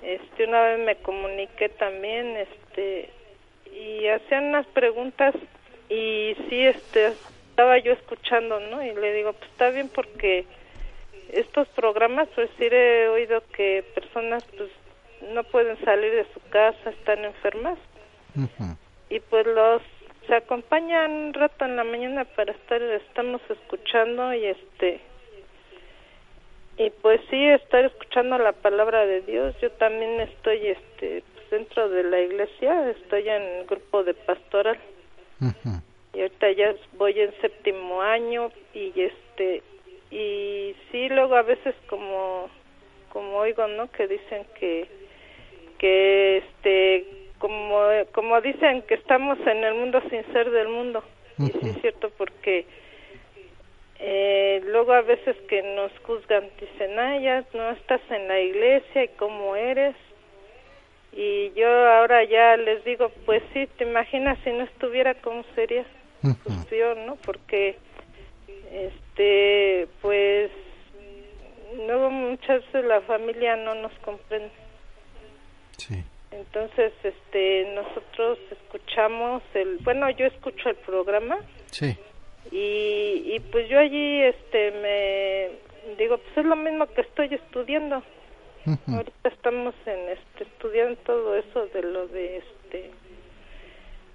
[0.01, 3.09] Este una vez me comuniqué también este
[3.71, 5.33] y hacían unas preguntas
[5.89, 7.13] y sí este
[7.49, 10.45] estaba yo escuchando no y le digo pues está bien porque
[11.31, 14.69] estos programas pues sí he oído que personas pues
[15.33, 17.77] no pueden salir de su casa están enfermas
[19.09, 19.81] y pues los
[20.27, 25.01] se acompañan un rato en la mañana para estar estamos escuchando y este
[26.77, 29.55] y pues sí estar escuchando la palabra de Dios.
[29.61, 34.77] Yo también estoy este dentro de la iglesia estoy en el grupo de pastoral.
[36.13, 39.61] Y ahorita ya voy en séptimo año y este
[40.09, 42.49] y sí luego a veces como
[43.09, 44.87] como oigo no que dicen que
[45.77, 47.77] que este como
[48.13, 51.03] como dicen que estamos en el mundo sin ser del mundo
[51.39, 52.65] y sí es cierto porque
[53.99, 59.05] eh, luego a veces que nos juzgan, dicen, ah, ya no estás en la iglesia
[59.05, 59.95] y cómo eres.
[61.13, 65.85] Y yo ahora ya les digo, pues sí, te imaginas si no estuviera, ¿cómo sería?
[66.21, 67.15] Pues yo, ¿no?
[67.17, 67.77] Porque,
[68.73, 70.51] este, pues,
[71.87, 74.51] luego muchas veces la familia no nos comprende.
[76.39, 81.37] Entonces, este, nosotros escuchamos el, bueno, yo escucho el programa.
[81.71, 81.97] Sí.
[82.51, 88.03] Y, y pues yo allí este me digo pues es lo mismo que estoy estudiando.
[88.87, 92.91] Ahorita estamos en este estudiando todo eso de lo de este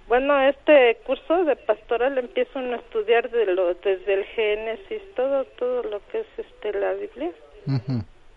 [0.07, 5.43] bueno este curso de pastoral empieza uno a estudiar de lo desde el Génesis todo
[5.45, 7.31] todo lo que es este la Biblia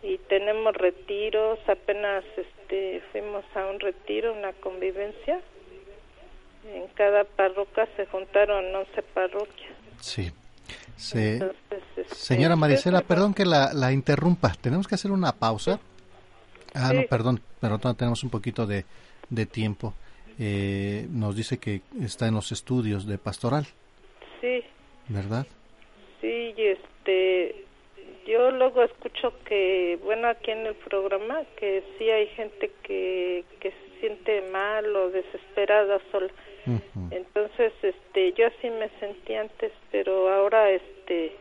[0.03, 5.41] y tenemos retiros apenas este fuimos a un retiro una convivencia
[6.73, 10.33] en cada parroquia se juntaron 11 parroquias Sí.
[10.97, 11.37] Se...
[11.37, 14.53] Este, Señora Maricela, perdón que la, la, interrumpa.
[14.61, 15.81] Tenemos que hacer una pausa.
[16.75, 18.85] Ah, no, perdón, pero tenemos un poquito de,
[19.31, 19.95] de tiempo.
[20.39, 23.67] Eh, nos dice que está en los estudios de pastoral.
[24.41, 24.63] Sí.
[25.09, 25.47] ¿Verdad?
[26.21, 27.65] Sí, este,
[28.27, 33.71] yo luego escucho que, bueno, aquí en el programa que sí hay gente que, que
[33.71, 36.31] se siente mal o desesperada sola.
[37.11, 41.33] Entonces, este, yo así me sentí antes, pero ahora, este,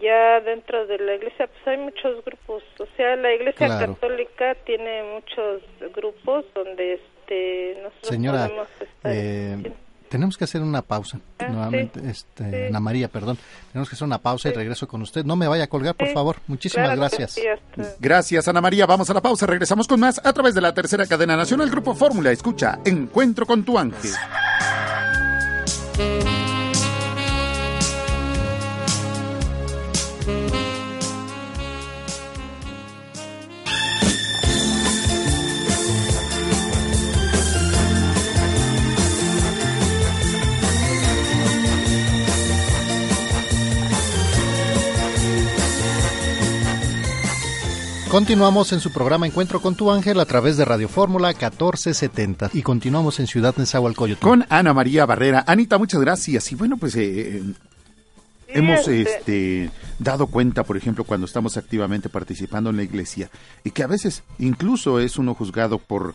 [0.00, 2.62] ya dentro de la iglesia, pues hay muchos grupos.
[2.80, 3.94] O sea, la iglesia Claro.
[3.94, 5.62] católica tiene muchos
[5.94, 9.72] grupos donde, este, nosotros Señora, podemos estar eh,
[10.14, 11.18] tenemos que hacer una pausa.
[11.40, 12.66] Ah, Nuevamente, sí, este, sí.
[12.68, 13.36] Ana María, perdón.
[13.72, 15.24] Tenemos que hacer una pausa y regreso con usted.
[15.24, 16.36] No me vaya a colgar, por favor.
[16.46, 17.36] Muchísimas Claro gracias.
[17.36, 18.86] hasta- Gracias, Ana María.
[18.86, 19.44] Vamos a la pausa.
[19.46, 22.30] Regresamos con más a través de la tercera cadena nacional Grupo Fórmula.
[22.30, 24.12] Escucha, Encuentro con tu ángel.
[48.14, 52.62] Continuamos en su programa Encuentro con tu ángel a través de Radio Fórmula 1470 y
[52.62, 54.22] continuamos en Ciudad Nezahualcóyotl.
[54.22, 55.42] Con Ana María Barrera.
[55.48, 56.52] Anita, muchas gracias.
[56.52, 57.42] Y bueno, pues eh, eh,
[58.46, 63.30] hemos este- este, dado cuenta, por ejemplo, cuando estamos activamente participando en la iglesia,
[63.64, 66.14] y que a veces incluso es uno juzgado por,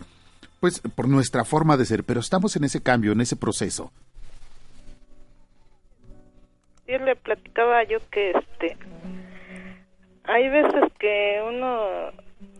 [0.61, 3.91] pues, por nuestra forma de ser, pero estamos en ese cambio, en ese proceso.
[6.88, 8.77] yo le platicaba yo que este
[10.30, 12.11] hay veces que uno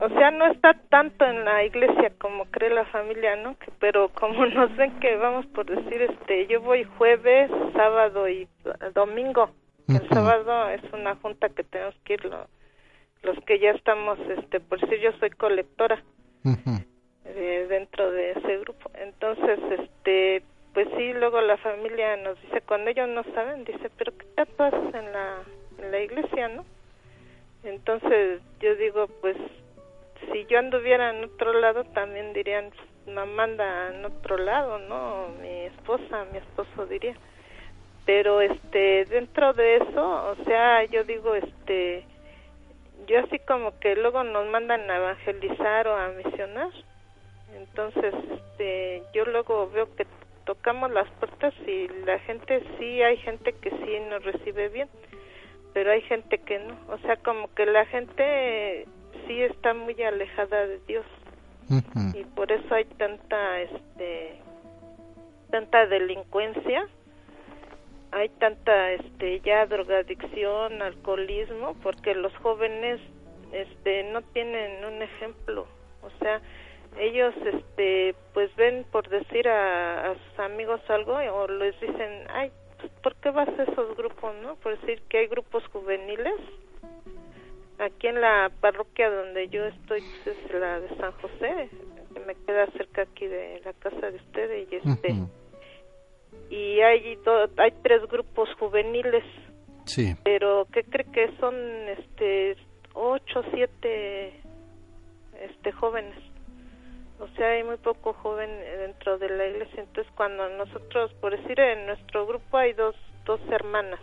[0.02, 4.10] o sea no está tanto en la iglesia como cree la familia no que pero
[4.10, 8.48] como nos ven que vamos por decir este yo voy jueves sábado y
[8.94, 9.52] domingo
[9.88, 12.48] el sábado es una junta que tenemos que ir lo-
[13.24, 16.02] los que ya estamos este por decir yo soy colectora
[17.26, 18.90] eh, dentro de ese grupo.
[18.96, 20.42] Entonces, este,
[20.74, 24.64] pues sí, luego la familia nos dice, cuando ellos no saben, dice, pero ¿qué tanto
[24.64, 25.38] haces en la,
[25.80, 26.66] en la iglesia, no?
[27.64, 29.38] Entonces yo digo, pues
[30.32, 32.72] si yo anduviera en otro lado, también dirían,
[33.08, 35.30] mamá anda en otro lado, ¿no?
[35.42, 37.16] Mi esposa, mi esposo diría.
[38.06, 42.06] Pero este, dentro de eso, o sea, yo digo, este,
[43.08, 46.72] yo así como que luego nos mandan a evangelizar o a misionar
[47.56, 50.06] entonces este yo luego veo que
[50.46, 54.90] tocamos las puertas y la gente sí hay gente que sí nos recibe bien
[55.80, 56.76] pero hay gente que no.
[56.90, 58.86] O sea como que la gente
[59.26, 61.06] sí está muy alejada de Dios.
[62.14, 64.42] Y por eso hay tanta este
[65.50, 66.86] tanta delincuencia.
[68.12, 73.00] Hay tanta este ya drogadicción alcoholismo porque los jóvenes
[73.54, 75.66] este no tienen un ejemplo.
[76.02, 76.42] O sea
[76.98, 82.52] ellos este pues ven por decir a, a sus amigos algo o les dicen ay
[83.04, 86.36] ¿por qué vas a esos grupos no por decir que hay grupos juveniles.
[87.80, 91.70] Aquí en la parroquia donde yo estoy pues, es la de San José
[92.14, 95.16] que me queda cerca aquí de la casa de ustedes y este
[96.50, 99.24] y hay do- hay tres grupos juveniles.
[99.86, 100.14] Sí.
[100.24, 101.56] pero qué cree que son
[101.98, 102.56] este
[102.94, 104.34] ocho siete
[105.42, 106.16] este jóvenes
[107.20, 109.84] o sea hay muy poco joven dentro de la iglesia.
[109.84, 114.00] Entonces cuando nosotros por decir en nuestro grupo hay dos dos hermanas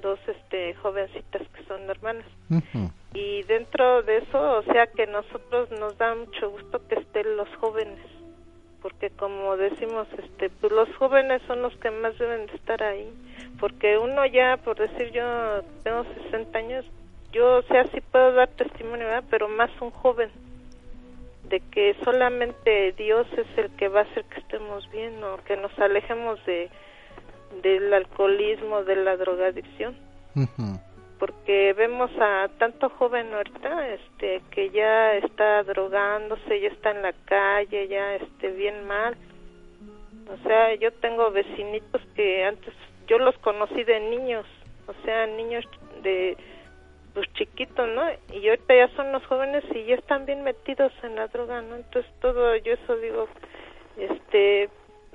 [0.00, 2.26] dos este jovencitas que son hermanas.
[3.14, 7.48] Y dentro de eso o sea que nosotros nos da mucho gusto que estén los
[7.56, 7.98] jóvenes
[8.82, 13.10] porque como decimos este pues los jóvenes son los que más deben de estar ahí
[13.58, 16.84] porque uno ya por decir yo tengo 60 años
[17.32, 19.24] yo o sea sí puedo dar testimonio ¿verdad?
[19.30, 20.30] pero más un joven
[21.48, 25.56] de que solamente Dios es el que va a hacer que estemos bien o que
[25.56, 26.70] nos alejemos de
[27.62, 29.96] del alcoholismo de la drogadicción.
[31.18, 37.12] Porque vemos a tanto joven ahorita este que ya está drogándose ya está en la
[37.24, 39.16] calle ya este bien mal.
[40.32, 42.74] O sea yo tengo vecinitos que antes
[43.06, 44.46] yo los conocí de niños
[44.86, 45.64] o sea niños
[46.02, 46.36] de
[47.18, 51.16] pues chiquitos no y ahorita ya son los jóvenes y ya están bien metidos en
[51.16, 53.26] la droga no entonces todo yo eso digo
[53.96, 54.68] este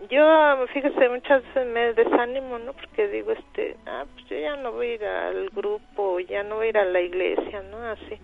[0.10, 4.74] yo fíjese muchas veces me desanimo no porque digo este ah pues yo ya no
[4.74, 8.20] voy a ir al grupo ya no voy a ir a la iglesia no así.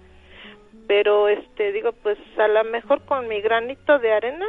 [0.87, 4.45] Pero este digo pues a lo mejor con mi granito de arena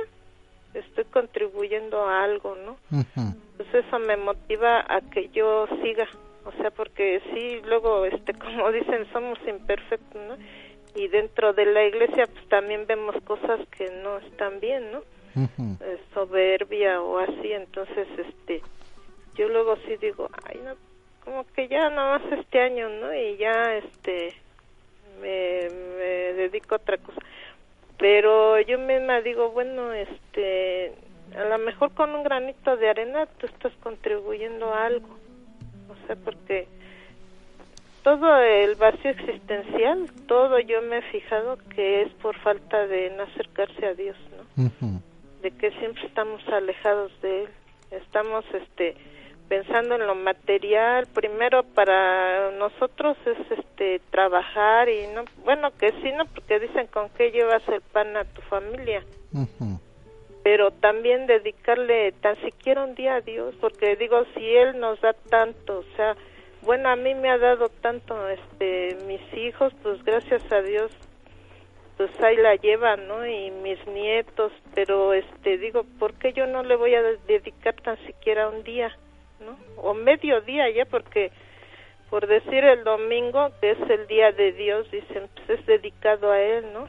[0.75, 2.79] estoy contribuyendo a algo no
[3.57, 6.09] pues eso me motiva a que yo siga
[6.55, 10.37] o sea porque sí luego este como dicen somos imperfectos no
[10.95, 15.03] y dentro de la iglesia pues también vemos cosas que no están bien no
[15.37, 18.63] eh, soberbia o así entonces este
[19.37, 20.75] yo luego sí digo ay no
[21.25, 24.35] como que ya nada más este año no y ya este
[25.21, 27.21] me, me dedico a otra cosa.
[27.99, 30.93] Pero yo misma digo, bueno, este,
[31.37, 35.09] a lo mejor con un granito de arena tú estás contribuyendo a algo.
[35.91, 36.69] O sea, porque
[38.03, 43.25] todo el vacío existencial, todo yo me he fijado que es por falta de no
[43.25, 44.17] acercarse a Dios,
[44.57, 45.01] ¿no?
[45.43, 47.49] De que siempre estamos alejados de Él.
[47.91, 48.95] Estamos, este,
[49.51, 51.07] pensando en lo material.
[51.13, 57.11] Primero para nosotros es este trabajar y no bueno que sí no porque dicen con
[57.11, 59.03] qué llevas el pan a tu familia
[60.43, 65.13] pero también dedicarle tan siquiera un día a Dios porque digo si él nos da
[65.13, 66.17] tanto o sea
[66.63, 70.91] bueno a mí me ha dado tanto este mis hijos pues gracias a Dios
[71.97, 76.63] pues ahí la llevan no y mis nietos pero este digo por qué yo no
[76.63, 78.97] le voy a dedicar tan siquiera un día
[79.41, 79.57] ¿no?
[79.77, 81.31] O mediodía ya, porque
[82.09, 86.41] por decir el domingo, que es el día de Dios, dicen, pues es dedicado a
[86.41, 86.89] Él, ¿no?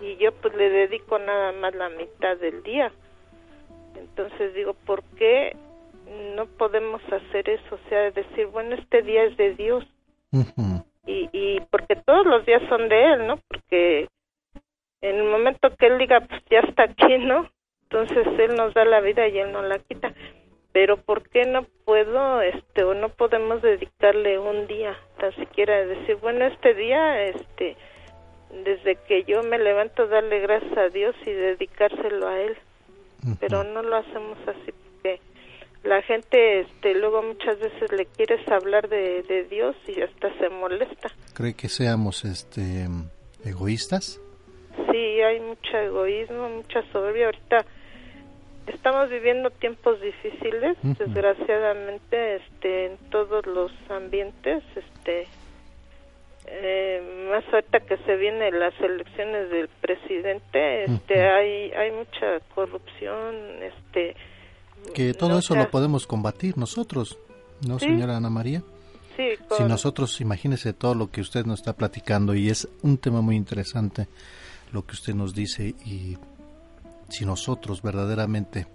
[0.00, 2.92] Y yo pues le dedico nada más la mitad del día.
[3.96, 5.56] Entonces digo, ¿por qué
[6.36, 7.74] no podemos hacer eso?
[7.74, 9.84] O sea, decir, bueno, este día es de Dios.
[11.06, 13.38] y, y porque todos los días son de Él, ¿no?
[13.48, 14.08] Porque
[15.00, 17.48] en el momento que Él diga, pues ya está aquí, ¿no?
[17.84, 20.12] Entonces Él nos da la vida y Él nos la quita
[20.74, 26.16] pero ¿por qué no puedo, este, o no podemos dedicarle un día, tan siquiera decir,
[26.16, 27.76] bueno, este día, este,
[28.62, 32.56] desde que yo me levanto, darle gracias a Dios y dedicárselo a Él,
[33.40, 35.20] pero no lo hacemos así porque
[35.82, 40.48] la gente, este, luego muchas veces le quieres hablar de, de Dios y hasta se
[40.48, 41.10] molesta.
[41.34, 42.86] ¿Cree que seamos, este,
[43.44, 44.20] egoístas?
[44.90, 47.26] Sí, hay mucho egoísmo, mucha soberbia.
[47.26, 47.64] Ahorita
[48.66, 55.26] estamos viviendo tiempos difíciles desgraciadamente este en todos los ambientes este
[56.46, 63.34] eh, más ahorita que se vienen las elecciones del presidente este hay hay mucha corrupción
[63.62, 64.14] este
[64.94, 67.18] que todo eso lo podemos combatir nosotros
[67.66, 68.62] no señora Ana María
[69.16, 73.20] sí si nosotros imagínese todo lo que usted nos está platicando y es un tema
[73.20, 74.06] muy interesante
[74.72, 76.18] lo que usted nos dice y
[77.08, 78.66] si nosotros verdaderamente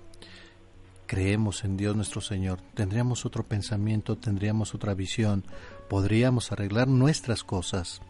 [1.09, 5.43] creemos en Dios nuestro Señor, tendríamos otro pensamiento, tendríamos otra visión,
[5.89, 8.01] podríamos arreglar nuestras cosas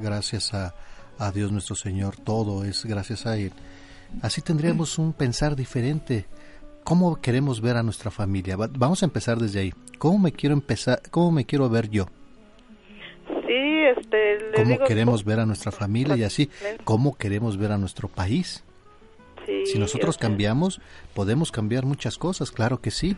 [0.00, 0.74] gracias a,
[1.18, 3.52] a, Dios nuestro Señor, todo es gracias a Él.
[4.22, 6.26] Así tendríamos un pensar diferente.
[6.84, 8.56] ¿Cómo queremos ver a nuestra familia?
[8.56, 9.74] Vamos a empezar desde ahí.
[9.98, 11.00] ¿Cómo me quiero empezar?
[11.10, 12.06] ¿Cómo me quiero ver yo?
[13.26, 16.50] Sí, este, ¿Cómo queremos ver a nuestra familia y así?
[16.84, 18.62] ¿Cómo queremos ver a nuestro país?
[19.66, 20.80] si nosotros cambiamos,
[21.12, 23.16] podemos cambiar muchas cosas, claro que sí.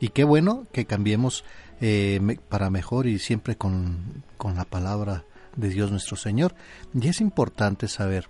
[0.00, 1.44] Y qué bueno que cambiemos
[1.80, 5.24] eh, para mejor y siempre con, con la palabra
[5.56, 6.54] de Dios nuestro Señor.
[6.94, 8.28] Y es importante saber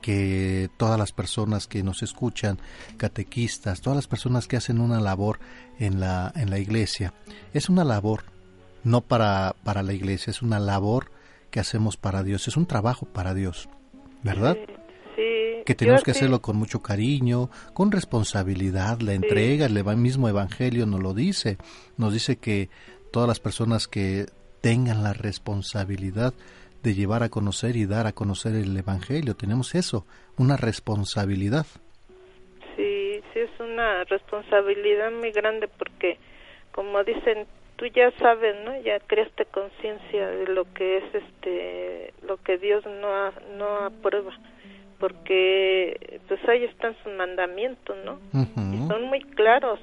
[0.00, 2.58] que todas las personas que nos escuchan,
[2.96, 5.38] catequistas, todas las personas que hacen una labor
[5.78, 7.12] en la, en la iglesia,
[7.52, 8.24] es una labor
[8.82, 11.10] no para, para la iglesia, es una labor
[11.50, 13.68] que hacemos para Dios, es un trabajo para Dios,
[14.22, 14.56] ¿verdad?
[15.64, 21.00] Que tenemos que hacerlo con mucho cariño, con responsabilidad, la entrega, el mismo Evangelio nos
[21.00, 21.58] lo dice,
[21.96, 22.68] nos dice que
[23.12, 24.26] todas las personas que
[24.60, 26.34] tengan la responsabilidad
[26.82, 30.06] de llevar a conocer y dar a conocer el Evangelio, tenemos eso,
[30.38, 31.66] una responsabilidad.
[32.76, 36.18] Sí, sí es una responsabilidad muy grande porque,
[36.72, 38.80] como dicen, tú ya sabes, ¿no?
[38.82, 44.32] Ya creaste conciencia de lo que es este, lo que Dios no no aprueba
[45.00, 48.20] porque pues ahí están sus mandamientos, ¿no?
[48.32, 49.80] Y son muy claros.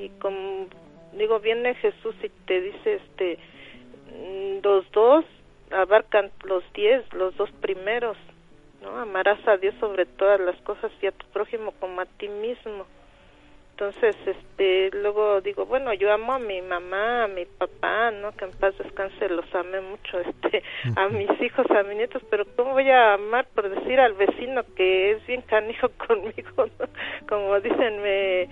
[0.00, 0.66] Y como
[1.12, 3.38] digo, viene Jesús y te dice, este,
[4.08, 5.24] mm, los dos
[5.70, 8.16] abarcan los diez, los dos primeros,
[8.82, 8.96] ¿no?
[8.96, 12.86] Amarás a Dios sobre todas las cosas y a tu prójimo como a ti mismo.
[13.80, 18.30] Entonces, este, luego digo, bueno, yo amo a mi mamá, a mi papá, ¿no?
[18.32, 20.62] Que en paz descanse, los amé mucho, este,
[20.96, 24.64] a mis hijos, a mis nietos, pero ¿cómo voy a amar por decir al vecino
[24.76, 26.86] que es bien canijo conmigo, ¿no?
[27.26, 28.48] Como dicen, me,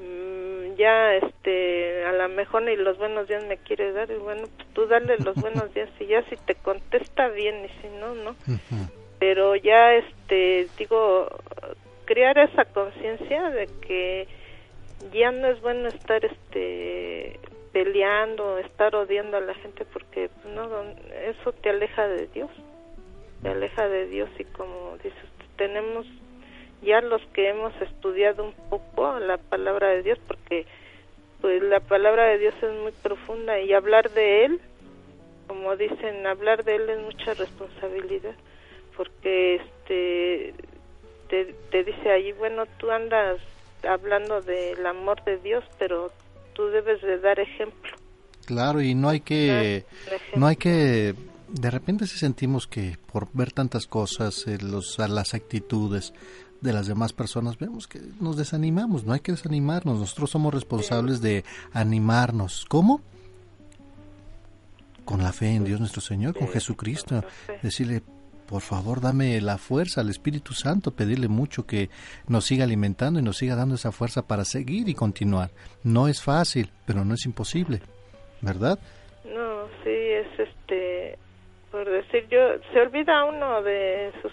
[0.00, 4.42] mm, ya, este, a lo mejor ni los buenos días me quiere dar, y bueno,
[4.54, 8.14] pues tú dale los buenos días y ya si te contesta bien y si no,
[8.14, 8.36] ¿no?
[9.18, 11.26] Pero ya, este, digo,
[12.04, 14.37] crear esa conciencia de que
[15.12, 17.38] ya no es bueno estar este
[17.72, 20.82] peleando, estar odiando a la gente porque pues, no
[21.26, 22.50] eso te aleja de Dios.
[23.42, 25.14] Te aleja de Dios y como dices,
[25.56, 26.06] tenemos
[26.82, 30.66] ya los que hemos estudiado un poco la palabra de Dios porque
[31.40, 34.60] pues la palabra de Dios es muy profunda y hablar de él
[35.48, 38.34] como dicen, hablar de él es mucha responsabilidad,
[38.96, 40.54] porque este
[41.28, 43.40] te, te dice ahí, bueno, tú andas
[43.86, 46.12] hablando del amor de Dios, pero
[46.54, 47.90] tú debes de dar ejemplo.
[48.46, 49.84] Claro, y no hay que,
[50.34, 51.14] no hay que,
[51.48, 56.14] de repente si sentimos que por ver tantas cosas, eh, los, las actitudes
[56.60, 61.20] de las demás personas, vemos que nos desanimamos, no hay que desanimarnos, nosotros somos responsables
[61.20, 62.64] de animarnos.
[62.68, 63.02] ¿Cómo?
[65.04, 67.22] Con la fe en Dios nuestro Señor, con Jesucristo,
[67.62, 68.02] decirle,
[68.48, 71.90] por favor, dame la fuerza al Espíritu Santo, pedirle mucho que
[72.26, 75.50] nos siga alimentando y nos siga dando esa fuerza para seguir y continuar.
[75.84, 77.80] No es fácil, pero no es imposible,
[78.40, 78.78] ¿verdad?
[79.24, 81.18] No, sí, es este,
[81.70, 82.38] por decir yo,
[82.72, 84.32] se olvida uno de sus,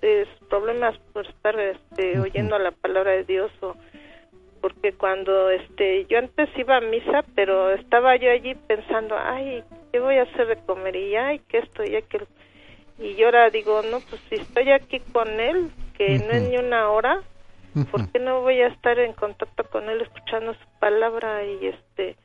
[0.00, 3.76] de sus problemas por estar este, oyendo la palabra de Dios o
[4.62, 9.98] porque cuando este yo antes iba a misa pero estaba yo allí pensando ay qué
[10.00, 12.26] voy a hacer de comer y ay que esto y aquello
[13.00, 16.56] y yo ahora digo, no, pues si estoy aquí con él, que no es ni
[16.56, 17.20] una hora,
[17.90, 22.16] ¿por qué no voy a estar en contacto con él escuchando su palabra y este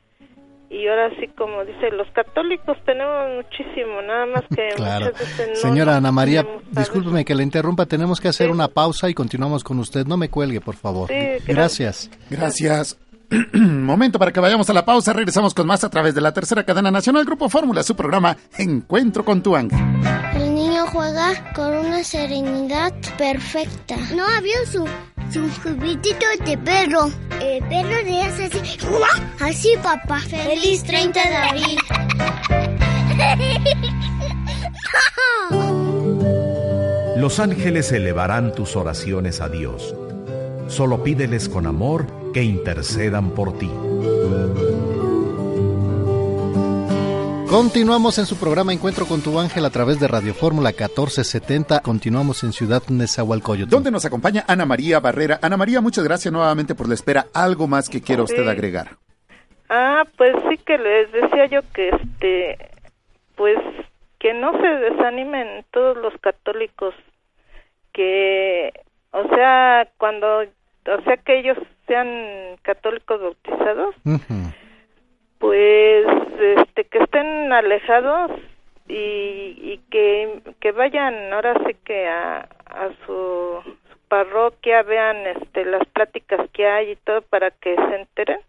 [0.68, 5.06] y ahora sí como dice los católicos tenemos muchísimo nada más que claro.
[5.06, 9.08] muchas veces no señora Ana María discúlpeme que le interrumpa tenemos que hacer una pausa
[9.08, 10.06] y continuamos con usted.
[10.06, 11.08] No me cuelgue por favor.
[11.08, 12.10] Sí, gracias.
[12.30, 12.98] Gracias.
[13.52, 15.12] Momento para que vayamos a la pausa.
[15.12, 19.24] Regresamos con más a través de la tercera cadena nacional Grupo Fórmula, su programa Encuentro
[19.24, 20.35] con tu ángel.
[20.86, 23.96] Niño juega con una serenidad perfecta.
[24.14, 24.86] No había su,
[25.32, 27.10] su juguetito de perro.
[27.40, 28.78] El perro de ese así.
[29.40, 30.20] Así, papá.
[30.20, 31.78] Feliz 30 de abril.
[37.16, 39.94] Los ángeles elevarán tus oraciones a Dios.
[40.68, 43.70] Solo pídeles con amor que intercedan por ti.
[47.48, 51.80] Continuamos en su programa Encuentro con tu ángel a través de Radio Fórmula 1470.
[51.80, 53.70] Continuamos en Ciudad Nezahualcóyotl.
[53.70, 55.38] Donde nos acompaña Ana María Barrera.
[55.40, 57.26] Ana María, muchas gracias nuevamente por la espera.
[57.32, 58.96] ¿Algo más que quiera usted agregar?
[59.68, 62.70] Ah, pues sí que les decía yo que este,
[63.36, 63.58] pues
[64.18, 66.94] que no se desanimen todos los católicos,
[67.92, 68.72] que,
[69.12, 73.94] o sea, cuando, o sea que ellos sean católicos bautizados,
[75.38, 76.06] pues,
[76.38, 78.30] este, que estén alejados
[78.88, 82.48] y, y que, vayan ahora sí que a,
[83.06, 83.62] su
[84.08, 88.40] parroquia, vean este, las pláticas que hay y todo para que se enteren.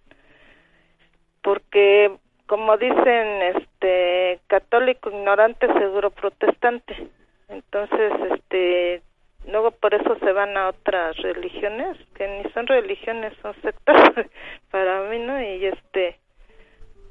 [1.42, 2.12] Porque
[2.48, 7.10] como dicen este católico ignorante seguro protestante.
[7.50, 9.02] Entonces este
[9.48, 14.14] luego por eso se van a otras religiones que ni son religiones son sectas
[14.72, 16.18] para mí no y este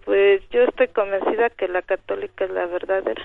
[0.07, 3.23] pues yo estoy convencida que la católica es la verdadera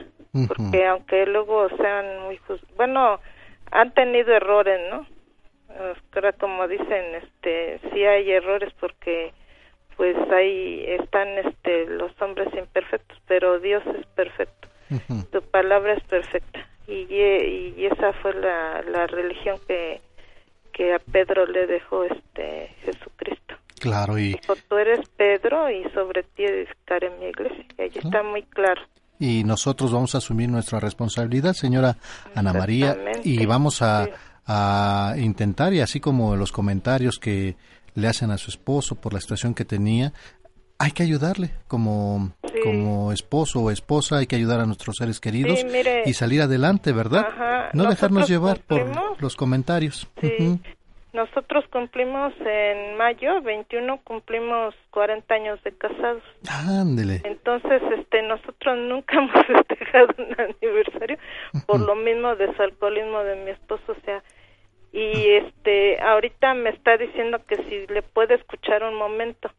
[0.47, 3.19] porque aunque luego sean muy juz- bueno
[3.71, 5.05] han tenido errores no
[6.13, 9.31] Ahora, como dicen este sí hay errores porque
[9.95, 14.67] pues ahí están este los hombres imperfectos pero Dios es perfecto
[15.31, 20.01] tu palabra es perfecta y, y y esa fue la, la religión que
[20.73, 26.23] que a Pedro le dejó este Jesucristo Claro, y, dijo tú eres Pedro y sobre
[26.23, 28.81] ti edificaré mi iglesia y ahí está muy claro
[29.19, 31.97] y nosotros vamos a asumir nuestra responsabilidad, señora
[32.33, 34.07] Ana María, y vamos a,
[34.47, 37.55] a intentar, y así como los comentarios que
[37.93, 40.11] le hacen a su esposo por la situación que tenía,
[40.79, 42.31] hay que ayudarle como,
[42.63, 46.01] como esposo o esposa, hay que ayudar a nuestros seres queridos Sí, mire.
[46.07, 47.27] y salir adelante, ¿verdad?
[47.27, 48.89] Ajá, No dejarnos llevar por
[49.21, 50.07] los comentarios.
[50.19, 50.59] Sí.
[51.13, 57.21] Nosotros cumplimos en mayo 21 cumplimos 40 años de casados Ándele.
[57.23, 61.17] Entonces, este, nosotros nunca hemos festejado un aniversario
[61.67, 64.23] por lo mismo de su alcoholismo de mi esposo, o sea,
[64.93, 69.49] y este, ahorita me está diciendo que si le puede escuchar un momento,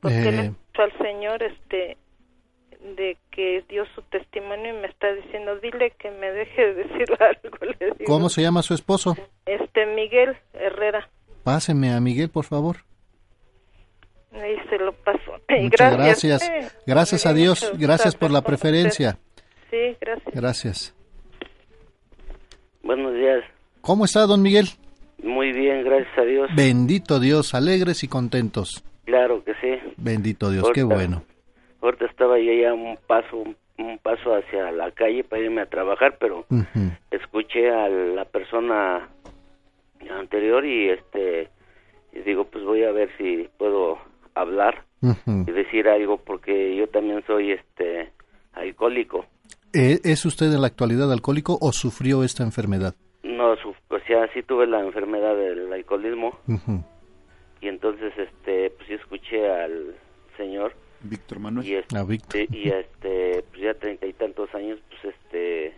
[0.00, 0.32] porque Eh.
[0.32, 1.96] le escuchó al Señor, este,
[2.96, 7.06] de que dio su testimonio y me está diciendo, dile que me deje de decir
[7.20, 8.04] algo, le digo.
[8.06, 9.16] ¿Cómo se llama su esposo?
[9.46, 11.08] Este, Miguel Herrera,
[11.44, 12.76] Páseme a Miguel, por favor.
[14.32, 15.32] ahí se lo paso.
[15.48, 16.48] Muchas gracias.
[16.48, 17.72] Eh, Gracias, a dio Dios.
[17.78, 19.18] Gracias por la preferencia.
[19.70, 20.34] Sí, gracias.
[20.34, 20.94] Gracias.
[22.82, 23.42] Buenos días.
[23.80, 24.66] ¿Cómo está, don Miguel?
[25.22, 26.50] Muy bien, gracias a Dios.
[26.54, 28.84] Bendito Dios, alegres y contentos.
[29.04, 29.92] Claro que sí.
[29.96, 31.24] Bendito Dios, qué bueno.
[31.82, 33.36] Ahorita estaba yo ya un paso,
[33.78, 36.46] un, paso hacia la calle para irme a trabajar, pero
[37.10, 39.08] escuché a la persona
[40.10, 41.48] anterior y este
[42.12, 43.98] y digo pues voy a ver si puedo
[44.34, 44.84] hablar
[45.26, 48.10] y decir algo porque yo también soy este
[48.52, 49.26] alcohólico.
[49.72, 52.94] ¿E- ¿Es usted en la actualidad alcohólico o sufrió esta enfermedad?
[53.22, 56.38] No, su- o sea, sí tuve la enfermedad del alcoholismo.
[57.60, 59.94] Y entonces, este, pues yo escuché al
[60.36, 60.72] señor
[61.04, 61.66] Víctor Manuel.
[61.66, 62.40] y este, A Víctor.
[62.50, 65.72] y este, pues ya treinta y tantos años, pues este,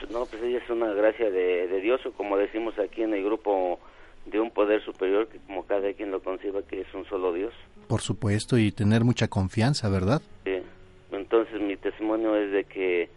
[0.00, 3.14] pues, no, pues ella es una gracia de, de Dios o como decimos aquí en
[3.14, 3.78] el grupo
[4.26, 7.52] de un poder superior que como cada quien lo conciba que es un solo Dios.
[7.88, 10.22] Por supuesto, y tener mucha confianza, ¿verdad?
[10.44, 10.58] Sí.
[11.10, 13.08] Entonces mi testimonio es de que,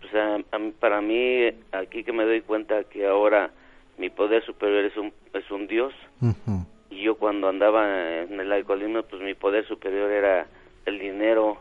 [0.00, 3.50] pues, a- a mí- para mí, aquí que me doy cuenta que ahora
[3.98, 6.66] mi poder superior es un, es un Dios, Ujú.
[6.90, 10.46] y yo cuando andaba en el alcoholismo, pues mi poder superior era
[10.86, 11.58] el dinero,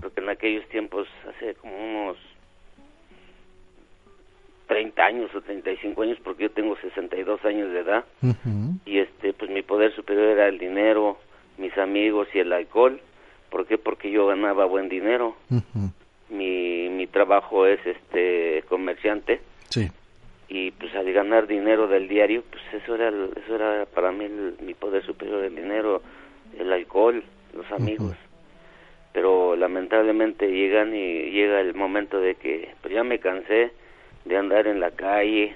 [0.00, 2.16] porque en aquellos tiempos, hace como unos
[4.68, 8.04] 30 años o 35 años, porque yo tengo 62 años de edad,
[8.86, 11.18] y este pues mi poder superior era el dinero
[11.58, 13.00] mis amigos y el alcohol.
[13.50, 13.76] ¿por qué?
[13.76, 15.36] porque yo ganaba buen dinero.
[16.30, 19.40] Mi mi trabajo es este comerciante.
[19.68, 19.90] Sí.
[20.48, 24.56] y pues al ganar dinero del diario pues eso era eso era para mí el-
[24.60, 26.02] mi poder superior el dinero
[26.58, 27.22] el alcohol
[27.54, 28.14] los amigos
[29.12, 33.72] pero lamentablemente llegan y llega el momento de que pues ya me cansé
[34.24, 35.54] de andar en la calle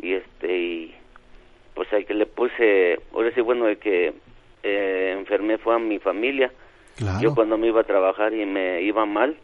[0.00, 0.94] y este y
[1.74, 4.14] pues al que le puse ahora sí bueno el que
[4.62, 6.50] eh, enfermé fue a mi familia.
[6.96, 7.20] Claro.
[7.20, 9.36] yo cuando me iba a trabajar y me iba mal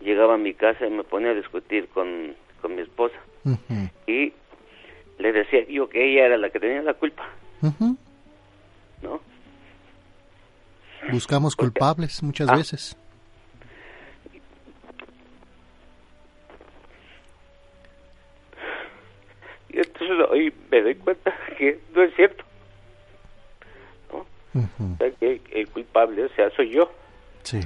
[0.00, 3.16] llegaba a mi casa y me ponía a discutir con, con mi esposa.
[4.06, 4.32] Y
[5.18, 7.26] le decía yo que ella era la que tenía la culpa
[9.02, 9.20] no
[11.10, 12.56] Buscamos culpables muchas Ah.
[12.56, 12.96] veces.
[19.70, 22.44] y entonces hoy me doy cuenta que no es cierto
[24.54, 24.92] Ujú.
[24.94, 26.90] o sea, que el culpable o sea soy yo
[27.42, 27.60] Sí.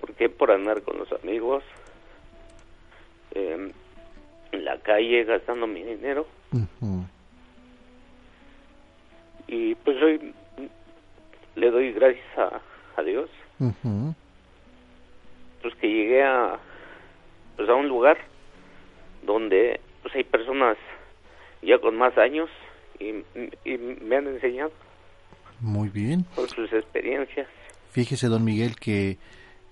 [0.00, 0.28] ¿Por qué?
[0.28, 1.62] Por andar con los amigos,
[3.34, 3.72] eh,
[4.52, 6.26] en la calle gastando mi dinero.
[9.46, 10.34] Y pues hoy
[11.56, 12.60] le doy gracias a,
[13.00, 13.28] a Dios,
[15.62, 16.58] pues que llegué a,
[17.56, 18.18] pues a un lugar
[19.24, 20.76] donde pues hay personas
[21.62, 22.48] ya con más años
[22.98, 23.10] y,
[23.64, 24.72] y me han enseñado
[25.60, 26.24] Muy bien.
[26.34, 27.46] por sus experiencias.
[27.90, 29.18] Fíjese, don Miguel, que,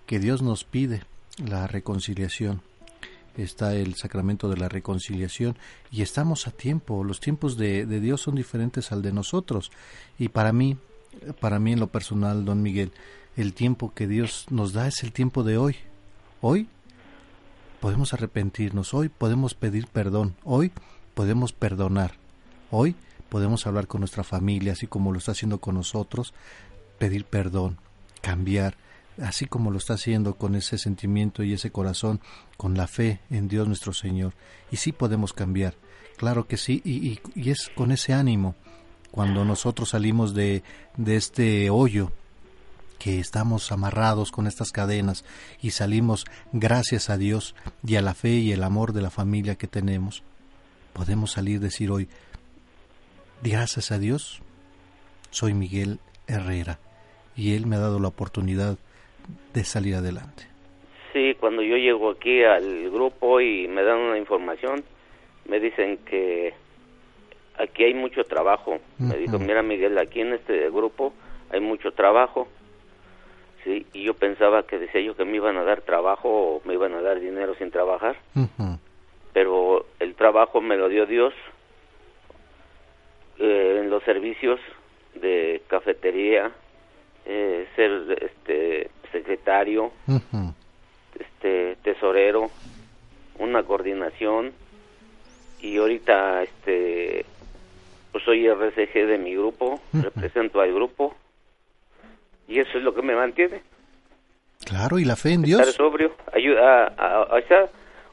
[0.07, 1.03] que Dios nos pide
[1.43, 2.61] la reconciliación.
[3.37, 5.57] Está el sacramento de la reconciliación
[5.93, 7.05] y estamos a tiempo.
[7.05, 9.71] Los tiempos de, de Dios son diferentes al de nosotros.
[10.19, 10.77] Y para mí,
[11.41, 12.93] para mí en lo personal, don Miguel,
[13.37, 15.77] el tiempo que Dios nos da es el tiempo de hoy.
[16.41, 16.69] Hoy
[17.81, 20.73] podemos arrepentirnos, hoy podemos pedir perdón, hoy
[21.15, 22.15] podemos perdonar,
[22.71, 22.95] hoy
[23.29, 26.35] podemos hablar con nuestra familia, así como lo está haciendo con nosotros,
[26.99, 27.79] pedir perdón,
[28.21, 28.77] cambiar,
[29.21, 32.21] así como lo está haciendo con ese sentimiento y ese corazón,
[32.57, 34.33] con la fe en Dios nuestro Señor.
[34.71, 35.75] Y sí podemos cambiar,
[36.17, 38.55] claro que sí, y, y- y es con ese ánimo
[39.11, 40.63] cuando nosotros salimos de,
[40.97, 42.11] de este hoyo
[42.99, 45.25] que estamos amarrados con estas cadenas
[45.63, 47.55] y salimos gracias a Dios
[47.87, 50.23] y a la fe y el amor de la familia que tenemos,
[50.93, 52.09] podemos salir decir hoy,
[53.43, 54.43] gracias a Dios,
[55.31, 56.79] soy Miguel Herrera
[57.37, 58.77] y Él me ha dado la oportunidad
[59.55, 60.45] de salir adelante.
[61.13, 64.85] Sí, cuando yo llego aquí al grupo y me dan una información,
[65.47, 66.53] me dicen que
[67.59, 68.79] aquí hay mucho trabajo.
[68.99, 71.13] Me dijo, mira Miguel, aquí en este grupo
[71.51, 72.49] hay mucho trabajo.
[73.65, 76.75] Sí, y yo pensaba que decía yo que me iban a dar trabajo o me
[76.75, 78.17] iban a dar dinero sin trabajar,
[79.33, 81.35] pero el trabajo me lo dio Dios
[83.39, 84.61] eh, en los servicios
[85.15, 86.53] de cafetería,
[87.27, 89.91] eh, ser este secretario,
[91.19, 92.51] este tesorero,
[93.39, 94.53] una coordinación
[95.61, 97.27] y ahorita este
[98.19, 101.15] pues soy RCG de mi grupo, represento al grupo
[102.49, 103.63] y eso es lo que me mantiene,
[104.65, 105.75] Claro, y la fe en estar Dios.
[105.77, 107.41] sobrio, ayuda a, a-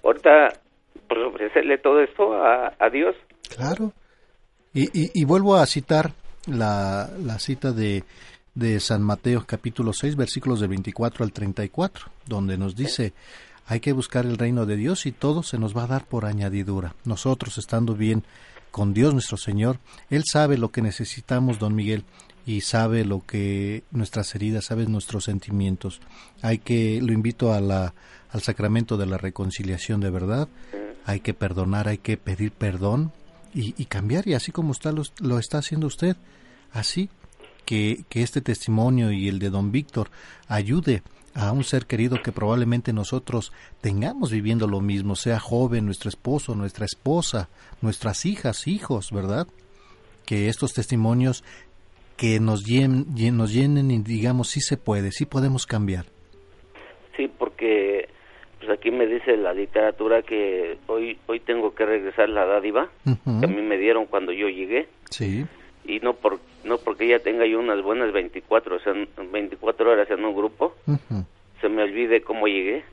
[0.03, 0.53] ahorita
[1.07, 3.15] pues ofrecerle todo esto a, a Dios.
[3.55, 3.93] Claro.
[4.73, 6.11] Y, y, y vuelvo a citar
[6.47, 8.03] la, la cita de,
[8.53, 13.13] de San Mateo capítulo 6 versículos de 24 al 34, donde nos dice,
[13.67, 16.25] hay que buscar el reino de Dios y todo se nos va a dar por
[16.25, 16.93] añadidura.
[17.05, 18.23] Nosotros estando bien
[18.75, 19.79] con Dios nuestro Señor,
[20.09, 22.03] Él sabe lo que necesitamos, don Miguel,
[22.45, 26.01] y sabe lo que nuestras heridas, sabe nuestros sentimientos.
[26.41, 27.93] Hay que, lo invito al
[28.41, 30.49] sacramento de la reconciliación de verdad,
[31.05, 33.13] hay que perdonar, hay que pedir perdón
[33.53, 36.17] y, y cambiar, y así como está, lo, lo está haciendo usted,
[36.73, 37.09] así
[37.63, 40.11] que, que este testimonio y el de don Víctor
[40.49, 41.01] ayude
[41.35, 43.51] a un ser querido que probablemente nosotros
[43.81, 47.49] tengamos viviendo lo mismo, sea joven, nuestro esposo, nuestra esposa,
[47.81, 49.45] nuestras hijas, hijos, ¿verdad?
[50.25, 51.43] Que estos testimonios
[52.15, 53.05] que nos llenen,
[53.35, 56.05] nos llenen y digamos sí se puede, sí podemos cambiar.
[57.17, 58.07] Sí, porque
[58.59, 63.45] pues aquí me dice la literatura que hoy hoy tengo que regresar la dádiva que
[63.45, 64.87] a mí me dieron cuando yo llegué.
[65.09, 65.45] Sí.
[65.87, 68.93] Y no por no porque ya tenga yo unas buenas 24, o sea,
[69.31, 70.75] 24 horas en un grupo,
[71.61, 72.83] se me olvide cómo llegué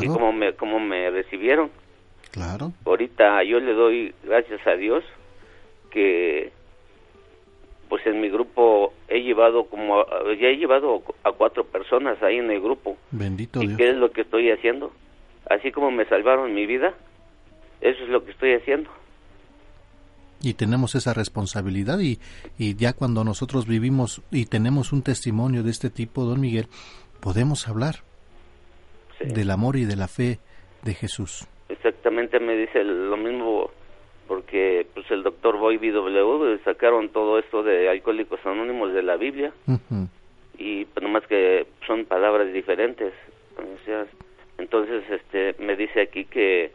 [0.00, 1.70] y cómo me cómo me recibieron.
[2.32, 2.72] Claro.
[2.84, 5.04] Ahorita yo le doy gracias a Dios
[5.90, 6.50] que
[7.88, 10.04] pues en mi grupo he llevado como
[10.40, 12.96] ya he llevado a cuatro personas ahí en el grupo.
[13.10, 13.78] Bendito ¿Y Dios.
[13.78, 14.92] qué es lo que estoy haciendo?
[15.48, 16.94] Así como me salvaron mi vida,
[17.82, 18.90] eso es lo que estoy haciendo.
[20.42, 22.18] Y tenemos esa responsabilidad y,
[22.58, 26.66] y ya cuando nosotros vivimos y tenemos un testimonio de este tipo, don Miguel,
[27.20, 27.96] podemos hablar
[29.20, 30.38] del amor y de la fe
[30.82, 31.46] de Jesús.
[31.68, 33.70] Exactamente me dice lo mismo
[34.26, 39.52] porque pues el doctor Boy BW sacaron todo esto de alcohólicos anónimos de la Biblia.
[40.58, 43.12] Y pues nomás que son palabras diferentes.
[43.56, 44.06] O sea,
[44.58, 46.72] entonces este me dice aquí que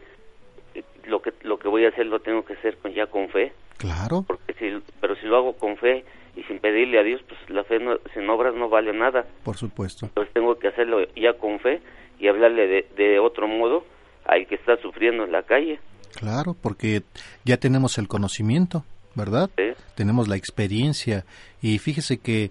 [1.05, 3.53] lo que lo que voy a hacer lo tengo que hacer con ya con fe
[3.77, 4.23] Claro.
[4.27, 6.03] porque si pero si lo hago con fe
[6.35, 9.55] y sin pedirle a Dios pues la fe no, sin obras no vale nada Por
[9.57, 10.05] supuesto.
[10.07, 11.81] entonces tengo que hacerlo ya con fe
[12.19, 13.85] y hablarle de, de otro modo
[14.25, 15.79] al que está sufriendo en la calle
[16.15, 17.03] Claro, porque
[17.45, 18.83] ya tenemos el conocimiento,
[19.13, 19.51] ¿verdad?
[19.93, 21.25] Tenemos la experiencia
[21.61, 22.49] y fíjese que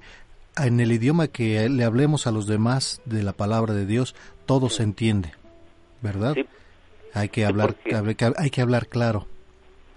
[0.62, 4.15] en el idioma que le hablemos a los demás de la palabra de Dios,
[4.47, 5.32] todo se entiende,
[6.01, 6.36] ¿verdad?
[7.16, 7.74] Hay que hablar,
[8.38, 9.26] hay que hablar claro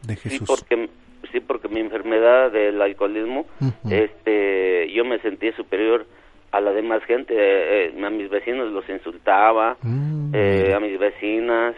[0.04, 0.48] de Sí, Jesús.
[0.48, 0.90] porque
[1.32, 3.94] sí, porque mi enfermedad del alcoholismo, Ujú.
[3.94, 6.06] este, yo me sentía superior
[6.52, 10.98] a la demás gente, eh, eh, a mis vecinos los insultaba, Mm, eh, a mis
[10.98, 11.76] vecinas,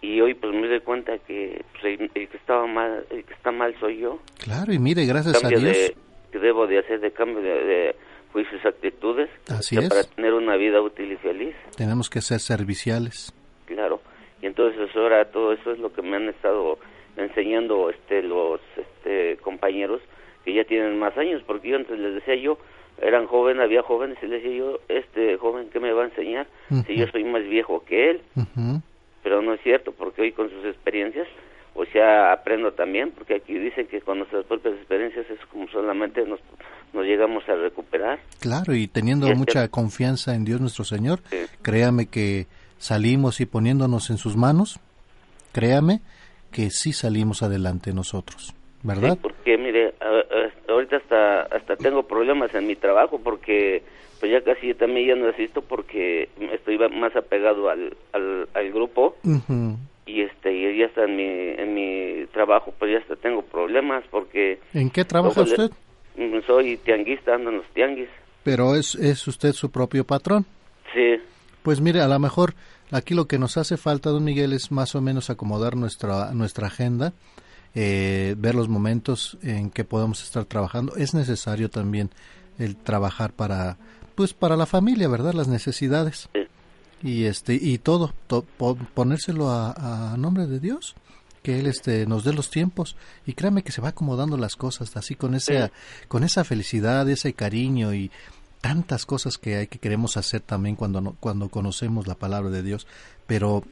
[0.00, 3.50] y hoy pues me doy cuenta que pues, el, que estaba mal, el que está
[3.50, 4.20] mal soy yo.
[4.38, 5.62] Claro, y mire, gracias a Dios.
[5.62, 5.96] de,
[6.32, 7.96] que debo de hacer de cambio de, de
[8.32, 9.88] juicios actitudes Así es.
[9.88, 11.54] para tener una vida útil y feliz.
[11.76, 13.32] Tenemos que ser serviciales.
[13.66, 14.00] Claro.
[14.46, 16.78] Y entonces ahora todo eso es lo que me han estado
[17.16, 20.00] enseñando este los este compañeros
[20.44, 22.56] que ya tienen más años, porque yo antes les decía yo,
[23.02, 26.46] eran jóvenes, había jóvenes y les decía yo, este joven qué me va a enseñar
[26.86, 28.20] si yo soy más viejo que él,
[29.24, 31.26] pero no es cierto, porque hoy con sus experiencias,
[31.74, 36.24] o sea, aprendo también, porque aquí dicen que con nuestras propias experiencias es como solamente
[36.24, 36.38] nos,
[36.92, 38.20] nos llegamos a recuperar.
[38.38, 41.18] Claro, y teniendo Y mucha que- confianza en Dios nuestro Señor,
[41.62, 42.46] créame que
[42.78, 44.80] salimos y poniéndonos en sus manos,
[45.52, 46.00] créame
[46.52, 49.14] que sí salimos adelante nosotros, ¿verdad?
[49.14, 49.94] Sí, porque mire,
[50.68, 53.82] ahorita hasta hasta tengo problemas en mi trabajo porque
[54.20, 58.72] pues ya casi yo también ya no asisto porque estoy más apegado al, al, al
[58.72, 59.16] grupo
[60.06, 64.04] y este y ya está en mi en mi trabajo pues ya hasta tengo problemas
[64.10, 65.70] porque ¿En qué trabaja usted?
[66.16, 68.08] Mm, soy tianguista ando en los tianguis
[68.42, 70.46] Pero es, es usted su propio patrón.
[70.94, 71.16] sí
[71.66, 72.54] Pues mire, a lo mejor
[72.92, 76.68] aquí lo que nos hace falta, don Miguel, es más o menos acomodar nuestra, nuestra
[76.68, 77.12] agenda,
[77.74, 80.94] eh, ver los momentos en que podemos estar trabajando.
[80.94, 82.10] Es necesario también
[82.60, 83.78] el trabajar para,
[84.14, 85.34] pues para la familia, ¿verdad?
[85.34, 86.28] Las necesidades.
[87.02, 90.94] Y este, y todo, to- po- ponérselo a, a nombre de Dios
[91.42, 94.96] que él este nos dé los tiempos y créame que se va acomodando las cosas
[94.96, 95.70] así con esa
[96.08, 98.10] con esa felicidad ese cariño y
[98.66, 102.62] tantas cosas que hay que queremos hacer también cuando no- cuando conocemos la palabra de
[102.62, 102.86] Dios
[103.26, 103.62] pero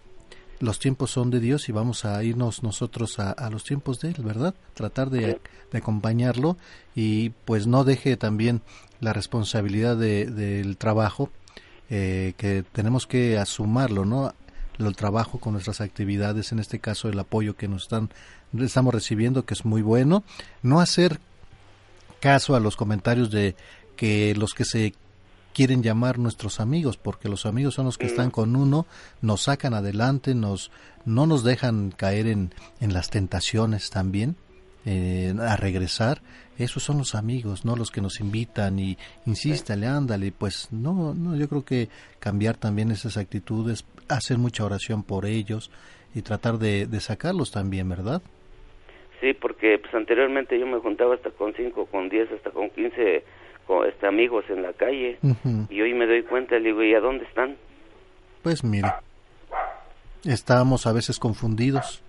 [0.61, 4.09] los tiempos son de Dios y vamos a irnos nosotros a, a los tiempos de
[4.11, 5.41] él verdad tratar de,
[5.73, 6.57] de acompañarlo
[6.95, 8.63] y pues no deje también
[9.01, 11.29] la responsabilidad de- del trabajo
[11.91, 14.33] eh, que tenemos que asumarlo no
[14.79, 18.11] el trabajo con nuestras actividades, en este caso el apoyo que nos están
[18.59, 20.23] estamos recibiendo, que es muy bueno,
[20.63, 21.21] no hacer
[22.21, 23.55] caso a los comentarios de
[23.97, 24.95] que los que se
[25.55, 28.87] quieren llamar nuestros amigos, porque los amigos son los que están con uno,
[29.23, 30.71] nos sacan adelante, nos
[31.05, 32.51] no nos dejan caer en,
[32.81, 34.37] en las tentaciones también,
[34.85, 36.21] eh, a regresar,
[36.59, 41.37] esos son los amigos, no los que nos invitan y insístale, ándale, pues no, no,
[41.37, 41.89] yo creo que
[42.19, 45.71] cambiar también esas actitudes, hacer mucha oración por ellos
[46.15, 48.23] y tratar de, de sacarlos también, ¿verdad?
[49.25, 53.25] sí porque pues anteriormente yo me juntaba hasta con cinco con diez hasta con quince
[53.67, 55.19] con, este, amigos en la calle.
[55.71, 57.57] Y hoy me doy cuenta le digo y a dónde están
[58.43, 58.93] Pues mire,
[60.25, 62.03] estamos a veces confundidos,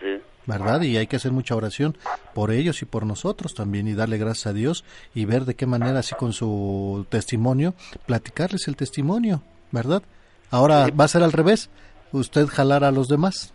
[0.00, 0.20] sí.
[0.46, 0.82] ¿verdad?
[0.82, 1.96] Y hay que hacer mucha oración
[2.34, 5.66] por ellos y por nosotros también y darle gracias a Dios y ver de qué
[5.66, 7.74] manera así con su testimonio,
[8.06, 10.02] platicarles el testimonio, ¿verdad?
[10.50, 11.70] Ahora va a ser al revés,
[12.12, 13.52] usted jalar a los demás.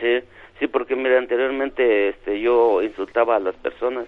[0.00, 0.20] Sí,
[0.58, 4.06] sí, porque mira, anteriormente este, yo insultaba a las personas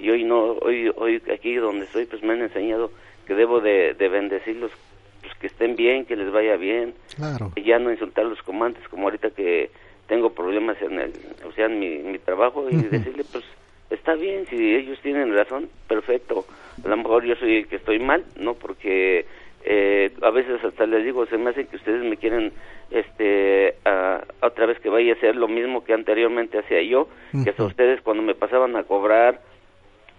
[0.00, 2.92] y hoy no, hoy, hoy aquí donde estoy, pues me han enseñado
[3.26, 4.72] que debo de, de bendecirlos,
[5.20, 7.52] pues que estén bien, que les vaya bien, Claro.
[7.56, 9.70] y ya no insultarlos como antes, como ahorita que
[10.06, 11.12] tengo problemas en el,
[11.46, 12.90] o sea, en mi, mi trabajo y Ujú.
[12.90, 13.44] decirle, pues
[13.90, 16.46] está bien, si ellos tienen razón, perfecto,
[16.84, 18.54] a lo mejor yo soy el que estoy mal, ¿no?
[18.54, 19.26] Porque
[19.64, 22.52] eh, a veces hasta les digo, se me hace que ustedes me quieren,
[22.90, 27.08] este, a- otra vez que vaya a hacer lo mismo que anteriormente hacía yo,
[27.44, 29.40] que hasta ustedes cuando me pasaban a cobrar,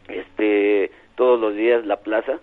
[0.07, 2.39] este, todos los días la plaza,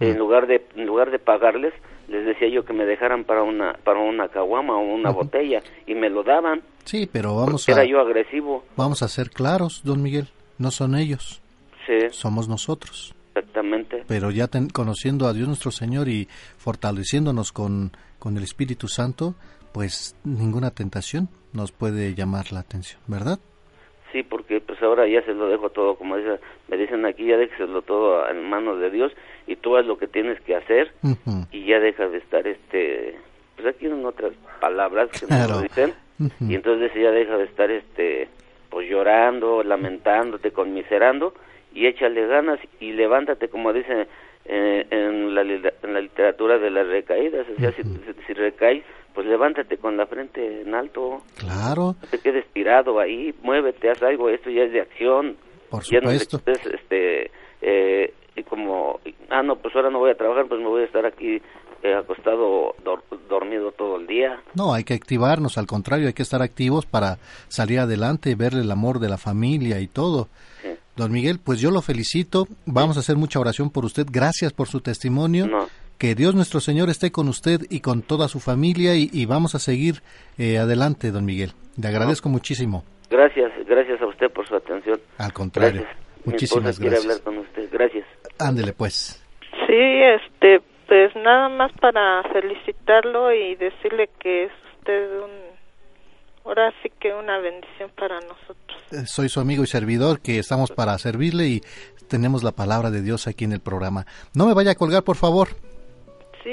[0.00, 1.72] en lugar de en lugar de pagarles
[2.08, 5.94] les decía yo que me dejaran para una para una caguama o una botella y
[5.94, 10.02] me lo daban Sí, pero vamos era a, yo agresivo vamos a ser claros, don
[10.02, 10.28] Miguel.
[10.58, 11.40] No son ellos,
[11.86, 13.14] sí somos nosotros.
[13.34, 16.28] exactamente Pero ya ten- conociendo a Dios nuestro Señor y
[16.58, 19.34] fortaleciéndonos con, con el Espíritu Santo,
[19.72, 23.38] pues ninguna tentación nos puede llamar la atención, ¿verdad?
[24.12, 26.38] sí porque pues ahora ya se lo dejo todo como dice,
[26.68, 29.12] me dicen aquí ya déjeselo todo en manos de Dios
[29.46, 30.90] y tú haz lo que tienes que hacer
[31.52, 33.14] y ya deja de estar este
[33.56, 35.48] pues aquí en otras palabras que Claro.
[35.48, 35.92] nos lo dicen.
[36.48, 38.28] Y entonces ya deja de estar este
[38.70, 41.34] pues llorando lamentándote conmiserando
[41.74, 44.06] y échale ganas y levántate como dice
[44.44, 47.90] eh, en, la, en la literatura de las recaídas o sea si, si,
[48.26, 48.82] si recaes
[49.14, 54.02] pues levántate con la frente en alto Claro, no te quedes tirado ahí muévete haz
[54.02, 55.36] algo esto ya es de acción
[55.68, 56.70] Por ya no te supuesto.
[56.70, 57.30] este
[57.62, 60.86] eh, y como ah no pues ahora no voy a trabajar pues me voy a
[60.86, 61.42] estar aquí
[61.82, 66.22] eh, acostado dor- dormido todo el día no, hay que activarnos, al contrario, hay que
[66.22, 67.16] estar activos para
[67.48, 70.28] salir adelante, ver el amor de la familia y todo.
[70.60, 70.69] Sí.
[70.96, 74.68] Don Miguel, pues yo lo felicito, vamos a hacer mucha oración por usted, gracias por
[74.68, 75.46] su testimonio.
[75.46, 75.68] No.
[75.98, 79.54] Que Dios nuestro Señor esté con usted y con toda su familia y, y vamos
[79.54, 79.96] a seguir
[80.38, 81.52] eh, adelante, don Miguel.
[81.80, 82.84] Le agradezco muchísimo.
[83.10, 84.98] Gracias, gracias a usted por su atención.
[85.18, 85.98] Al contrario, Gracias.
[86.24, 87.04] muchísimas Mi esposa quiere gracias.
[87.20, 87.68] hablar con usted.
[87.70, 88.06] Gracias.
[88.38, 89.22] Ándele pues.
[89.66, 95.30] Sí, este, pues nada más para felicitarlo y decirle que es usted un,
[96.44, 98.78] ahora sí que una bendición para nosotros.
[98.92, 101.60] Eh, Soy su amigo y servidor que estamos para servirle y
[102.08, 104.06] tenemos la palabra de Dios aquí en el programa.
[104.34, 105.48] No me vaya a colgar, por favor.
[106.42, 106.50] Sí,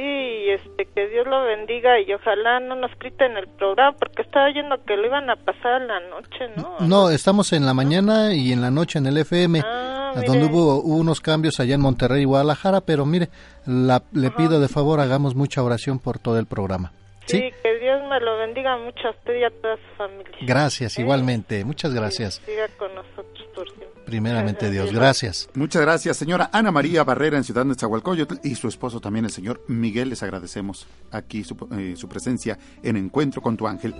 [0.49, 4.76] este, que Dios lo bendiga y ojalá no nos quiten el programa porque estaba oyendo
[4.85, 6.76] que lo iban a pasar en la noche, ¿no?
[6.81, 10.76] No, estamos en la mañana y en la noche en el FM, Ah, donde hubo,
[10.81, 13.30] hubo unos cambios allá en Monterrey y Guadalajara, pero mire,
[13.65, 16.91] la- le pido de favor hagamos mucha oración por todo el programa.
[17.28, 20.38] Sí, que Dios me lo bendiga mucho a usted y a toda su familia.
[20.41, 21.64] Gracias, igualmente.
[21.66, 22.41] Muchas gracias.
[22.45, 24.04] Siga con nosotros por siempre.
[24.06, 25.49] Primeramente Dios, gracias.
[25.54, 29.32] Muchas gracias, señora Ana María Barrera en Ciudad de Nezahualcóyotl y su esposo también, el
[29.32, 30.10] señor Miguel.
[30.10, 33.94] Les agradecemos aquí su, eh, su presencia en Encuentro con tu ángel.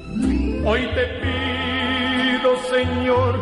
[0.66, 3.38] Hoy te pido, Señor,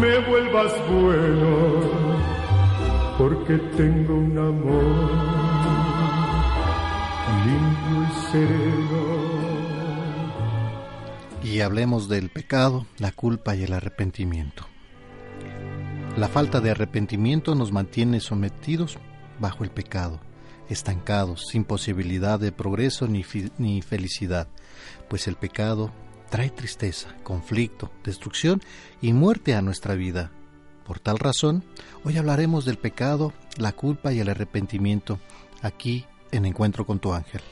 [0.00, 1.82] me vuelvas bueno,
[3.18, 5.41] porque tengo un amor
[11.42, 11.48] y.
[11.48, 14.66] Y hablemos del pecado, la culpa y el arrepentimiento.
[16.16, 18.98] La falta de arrepentimiento nos mantiene sometidos
[19.38, 20.20] bajo el pecado,
[20.68, 23.24] estancados, sin posibilidad de progreso ni,
[23.58, 24.48] ni felicidad,
[25.08, 25.90] pues el pecado
[26.30, 28.62] trae tristeza, conflicto, destrucción
[29.00, 30.30] y muerte a nuestra vida.
[30.86, 31.64] Por tal razón,
[32.04, 35.18] hoy hablaremos del pecado, la culpa y el arrepentimiento
[35.60, 37.42] aquí en Encuentro con tu ángel.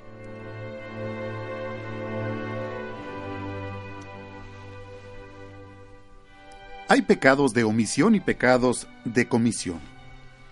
[6.89, 9.79] Hay pecados de omisión y pecados de comisión.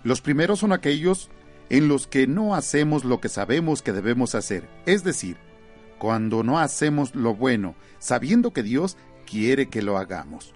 [0.05, 1.31] Los primeros son aquellos
[1.69, 5.37] en los que no hacemos lo que sabemos que debemos hacer, es decir,
[5.99, 8.97] cuando no hacemos lo bueno, sabiendo que Dios
[9.27, 10.55] quiere que lo hagamos.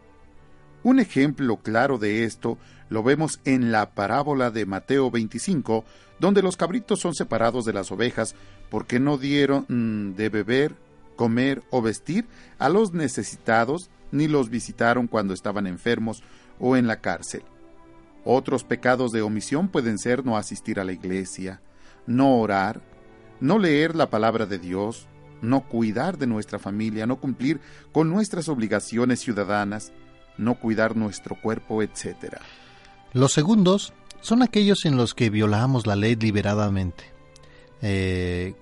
[0.85, 2.59] Un ejemplo claro de esto
[2.89, 5.85] lo vemos en la parábola de Mateo 25,
[6.23, 8.37] donde los cabritos son separados de las ovejas
[8.71, 10.77] porque no dieron mm, de beber,
[11.17, 12.27] comer o vestir
[12.61, 16.23] a los necesitados ni los visitaron cuando estaban enfermos
[16.61, 17.43] o en la cárcel.
[18.25, 21.61] Otros pecados de omisión pueden ser no asistir a la iglesia,
[22.07, 22.81] no orar,
[23.41, 25.09] no leer la palabra de Dios,
[25.41, 29.93] no cuidar de nuestra familia, no cumplir con nuestras obligaciones ciudadanas,
[30.39, 32.37] no cuidar nuestro cuerpo, etc.
[33.13, 33.93] Los segundos
[34.23, 37.05] son aquellos en los que violamos la ley deliberadamente,
[37.83, 38.55] eh,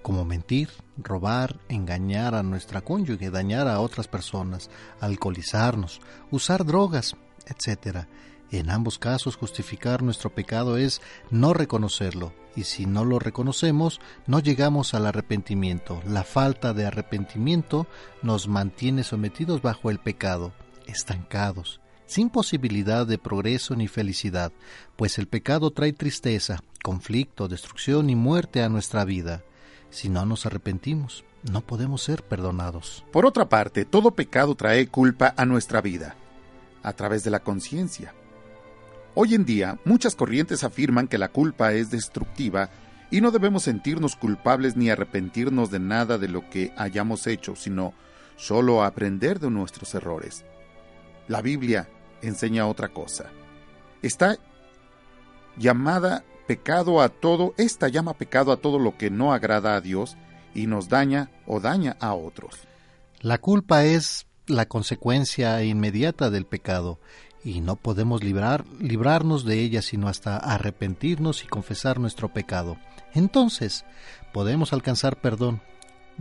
[0.00, 4.70] como mentir, robar, engañar a nuestra cónyuge, dañar a otras personas,
[5.00, 7.14] alcoholizarnos, usar drogas,
[7.46, 8.06] etc.
[8.50, 14.40] En ambos casos justificar nuestro pecado es no reconocerlo, y si no lo reconocemos, no
[14.40, 16.00] llegamos al arrepentimiento.
[16.06, 17.86] La falta de arrepentimiento
[18.22, 20.54] nos mantiene sometidos bajo el pecado,
[20.86, 21.81] estancados,
[22.12, 24.52] sin posibilidad de progreso ni felicidad,
[24.96, 29.42] pues el pecado trae tristeza, conflicto, destrucción y muerte a nuestra vida.
[29.88, 33.02] Si no nos arrepentimos, no podemos ser perdonados.
[33.12, 36.14] Por otra parte, todo pecado trae culpa a nuestra vida,
[36.82, 38.12] a través de la conciencia.
[39.14, 42.68] Hoy en día, muchas corrientes afirman que la culpa es destructiva
[43.10, 47.94] y no debemos sentirnos culpables ni arrepentirnos de nada de lo que hayamos hecho, sino
[48.36, 50.44] solo aprender de nuestros errores.
[51.28, 51.88] La Biblia
[52.22, 53.30] enseña otra cosa.
[54.02, 54.38] Está
[55.56, 60.16] llamada pecado a todo, esta llama pecado a todo lo que no agrada a Dios
[60.54, 62.66] y nos daña o daña a otros.
[63.20, 66.98] La culpa es la consecuencia inmediata del pecado
[67.44, 72.76] y no podemos librar, librarnos de ella sino hasta arrepentirnos y confesar nuestro pecado.
[73.14, 73.84] Entonces
[74.32, 75.62] podemos alcanzar perdón,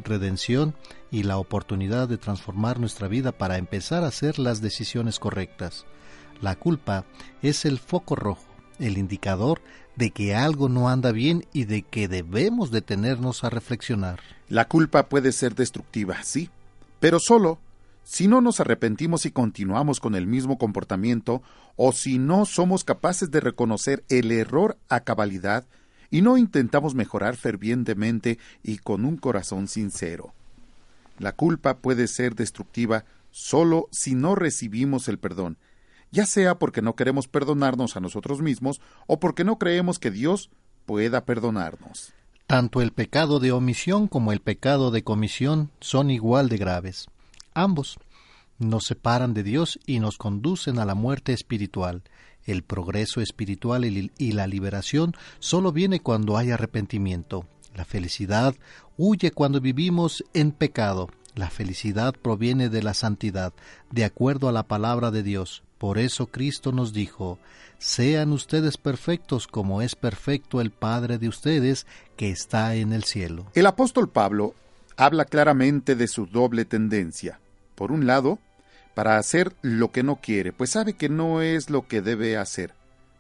[0.04, 0.76] redención
[1.10, 5.86] y la oportunidad de transformar nuestra vida para empezar a hacer las decisiones correctas.
[6.42, 7.06] La culpa
[7.42, 8.46] es el foco rojo,
[8.80, 9.62] el indicador
[9.96, 14.20] de que algo no anda bien y de que debemos detenernos a reflexionar.
[14.50, 16.50] La culpa puede ser destructiva, sí,
[17.00, 17.60] pero solo
[18.04, 21.42] si no nos arrepentimos y continuamos con el mismo comportamiento,
[21.76, 25.66] o si no somos capaces de reconocer el error a cabalidad
[26.12, 30.34] y no intentamos mejorar fervientemente y con un corazón sincero.
[31.18, 35.58] La culpa puede ser destructiva solo si no recibimos el perdón,
[36.12, 40.50] ya sea porque no queremos perdonarnos a nosotros mismos o porque no creemos que Dios
[40.86, 42.14] pueda perdonarnos.
[42.48, 47.08] Tanto el pecado de omisión como el pecado de comisión son igual de graves.
[47.54, 47.98] Ambos
[48.60, 52.04] nos separan de Dios y nos conducen a la muerte espiritual.
[52.46, 57.46] El progreso espiritual y la liberación solo viene cuando hay arrepentimiento.
[57.76, 58.56] La felicidad
[58.98, 61.10] huye cuando vivimos en pecado.
[61.36, 63.54] La felicidad proviene de la santidad,
[63.90, 65.64] de acuerdo a la palabra de Dios.
[65.78, 67.40] Por eso Cristo nos dijo,
[67.78, 71.88] sean ustedes perfectos como es perfecto el Padre de ustedes
[72.18, 73.48] que está en el cielo.
[73.56, 74.54] El apóstol Pablo
[74.98, 77.40] habla claramente de su doble tendencia.
[77.74, 78.38] Por un lado,
[78.94, 82.74] para hacer lo que no quiere, pues sabe que no es lo que debe hacer,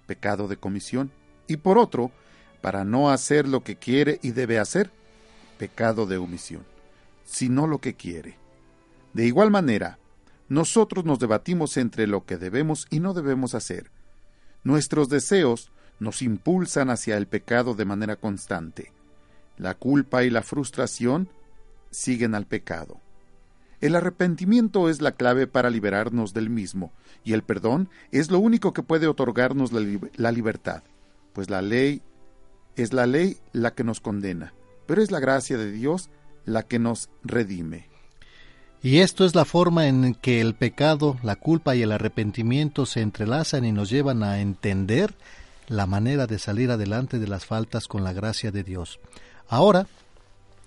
[0.06, 1.11] pecado de comisión,
[1.48, 2.11] y por otro,
[2.61, 4.91] para no hacer lo que quiere y debe hacer,
[5.57, 6.64] pecado de omisión,
[7.23, 8.38] sino lo que quiere.
[9.14, 9.99] De igual manera,
[10.49, 13.91] nosotros nos debatimos entre lo que debemos y no debemos hacer.
[14.64, 18.91] Nuestros deseos nos impulsan hacia el pecado de manera constante.
[19.57, 21.30] La culpa y la frustración
[21.89, 22.99] siguen al pecado.
[23.82, 26.94] El arrepentimiento es la clave para liberarnos del mismo,
[27.24, 30.84] y el perdón es lo único que puede otorgarnos la, libertad,
[31.34, 32.03] pues la ley
[32.76, 34.53] es la ley la que nos condena,
[34.86, 36.12] pero es la gracia de Dios
[36.45, 37.90] la que nos redime.
[38.84, 43.02] Y esto es la forma en que el pecado, la culpa y el arrepentimiento se
[43.02, 45.16] entrelazan y nos llevan a entender
[45.68, 48.99] la manera de salir adelante de las faltas con la gracia de Dios.
[49.48, 49.88] Ahora,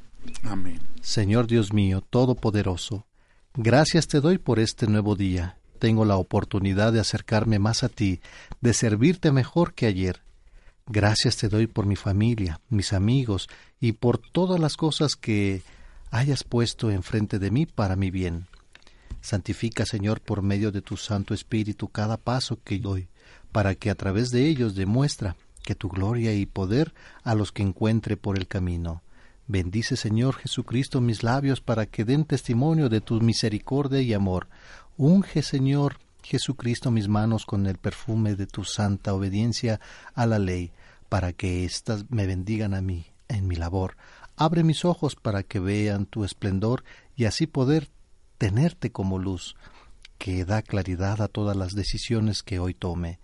[0.43, 0.81] Amén.
[1.01, 3.07] Señor Dios mío, Todopoderoso,
[3.55, 5.59] gracias te doy por este nuevo día.
[5.79, 8.21] Tengo la oportunidad de acercarme más a ti,
[8.61, 10.23] de servirte mejor que ayer.
[10.91, 15.61] Gracias te doy por mi familia, mis amigos y por todas las cosas que
[16.11, 18.47] hayas puesto enfrente de mí para mi bien.
[19.21, 23.09] Santifica, Señor, por medio de tu Santo Espíritu cada paso que doy,
[23.53, 27.63] para que a través de ellos demuestra que tu gloria y poder a los que
[27.63, 29.03] encuentre por el camino.
[29.47, 34.49] Bendice, Señor Jesucristo, mis labios para que den testimonio de tu misericordia y amor.
[34.97, 39.81] Unge, Señor Jesucristo, mis manos con el perfume de tu santa obediencia
[40.15, 40.73] a la ley,
[41.09, 43.97] para que éstas me bendigan a mí en mi labor.
[44.37, 46.85] Abre mis ojos para que vean tu esplendor
[47.17, 47.91] y así poder
[48.39, 49.57] tenerte como luz,
[50.19, 53.19] que da claridad a todas las decisiones que hoy tome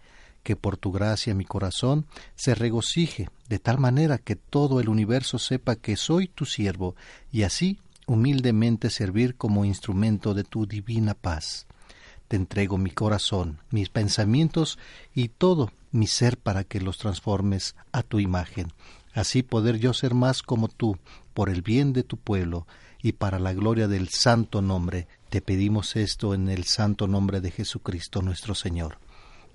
[0.44, 2.06] que por tu gracia mi corazón
[2.36, 6.94] se regocije de tal manera que todo el universo sepa que soy tu siervo
[7.32, 11.66] y así humildemente servir como instrumento de tu divina paz.
[12.28, 14.78] Te entrego mi corazón, mis pensamientos
[15.14, 18.72] y todo mi ser para que los transformes a tu imagen.
[19.12, 20.98] Así poder yo ser más como tú,
[21.34, 22.66] por el bien de tu pueblo
[23.00, 25.06] y para la gloria del santo nombre.
[25.30, 28.98] Te pedimos esto en el santo nombre de Jesucristo nuestro Señor.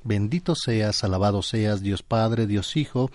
[0.05, 3.11] Bendito seas, alabado seas, Dios Padre, Dios Hijo,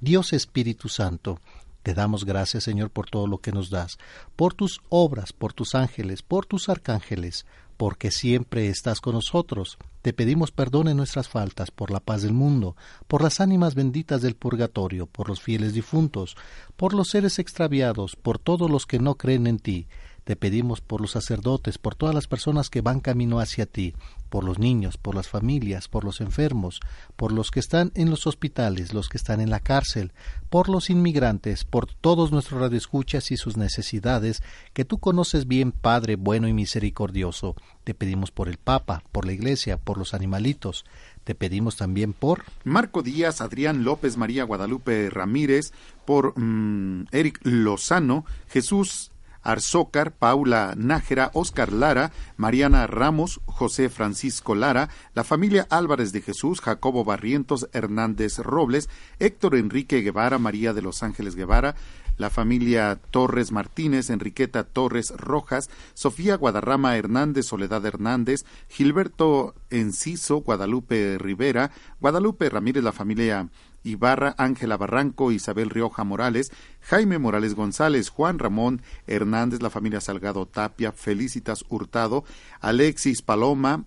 [0.00, 1.38] Dios Espíritu Santo.
[1.84, 3.96] Te damos gracias, Señor, por todo lo que nos das,
[4.34, 7.46] por tus obras, por tus ángeles, por tus arcángeles,
[7.76, 9.78] porque siempre estás con nosotros.
[10.02, 12.74] Te pedimos perdón en nuestras faltas, por la paz del mundo,
[13.06, 16.36] por las ánimas benditas del purgatorio, por los fieles difuntos,
[16.76, 19.88] por los seres extraviados, por todos los que no creen en ti.
[20.30, 23.96] Te pedimos por los sacerdotes, por todas las personas que van camino hacia ti,
[24.28, 26.78] por los niños, por las familias, por los enfermos,
[27.16, 30.12] por los que están en los hospitales, los que están en la cárcel,
[30.48, 34.40] por los inmigrantes, por todos nuestros radioescuchas y sus necesidades,
[34.72, 37.56] que tú conoces bien, Padre bueno y misericordioso.
[37.82, 40.84] Te pedimos por el Papa, por la Iglesia, por los animalitos.
[41.24, 45.72] Te pedimos también por Marco Díaz, Adrián López, María Guadalupe Ramírez,
[46.04, 49.10] por mm, Eric Lozano, Jesús
[49.42, 56.60] Arzócar, Paula Nájera, Oscar Lara, Mariana Ramos, José Francisco Lara, la familia Álvarez de Jesús,
[56.60, 58.88] Jacobo Barrientos, Hernández Robles,
[59.18, 61.74] Héctor Enrique Guevara, María de los Ángeles Guevara,
[62.20, 71.16] la familia Torres Martínez, Enriqueta Torres Rojas, Sofía Guadarrama Hernández, Soledad Hernández, Gilberto Enciso, Guadalupe
[71.18, 73.48] Rivera, Guadalupe Ramírez, la familia
[73.82, 80.46] Ibarra, Ángela Barranco, Isabel Rioja Morales, Jaime Morales González, Juan Ramón Hernández, la familia Salgado
[80.46, 82.24] Tapia, Felicitas Hurtado,
[82.60, 83.84] Alexis Paloma,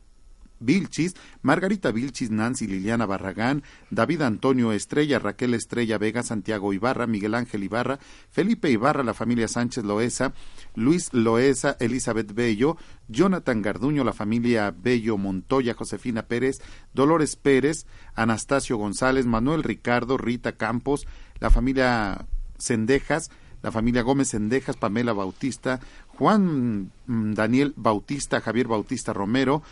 [0.64, 7.36] Vilchis, Margarita Vilchis, Nancy Liliana Barragán, David Antonio Estrella, Raquel Estrella Vega, Santiago Ibarra, Miguel
[7.36, 8.00] Ángel Ibarra,
[8.30, 10.34] Felipe Ibarra, la familia Sánchez Loesa,
[10.76, 12.78] Luis Loesa, Elizabeth Bello,
[13.08, 16.62] Jonathan Garduño, la familia Bello Montoya, Josefina Pérez,
[16.94, 17.86] Dolores Pérez,
[18.16, 21.08] Anastasio González, Manuel Ricardo, Rita Campos,
[21.40, 22.26] la familia
[22.58, 23.30] Cendejas,
[23.62, 29.64] la familia Gómez Cendejas, Pamela Bautista, Juan mm, Daniel Bautista, Javier Bautista Romero,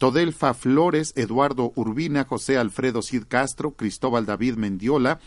[0.00, 5.20] Todelfa Flores, Eduardo Urbina, José Alfredo Cid Castro, Cristóbal David Mendiola,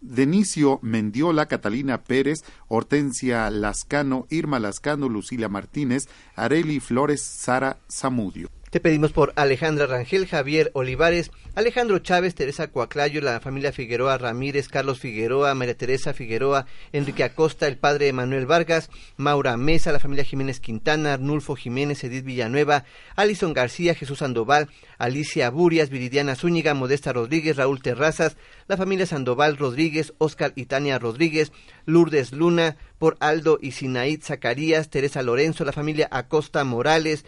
[0.00, 8.59] Denicio Mendiola, Catalina Pérez, Hortensia Lascano, Irma Lascano, Lucila Martínez, Areli Flores, Sara Zamudio.
[8.70, 14.68] Te pedimos por Alejandra Rangel, Javier Olivares, Alejandro Chávez, Teresa Coaclayo, la familia Figueroa Ramírez,
[14.68, 20.22] Carlos Figueroa, María Teresa Figueroa, Enrique Acosta, el padre Manuel Vargas, Maura Mesa, la familia
[20.22, 22.84] Jiménez Quintana, Arnulfo Jiménez, Edith Villanueva,
[23.16, 24.68] Alison García, Jesús Sandoval,
[24.98, 28.36] Alicia Burias, Viridiana Zúñiga, Modesta Rodríguez, Raúl Terrazas,
[28.68, 31.50] la familia Sandoval Rodríguez, Oscar y Tania Rodríguez,
[31.86, 37.24] Lourdes Luna, por Aldo y Sinaid Zacarías, Teresa Lorenzo, la familia Acosta Morales,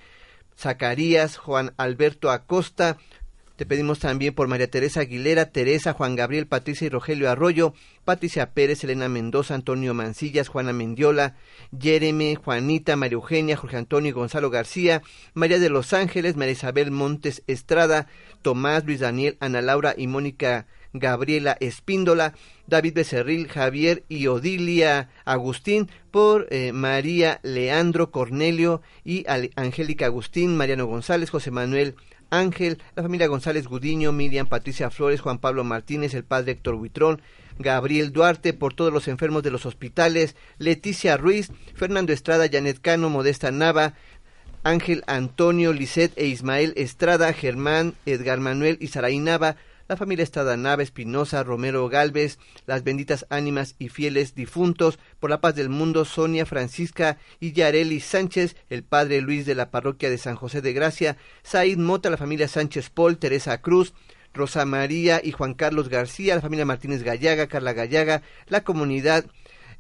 [0.59, 2.99] Zacarías, Juan Alberto Acosta.
[3.57, 7.75] Te pedimos también por María Teresa Aguilera, Teresa, Juan Gabriel, Patricia y Rogelio Arroyo,
[8.05, 11.37] Patricia Pérez, Elena Mendoza, Antonio Mancillas, Juana Mendiola,
[11.79, 15.03] Jeremy, Juanita, María Eugenia, Jorge Antonio y Gonzalo García,
[15.35, 18.09] María de los Ángeles, María Isabel Montes Estrada,
[18.41, 22.35] Tomás, Luis Daniel, Ana Laura y Mónica Gabriela Espíndola,
[22.67, 29.25] David Becerril, Javier y Odilia Agustín, por eh, María Leandro Cornelio y
[29.57, 31.97] Angélica Agustín, Mariano González, José Manuel
[32.33, 37.21] Ángel, la familia González Gudiño, Miriam Patricia Flores, Juan Pablo Martínez, el padre Héctor Huitrón,
[37.59, 43.11] Gabriel Duarte, por todos los enfermos de los hospitales, Leticia Ruiz, Fernando Estrada, Janet Cano,
[43.11, 43.95] Modesta Nava,
[44.65, 49.57] Ángel Antonio, Lisset e Ismael Estrada, Germán, Edgar Manuel y Saraí Nava,
[49.89, 55.41] la familia Estrada Nava, Espinosa, Romero Galvez, las benditas ánimas y fieles difuntos, por la
[55.41, 60.19] paz del mundo, Sonia Francisca y Yareli Sánchez, el padre Luis de la parroquia de
[60.19, 63.95] San José de Gracia, Said Mota, la familia Sánchez Paul, Teresa Cruz,
[64.35, 69.27] Rosa María y Juan Carlos García, la familia Martínez Gallaga, Carla Gallaga, la comunidad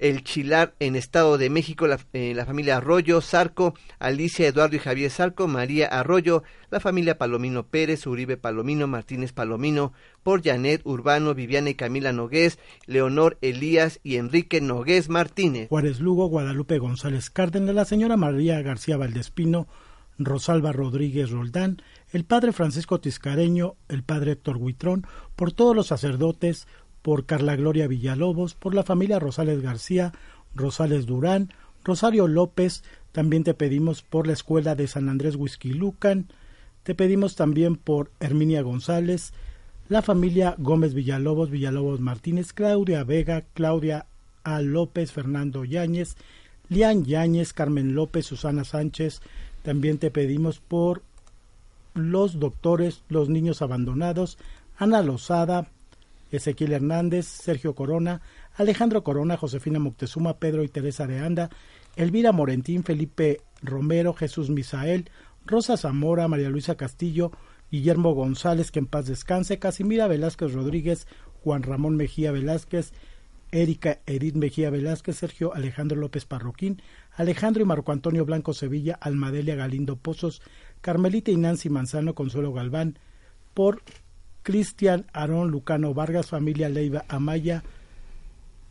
[0.02, 5.12] El Chilar en Estado de México, la, eh, familia Arroyo, Zarco, Alicia, Eduardo y Javier
[5.12, 6.42] Zarco, María Arroyo,
[6.72, 9.92] la familia Palomino Pérez, Uribe Palomino, Martínez Palomino,
[10.24, 15.68] por Janet Urbano, Viviana y Camila Nogués, Leonor Elías y Enrique Nogués Martínez.
[15.68, 19.68] Juárez Lugo, Guadalupe González Cárdenas, la señora María García Valdespino,
[20.18, 21.80] Rosalba Rodríguez Roldán,
[22.10, 25.06] el padre Francisco Tiscareño, el padre Héctor Huitrón,
[25.36, 26.66] por todos los sacerdotes,
[27.02, 30.12] por Carla Gloria Villalobos, por la familia Rosales García,
[30.54, 31.52] Rosales Durán,
[31.84, 36.26] Rosario López, también te pedimos por la escuela de San Andrés Lucan,
[36.82, 39.32] te pedimos también por Herminia González,
[39.88, 44.06] la familia Gómez Villalobos, Villalobos Martínez, Claudia Vega, Claudia
[44.44, 44.62] A.
[44.62, 46.16] López, Fernando Yáñez,
[46.68, 49.20] Lian Yáñez, Carmen López, Susana Sánchez,
[49.62, 51.02] también te pedimos por
[51.94, 54.38] los doctores, los niños abandonados,
[54.78, 55.68] Ana Lozada,
[56.32, 58.22] Ezequiel Hernández, Sergio Corona,
[58.54, 61.50] Alejandro Corona, Josefina Moctezuma, Pedro y Teresa de Anda,
[61.94, 65.10] Elvira Morentín, Felipe Romero, Jesús Misael,
[65.46, 67.32] Rosa Zamora, María Luisa Castillo,
[67.70, 71.06] Guillermo González, que en paz descanse, Casimira Velázquez Rodríguez,
[71.42, 72.92] Juan Ramón Mejía Velázquez,
[73.50, 76.80] Erika Edith Mejía Velázquez, Sergio Alejandro López Parroquín,
[77.14, 80.40] Alejandro y Marco Antonio Blanco Sevilla, Almadelia Galindo Pozos,
[80.80, 82.98] Carmelita y Nancy Manzano, Consuelo Galván,
[83.52, 83.82] por
[84.42, 87.62] Cristian Aarón Lucano Vargas, familia Leiva Amaya,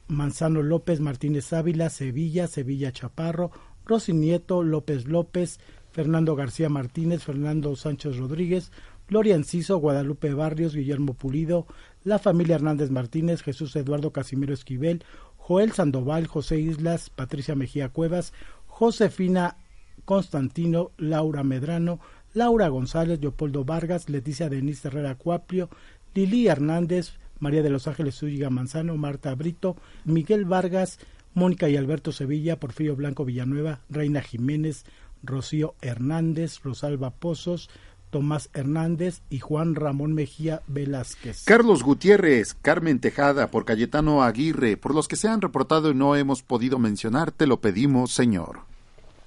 [0.07, 3.51] Manzano López, Martínez Ávila, Sevilla, Sevilla Chaparro,
[3.85, 5.59] Rosy Nieto, López López,
[5.91, 8.71] Fernando García Martínez, Fernando Sánchez Rodríguez,
[9.07, 11.67] Gloria Enciso, Guadalupe Barrios, Guillermo Pulido,
[12.03, 15.03] la familia Hernández Martínez, Jesús Eduardo Casimiro Esquivel,
[15.37, 18.33] Joel Sandoval, José Islas, Patricia Mejía Cuevas,
[18.67, 19.57] Josefina
[20.05, 21.99] Constantino, Laura Medrano,
[22.33, 25.69] Laura González, Leopoldo Vargas, Leticia Denise Herrera Cuaprio,
[26.13, 29.75] Lili Hernández, María de los Ángeles Zúñiga Manzano, Marta Brito,
[30.05, 30.99] Miguel Vargas,
[31.33, 34.85] Mónica y Alberto Sevilla, Porfirio Blanco Villanueva, Reina Jiménez,
[35.23, 37.69] Rocío Hernández, Rosalba Pozos,
[38.11, 41.45] Tomás Hernández y Juan Ramón Mejía Velázquez.
[41.45, 46.15] Carlos Gutiérrez, Carmen Tejada, por Cayetano Aguirre, por los que se han reportado y no
[46.15, 48.70] hemos podido mencionar, te lo pedimos, Señor.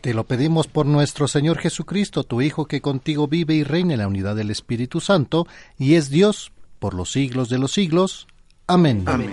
[0.05, 4.01] Te lo pedimos por nuestro Señor Jesucristo, tu Hijo, que contigo vive y reina en
[4.01, 5.47] la unidad del Espíritu Santo,
[5.78, 8.26] y es Dios por los siglos de los siglos.
[8.66, 9.05] Amén.
[9.06, 9.31] Amén.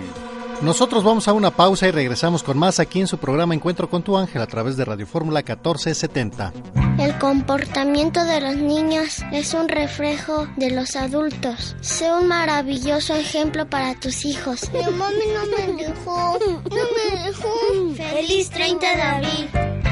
[0.62, 4.02] Nosotros vamos a una pausa y regresamos con más aquí en su programa Encuentro con
[4.02, 6.54] tu ángel a través de Radio Fórmula 1470.
[6.98, 11.76] El comportamiento de los niños es un reflejo de los adultos.
[11.82, 14.70] Sé un maravilloso ejemplo para tus hijos.
[14.72, 16.38] Mi mami no me dejó.
[16.48, 17.94] No me dejó.
[17.94, 19.91] Feliz 30 de abril.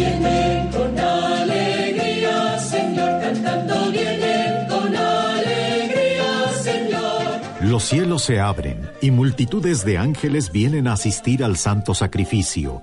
[0.00, 7.60] Vienen con alegría, Señor, cantando vienen con alegría, Señor.
[7.60, 12.80] Los cielos se abren y multitudes de ángeles vienen a asistir al santo sacrificio,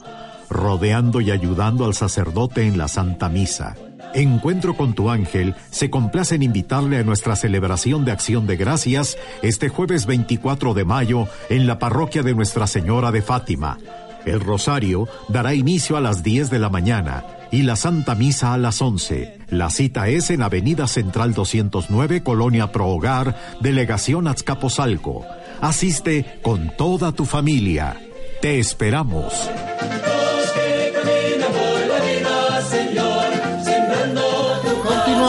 [0.47, 3.75] rodeando y ayudando al sacerdote en la Santa Misa.
[4.13, 9.17] Encuentro con tu ángel se complace en invitarle a nuestra celebración de acción de gracias
[9.41, 13.79] este jueves 24 de mayo en la parroquia de Nuestra Señora de Fátima.
[14.27, 18.57] El rosario dará inicio a las 10 de la mañana y la Santa Misa a
[18.57, 19.37] las 11.
[19.49, 25.25] La cita es en Avenida Central 209, Colonia Pro Hogar, Delegación Azcapotzalco.
[25.61, 27.97] Asiste con toda tu familia.
[28.41, 29.49] Te esperamos.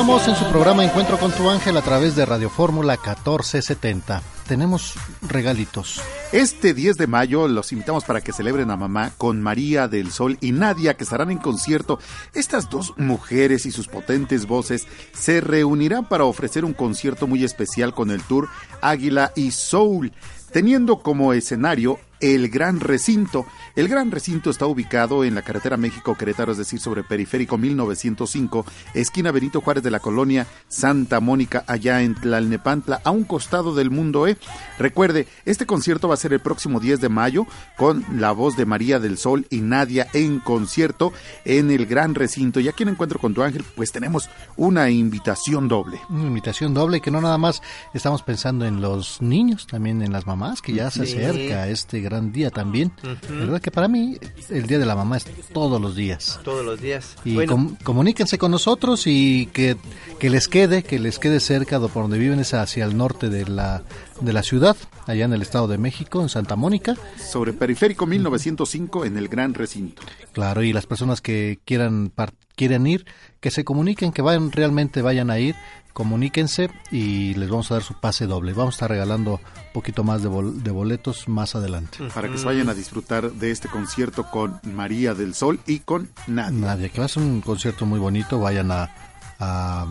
[0.09, 4.22] En su programa Encuentro con tu ángel a través de Radio Fórmula 1470.
[4.48, 6.01] Tenemos regalitos.
[6.32, 10.39] Este 10 de mayo los invitamos para que celebren a mamá con María del Sol
[10.40, 11.98] y Nadia que estarán en concierto.
[12.32, 17.93] Estas dos mujeres y sus potentes voces se reunirán para ofrecer un concierto muy especial
[17.93, 18.48] con el tour
[18.80, 20.12] Águila y Soul,
[20.51, 23.47] teniendo como escenario el Gran Recinto.
[23.79, 29.31] El Gran Recinto está ubicado en la carretera México-Querétaro, es decir, sobre Periférico 1905, esquina
[29.31, 34.27] Benito Juárez de la colonia Santa Mónica, allá en Tlalnepantla, a un costado del Mundo
[34.27, 34.37] E.
[34.81, 37.47] Recuerde, este concierto va a ser el próximo 10 de mayo
[37.77, 41.13] con la voz de María del Sol y Nadia en concierto
[41.45, 42.59] en el Gran Recinto.
[42.59, 46.01] Y aquí en Encuentro con tu Ángel, pues tenemos una invitación doble.
[46.11, 47.63] Una invitación doble que no nada más
[47.95, 51.13] estamos pensando en los niños, también en las mamás, que ya se Sí.
[51.17, 52.91] acerca este gran día también.
[53.31, 54.16] ¿Verdad que para mí
[54.51, 56.40] el Día de la Mamá es todos los días?
[56.45, 57.16] Todos los días.
[57.24, 59.77] Y Bueno, com- comuníquense con nosotros y que,
[60.19, 63.28] que les quede, que les quede cerca de por donde viven, es hacia el norte
[63.28, 63.82] de la,
[64.20, 64.77] de la ciudad,
[65.07, 66.95] allá en el Estado de México, en Santa Mónica.
[67.16, 70.03] Sobre Periférico 1905 en el Gran Recinto.
[70.32, 72.12] Claro, y las personas que quieran
[72.57, 73.07] quieren ir,
[73.40, 75.55] que se comuniquen, que vayan, realmente vayan a ir,
[75.93, 78.53] comuníquense y les vamos a dar su pase doble.
[78.53, 81.99] Vamos a estar regalando un poquito más de, bol- de boletos más adelante.
[82.15, 86.11] Para que se vayan a disfrutar de este concierto con María del Sol y con
[86.27, 86.59] Nadia.
[86.59, 88.90] Nadia, que va a ser un concierto muy bonito, vayan a,
[89.39, 89.86] a-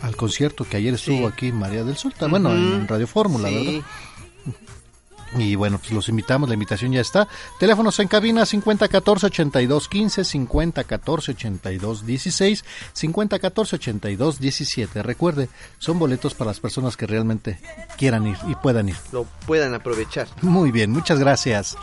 [0.00, 2.86] al concierto que ayer estuvo aquí María del Sol, bueno, en.
[2.88, 3.54] Radio Fórmula, Sí.
[3.54, 3.86] ¿verdad?
[5.34, 7.28] Y bueno, pues los invitamos, la invitación ya está.
[7.58, 15.02] Teléfonos en cabina 5014 8215, 5014 8216, 5014 8217.
[15.02, 15.48] Recuerde,
[15.78, 17.58] son boletos para las personas que realmente
[17.96, 18.96] quieran ir y puedan ir.
[19.12, 20.28] Lo puedan aprovechar.
[20.42, 21.76] Muy bien, muchas gracias.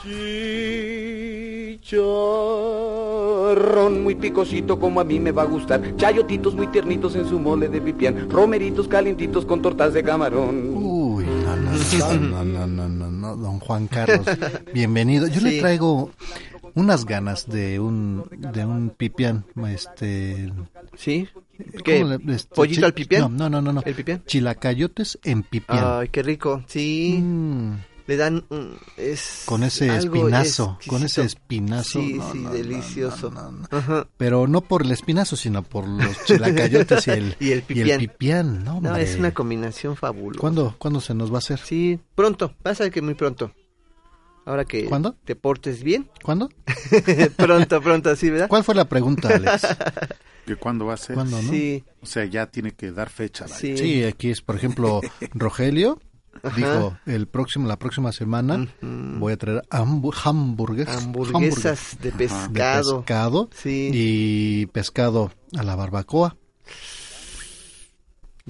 [1.84, 5.96] Chicharrón muy picosito como a mí me va a gustar.
[5.98, 8.30] Chayotitos muy tiernitos en su mole de pipián.
[8.30, 10.72] Romeritos calientitos con tortas de camarón.
[10.76, 11.03] Uy,
[11.56, 14.26] no, no, no, no, no, no, don Juan Carlos,
[14.74, 15.28] bienvenido.
[15.28, 15.60] Yo le Sí.
[15.60, 16.12] traigo
[16.76, 20.52] unas ganas de un de un pipián, este,
[20.98, 21.28] ¿Sí?
[21.84, 22.02] ¿Qué?
[22.02, 23.22] ¿cómo le- este, ¿Pollito al pipián?
[23.22, 23.82] No, no, no, no, no.
[23.86, 24.24] ¿El pipián?
[24.26, 25.80] Chilacayotes en pipián.
[25.84, 26.64] Ay, qué rico.
[26.68, 27.20] Sí.
[27.22, 27.74] Mm,
[28.06, 28.78] Le dan un...
[28.98, 31.44] Es con ese algo espinazo, con ese exquisito.
[31.44, 32.00] espinazo.
[32.02, 33.32] Sí, no, sí, no, no, delicioso.
[33.32, 34.08] no, no, no.
[34.18, 38.00] Pero no por el espinazo, sino por los chilacayotes y el, Y el pipián.
[38.00, 38.82] pipián, ¿no?
[38.82, 39.04] No, hombre.
[39.04, 40.42] es una combinación fabulosa.
[40.42, 41.60] ¿Cuándo, ¿Cuándo se nos va a hacer?
[41.60, 42.54] Sí, pronto.
[42.64, 43.54] Vas a ver que muy pronto.
[44.46, 45.16] Ahora que ¿Cuándo?
[45.24, 46.10] te portes bien.
[46.22, 46.50] ¿Cuándo?
[47.38, 48.50] pronto, pronto, sí, ¿verdad?
[48.50, 49.66] ¿Cuál fue la pregunta, Alex?
[50.46, 51.16] ¿Que cuándo va a ser?
[51.16, 51.50] ¿Cuándo, no?
[51.50, 51.86] Sí.
[52.02, 53.48] O sea, ya tiene que dar fecha.
[53.48, 53.78] Sí.
[53.78, 55.00] Sí, aquí es, por ejemplo,
[55.34, 56.02] Rogelio
[56.44, 56.56] Ajá.
[56.58, 62.92] dijo el próximo, la próxima semana voy a traer hambu- hamburguesas, Hamburguesas de pescado.
[62.92, 63.90] de pescado Sí.
[63.94, 66.36] y pescado a la barbacoa.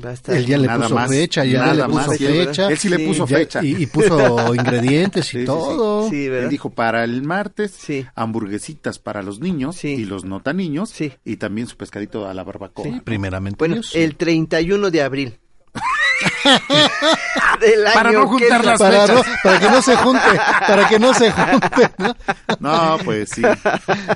[0.04, 0.36] Va a estar...
[0.36, 2.68] Él ya le Nada puso más, fecha, ya nada le puso más, fecha.
[2.68, 3.64] Él sí le puso ya- fecha.
[3.64, 5.46] Y, y puso ingredientes y Sí, sí, sí.
[5.46, 6.10] todo.
[6.12, 8.04] Él dijo para el martes Sí.
[8.16, 9.90] hamburguesitas para los niños Sí.
[9.90, 11.14] y los nota niños Sí.
[11.24, 12.86] y también su pescadito a la barbacoa.
[12.86, 13.92] Sí, primeramente Bueno, Dios.
[13.94, 15.40] el 31 de abril.
[17.64, 20.28] Del Para no juntar las para, no- para que no se junte,
[20.68, 21.90] para que no se junte.
[21.98, 22.16] ¿no?
[22.60, 23.42] No, pues sí.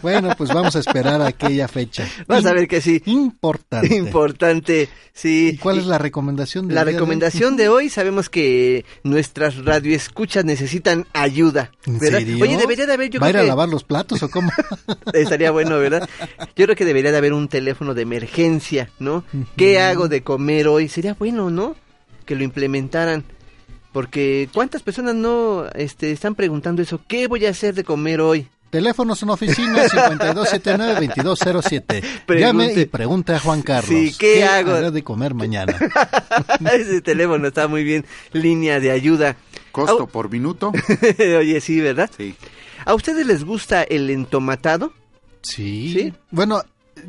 [0.02, 2.08] Bueno, pues vamos a esperar a aquella fecha.
[2.28, 3.02] Vas a ver que sí.
[3.06, 3.96] Importante.
[3.96, 5.52] Importante, sí.
[5.54, 6.68] ¿Y cuál es la recomendación?
[6.74, 6.94] La de hoy?
[6.94, 11.72] recomendación de hoy, sabemos que nuestras radioescuchas necesitan ayuda.
[11.86, 12.20] ¿En ¿verdad?
[12.20, 12.44] serio?
[12.44, 14.30] Oye, debería de haber, yo ¿Va a ir creo a que lavar los platos o
[14.30, 14.52] cómo?
[15.14, 16.08] estaría bueno, ¿verdad?
[16.56, 19.24] Yo creo que debería de haber un teléfono de emergencia, ¿no?
[19.56, 20.88] ¿Qué hago de comer hoy?
[20.90, 21.76] Sería bueno, ¿no?
[22.26, 23.24] Que lo implementaran.
[23.98, 27.02] Porque ¿cuántas personas no este, están preguntando eso?
[27.08, 28.48] ¿Qué voy a hacer de comer hoy?
[28.70, 32.04] Teléfonos en oficina 5279-2207.
[32.40, 33.90] Llame y pregunte a Juan Carlos.
[33.90, 34.74] Sí, ¿qué hago?
[34.74, 35.76] hará de comer mañana?
[36.72, 38.06] Ese teléfono está muy bien.
[38.34, 39.36] Línea de ayuda.
[39.72, 40.72] Costo por minuto.
[41.40, 42.12] Oye, sí, ¿verdad?
[42.16, 42.36] Sí.
[42.86, 44.94] ¿A ustedes les gusta el entomatado?
[45.42, 45.92] Sí.
[45.92, 46.14] ¿Sí?
[46.30, 46.62] Bueno,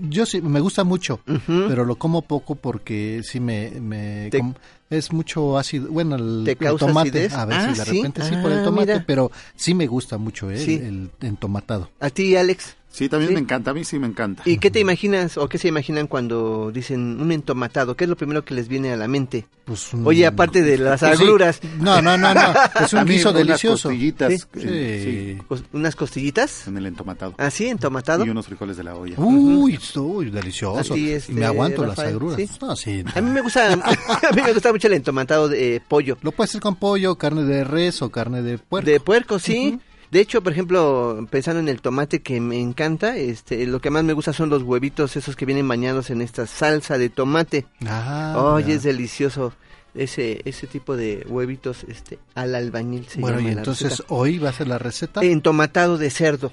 [0.08, 1.20] yo sí, me gusta mucho,
[1.68, 3.70] pero lo como poco porque sí me...
[3.81, 4.42] me Te-
[4.91, 7.33] es mucho ácido, bueno, el, ¿Te el causa tomate, acidez?
[7.34, 7.97] a ver Ah, si de ¿sí?
[7.99, 9.05] repente sí por Ah, el tomate, mira.
[9.07, 10.76] pero sí me gusta mucho eh, Sí.
[10.76, 11.91] el, el entomatado.
[12.00, 12.75] ¿A ti, Alex?
[12.91, 13.34] Sí, también Sí.
[13.34, 13.70] me encanta.
[13.70, 14.42] A mí sí me encanta.
[14.47, 17.97] ¿Y qué te imaginas o qué se imaginan cuando dicen un entomatado?
[17.97, 19.47] ¿Qué es lo primero que les viene a la mente?
[19.67, 21.23] Pues un- Oye, aparte de las Pues sí.
[21.25, 21.60] agruras.
[21.78, 22.41] No, no, no, no.
[22.84, 23.89] Es un guiso unas delicioso.
[23.91, 25.39] costillitas, Sí.
[25.73, 26.67] ¿Unas costillitas?
[26.67, 27.34] en el entomatado.
[27.39, 27.68] ¿Ah, sí?
[27.68, 28.25] ¿Entomatado?
[28.25, 29.15] Y unos frijoles de la olla.
[29.18, 30.78] Uy, uy, delicioso.
[30.94, 32.36] Así, este, me aguanto las Rafael, agruras.
[32.36, 32.49] ¿sí?
[32.60, 33.05] No, sí.
[33.15, 36.17] A mí me gusta, a mí me gusta mucho el entomatado de eh, pollo.
[36.23, 38.91] Lo puedes hacer con pollo, carne de res o carne de puerco.
[38.91, 39.78] De puerco, sí.
[40.11, 44.05] De hecho, por ejemplo, pensando en el tomate que me encanta, este, lo que más
[44.05, 47.67] me gusta son los huevitos esos que vienen bañados en esta salsa de tomate.
[47.87, 48.75] Ah, Oye, ya.
[48.75, 49.53] es delicioso
[49.95, 54.39] ese ese tipo de huevitos este al albañil se Bueno, y llama la entonces hoy
[54.39, 55.23] va a ser la receta.
[55.23, 56.53] entomatado de cerdo.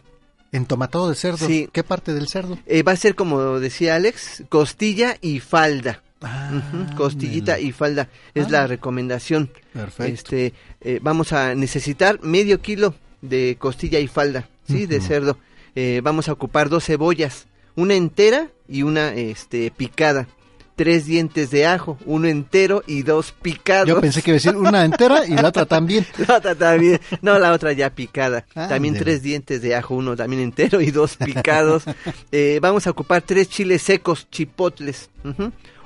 [0.51, 1.45] Entomatado de cerdo.
[1.45, 1.69] Sí.
[1.71, 2.57] ¿Qué parte del cerdo?
[2.65, 6.01] Eh, va a ser como decía Alex, costilla y falda.
[6.21, 6.49] Ah,
[6.97, 8.51] costillita y falda es Ah.
[8.51, 9.51] la recomendación.
[9.73, 10.03] Perfecto.
[10.13, 12.95] Este, eh, vamos a necesitar medio kilo
[13.29, 15.37] de costilla y falda, sí, de cerdo.
[15.75, 20.27] Eh, vamos a ocupar dos cebollas, una entera y una, este, picada.
[20.75, 23.87] Tres dientes de ajo, uno entero y dos picados.
[23.87, 26.05] Yo pensé que iba a decir una entera y la otra también.
[26.27, 26.99] La otra también.
[27.21, 28.45] No, la otra ya picada.
[28.55, 31.83] Ah, también tres dientes de ajo, uno también entero y dos picados.
[32.31, 35.09] Eh, vamos a ocupar tres chiles secos, chipotles.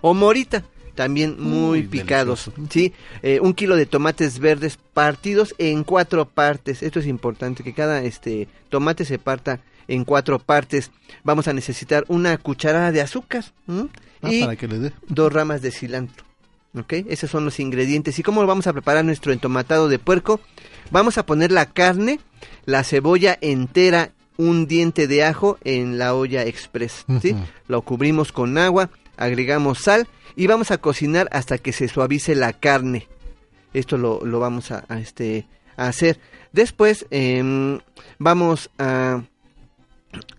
[0.02, 0.64] O morita,
[1.00, 2.48] también muy Uy, picados.
[2.48, 2.70] delicioso.
[2.74, 2.92] Sí,
[3.24, 6.84] Eh, un kilo de tomates verdes partidos en cuatro partes.
[6.84, 10.92] Esto es importante, que cada este tomate se parta en cuatro partes.
[11.24, 13.46] Vamos a necesitar una cucharada de azúcar.
[13.70, 13.88] Ah,
[14.30, 14.92] y para que le dé.
[15.08, 16.26] dos ramas de cilantro.
[16.78, 16.92] ¿Ok?
[17.08, 18.20] Esos son los ingredientes.
[18.20, 20.42] ¿Y cómo vamos a preparar nuestro entomatado de puerco?
[20.92, 22.20] Vamos a poner la carne,
[22.66, 27.36] la cebolla entera un diente de ajo en la olla express, ¿sí?
[27.70, 28.90] Lo cubrimos con agua,
[29.20, 33.08] agregamos sal y vamos a cocinar hasta que se suavice la carne.
[33.74, 35.46] Esto lo, lo vamos a, a, este,
[35.78, 36.20] a hacer.
[36.54, 37.80] Después em,
[38.18, 39.22] vamos a...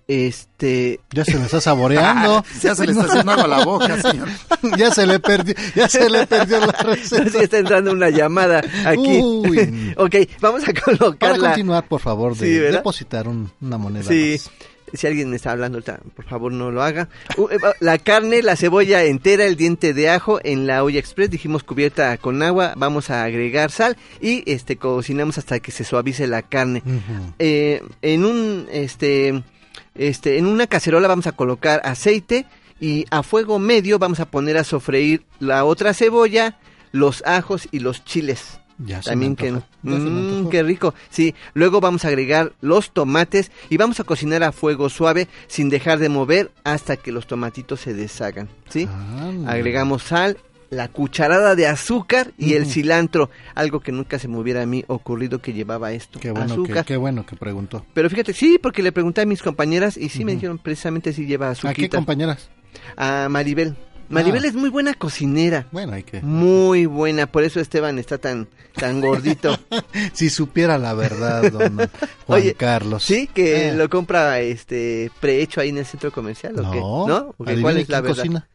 [0.08, 0.98] Este...
[1.12, 2.44] Ya se le está saboreando.
[2.62, 4.28] Ya se le está haciendo agua la boca, señor.
[4.76, 7.30] ya se le perdió, ya se le perdió la receta.
[7.30, 9.20] Sí, está entrando una llamada aquí.
[9.22, 9.94] Uy.
[9.96, 11.48] ok, vamos a Para colocarla.
[11.50, 14.32] continuar, por favor, de depositar un- una moneda Sí.
[14.32, 14.50] más.
[14.92, 17.08] Si alguien me está hablando, ahorita, por favor no lo haga.
[17.38, 21.62] Eh, La carne, la cebolla entera, el diente de ajo en la olla express, dijimos
[21.64, 26.42] cubierta con agua, vamos a agregar sal y este cocinamos hasta que se suavice la
[26.42, 26.82] carne.
[27.38, 29.42] Eh, en un este
[29.94, 32.46] este en una cacerola vamos a colocar aceite
[32.80, 36.58] y a fuego medio vamos a poner a sofreír la otra cebolla,
[36.92, 38.59] los ajos y los chiles.
[38.84, 40.48] Ya También que Mm, antojó.
[40.50, 40.94] qué rico.
[41.10, 45.68] Sí, luego vamos a agregar los tomates y vamos a cocinar a fuego suave sin
[45.68, 48.88] dejar de mover hasta que los tomatitos se deshagan, ¿sí?
[49.46, 50.38] Agregamos sal,
[50.70, 54.84] la cucharada de azúcar y el cilantro, algo que nunca se me hubiera a mí
[54.86, 56.20] ocurrido que llevaba esto.
[56.20, 57.84] Qué bueno, que, qué bueno que preguntó.
[57.92, 61.26] Pero fíjate, sí, porque le pregunté a mis compañeras y sí me dijeron precisamente si
[61.26, 61.72] lleva azúcar.
[61.72, 62.48] ¿A qué compañeras?
[62.96, 63.76] A Maribel.
[64.10, 64.48] Maribel Ah.
[64.48, 65.66] es muy buena cocinera.
[65.72, 66.20] Bueno, hay que...
[66.20, 69.56] Muy buena, por eso Esteban está tan tan gordito.
[70.12, 71.76] Si supiera la verdad, don
[72.26, 73.02] Juan Oye, Carlos.
[73.04, 73.74] Sí, que Eh.
[73.74, 76.78] lo compra este prehecho ahí en el centro comercial o No, qué?
[76.78, 77.34] ¿No?
[77.62, 78.16] ¿Cuál es la verdad?
[78.16, 78.48] cocina.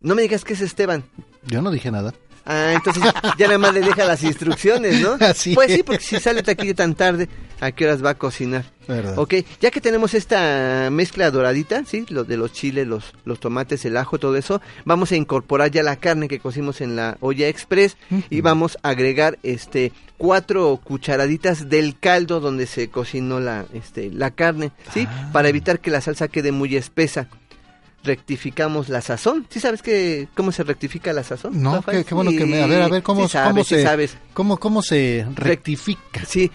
[0.00, 1.04] No me digas que es Esteban.
[1.46, 2.14] Yo no dije nada.
[2.44, 3.02] Ah, entonces
[3.38, 5.12] ya nada más le deja las instrucciones, ¿no?
[5.20, 7.28] Así Pues sí, porque si sale de aquí tan tarde,
[7.60, 8.64] ¿a qué horas va a cocinar?
[8.88, 9.18] Verdad.
[9.18, 12.06] Ok, ya que tenemos esta mezcla doradita, ¿sí?
[12.08, 15.82] Lo de los chiles, los, los tomates, el ajo, todo eso, vamos a incorporar ya
[15.82, 17.96] la carne que cocimos en la olla express
[18.30, 24.30] y vamos a agregar este cuatro cucharaditas del caldo donde se cocinó la, este, la
[24.30, 25.06] carne, ¿sí?
[25.08, 25.30] Ah.
[25.32, 27.28] Para evitar que la salsa quede muy espesa.
[28.02, 29.46] Rectificamos la sazón.
[29.50, 31.62] ¿Sí sabes que, cómo se rectifica la sazón?
[31.62, 32.62] No, qué, qué bueno que me...
[32.62, 33.82] A ver, a ver, ¿cómo, Sí sabes, cómo sí se...
[33.82, 34.16] sabes.
[34.32, 36.24] Cómo, ¿Cómo se rectifica?
[36.26, 36.50] Sí,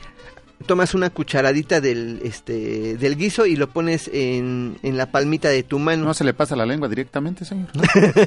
[0.65, 5.63] tomas una cucharadita del este del guiso y lo pones en, en la palmita de
[5.63, 6.05] tu mano.
[6.05, 7.67] ¿No se le pasa la lengua directamente, señor?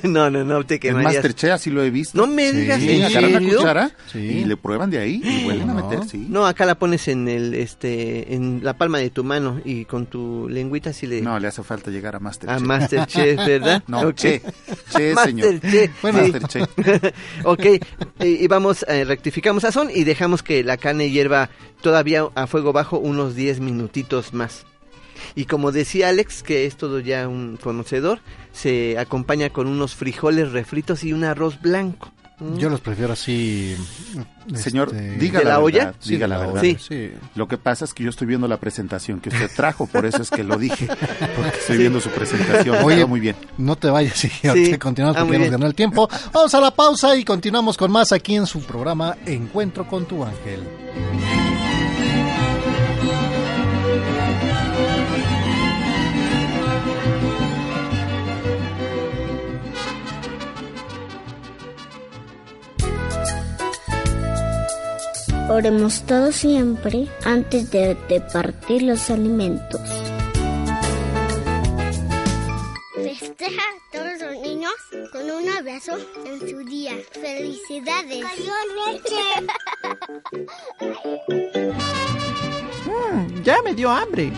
[0.05, 1.15] no, no, no, te En quemarías.
[1.15, 2.17] Masterchef así lo he visto.
[2.19, 3.57] No me digas, Sí, ¿en agarran una serio?
[3.59, 4.19] cuchara Sí.
[4.19, 6.27] y le prueban de ahí y vuelven a meter, sí.
[6.29, 10.07] No, acá la pones en el este en la palma de tu mano y con
[10.07, 12.57] tu lengüita así le No, le hace falta llegar a Masterchef.
[12.63, 13.83] a Masterchef, ¿verdad?
[13.89, 14.15] No, Ok.
[14.17, 14.43] che,
[14.91, 15.55] che, señor.
[15.55, 15.91] Masterchef.
[16.03, 16.33] Bueno, sí.
[16.33, 17.15] Masterchef.
[17.45, 17.65] ok,
[18.21, 21.49] y, y vamos, eh, rectificamos sazón y dejamos que la carne hierva
[21.81, 24.65] todavía a fuego bajo unos 10 minutitos más.
[25.35, 28.21] Y como decía Alex, que es todo ya un conocedor,
[28.53, 32.13] se acompaña con unos frijoles refritos y un arroz blanco.
[32.39, 32.57] Mm.
[32.59, 33.77] Yo los prefiero así...
[34.55, 35.79] Señor, este, diga ¿De la, la olla?
[35.87, 35.95] verdad.
[35.99, 36.63] Sí, diga la la verdad.
[36.79, 37.11] sí.
[37.35, 40.23] Lo que pasa es que yo estoy viendo la presentación que usted trajo, por eso
[40.23, 40.87] es que lo dije.
[41.37, 41.79] Porque estoy Sí.
[41.79, 42.77] viendo su presentación.
[42.85, 43.35] Oye, muy bien.
[43.59, 46.09] No te vayas, sí, ahorita continuamos Ah, porque nos ganó el tiempo.
[46.33, 50.25] Vamos a la pausa y continuamos con más aquí en su programa Encuentro con tu
[50.25, 50.61] ángel.
[65.49, 69.81] Oremos todos siempre antes de, de partir los alimentos.
[72.95, 74.73] Festeja a todos los niños
[75.11, 75.93] con un abrazo
[76.27, 76.93] en su día.
[77.13, 78.25] Felicidades.
[82.87, 84.33] Mm, ya me dio hambre.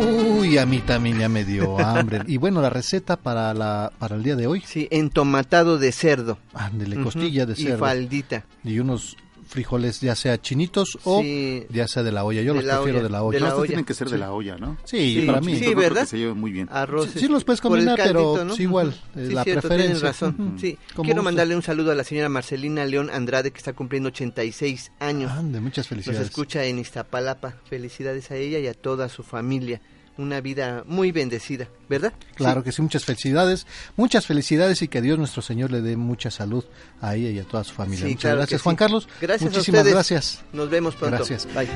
[0.00, 2.22] Uy, a mí también ya me dio hambre.
[2.26, 4.62] Y bueno, la receta para la para el día de hoy.
[4.66, 6.38] Sí, entomatado de cerdo.
[6.54, 7.78] Ándele, costilla de y cerdo.
[7.78, 8.44] faldita.
[8.64, 9.16] Y unos
[9.52, 11.64] frijoles ya sea chinitos o Sí.
[11.70, 12.42] ya sea de la olla.
[12.42, 13.38] Yo De los la prefiero olla, de la de olla.
[13.40, 13.66] la Estos olla.
[13.68, 14.20] tienen que ser de Sí.
[14.20, 14.76] la olla, ¿no?
[14.84, 15.58] Sí, Sí, para sí, mí.
[15.60, 16.06] Creo ¿verdad?
[16.06, 16.68] se lleven muy bien.
[16.70, 17.10] Arroz.
[17.14, 18.54] Sí, los puedes combinar, pero ¿no?
[18.56, 19.84] sí, igual, eh, Sí, la cierto, preferencia.
[19.86, 20.56] Tienes razón.
[20.60, 20.78] Sí.
[21.02, 25.30] Quiero mandarle un saludo a la señora Marcelina León Andrade que está cumpliendo 86 años.
[25.30, 26.22] Ande, muchas Nos felicidades.
[26.28, 27.54] escucha en Iztapalapa.
[27.68, 29.80] Felicidades a ella y a toda su familia.
[30.18, 32.12] Una vida muy bendecida, ¿verdad?
[32.34, 33.66] Claro que sí, muchas felicidades,
[33.96, 36.64] muchas felicidades y que Dios nuestro Señor le dé mucha salud
[37.00, 38.04] a ella y a toda su familia.
[38.04, 38.78] Sí, muchas claro gracias, Juan sí.
[38.78, 39.08] Carlos.
[39.20, 39.94] Gracias a Muchísimas ustedes.
[39.94, 40.42] gracias.
[40.52, 41.16] Nos vemos pronto.
[41.16, 41.46] Gracias.
[41.54, 41.68] Bye.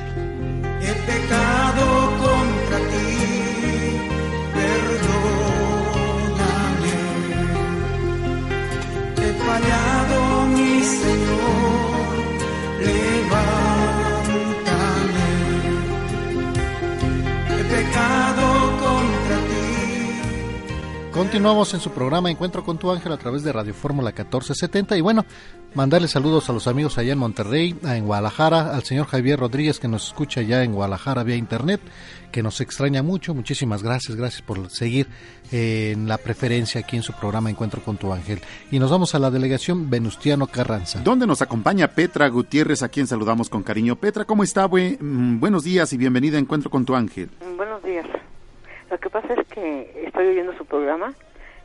[0.79, 3.17] He pecado contra ti,
[5.57, 6.93] perdóname.
[9.17, 11.37] He fallado, mi Señor.
[17.69, 18.56] Pecado
[21.17, 25.01] Continuamos en su programa Encuentro con tu ángel a través de Radio Fórmula 1470 y
[25.01, 25.25] bueno,
[25.73, 29.87] mandarle saludos a los amigos allá en Monterrey, en Guadalajara, al señor Javier Rodríguez que
[29.87, 31.81] nos escucha ya en Guadalajara vía internet,
[32.31, 33.33] que nos extraña mucho.
[33.33, 35.07] Muchísimas gracias, gracias por seguir
[35.51, 38.39] eh, en la preferencia aquí en su programa Encuentro con tu ángel.
[38.69, 40.99] Y nos vamos a la delegación Venustiano Carranza.
[40.99, 43.95] Donde nos acompaña Petra Gutiérrez, a quien saludamos con cariño.
[43.95, 44.67] Petra, ¿cómo está?
[44.67, 47.31] Mm, buenos días y bienvenida a Encuentro con tu ángel.
[47.57, 48.05] Buenos días.
[48.89, 51.13] Lo que pasa es que estoy oyendo su programa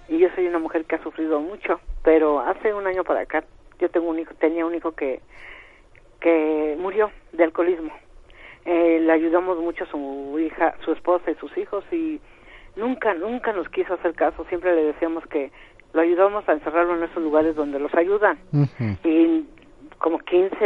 [0.09, 3.45] y yo soy una mujer que ha sufrido mucho, pero hace un año para acá
[3.79, 5.21] yo tengo un hijo, tenía un hijo que
[6.23, 7.93] que murió de alcoholismo.
[8.65, 12.21] Eh, le ayudamos mucho a su hija, su esposa y sus hijos y
[12.77, 14.45] nunca, nunca nos quiso hacer caso.
[14.49, 15.51] Siempre le decíamos que
[15.93, 18.39] lo ayudamos a encerrarlo en esos lugares donde los ayudan.
[19.05, 19.45] Y
[19.99, 20.57] como 15,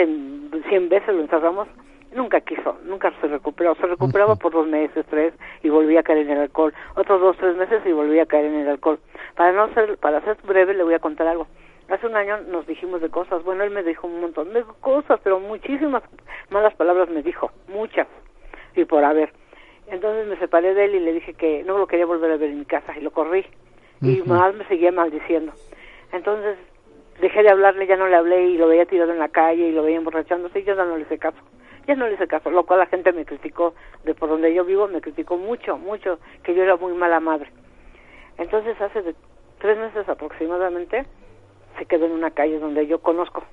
[0.69, 1.69] 100 veces lo encerramos
[2.13, 6.19] nunca quiso, nunca se recuperó, se recuperaba por dos meses, tres y volvía a caer
[6.19, 8.99] en el alcohol, otros dos, tres meses y volvía a caer en el alcohol.
[9.35, 11.47] Para no ser, para ser breve le voy a contar algo.
[11.89, 15.21] Hace un año nos dijimos de cosas, bueno, él me dijo un montón de cosas,
[15.23, 16.03] pero muchísimas
[16.51, 18.09] malas palabras me dijo, muchas,
[18.75, 19.33] y por haber.
[19.87, 22.51] Entonces me separé de él y le dije que no lo quería volver a ver
[22.51, 23.47] en mi casa y lo corrí.
[24.03, 25.53] Y más me seguía maldiciendo.
[26.13, 26.59] Entonces
[27.21, 29.73] dejé de hablarle, ya no le hablé y lo veía tirado en la calle y
[29.73, 31.39] lo veía emborrachándose y yo no le hice caso
[31.87, 33.75] ya no le hice caso, lo cual la gente me criticó,
[34.05, 37.51] de por donde yo vivo me criticó mucho, mucho, que yo era muy mala madre.
[38.39, 39.15] Entonces hace de
[39.59, 41.07] tres meses aproximadamente
[41.79, 43.45] se quedó en una calle donde yo conozco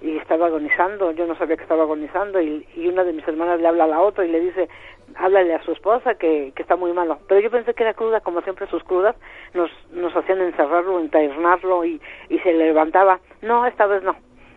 [0.00, 3.60] y estaba agonizando, yo no sabía que estaba agonizando y, y, una de mis hermanas
[3.60, 4.68] le habla a la otra y le dice,
[5.16, 7.18] háblale a su esposa que, que está muy malo.
[7.28, 9.14] Pero yo pensé que era cruda, como siempre sus crudas
[9.54, 13.20] nos, nos hacían encerrarlo, internarlo y, y se levantaba.
[13.42, 14.16] No, esta vez no,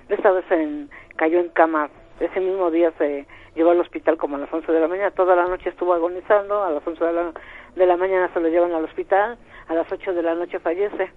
[0.09, 1.89] esta vez en, cayó en cama
[2.25, 5.35] ese mismo día se llevó al hospital como a las 11 de la mañana, toda
[5.35, 7.31] la noche estuvo agonizando, a las 11 de la,
[7.75, 9.37] de la mañana se lo llevan al hospital,
[9.67, 11.11] a las 8 de la noche fallece.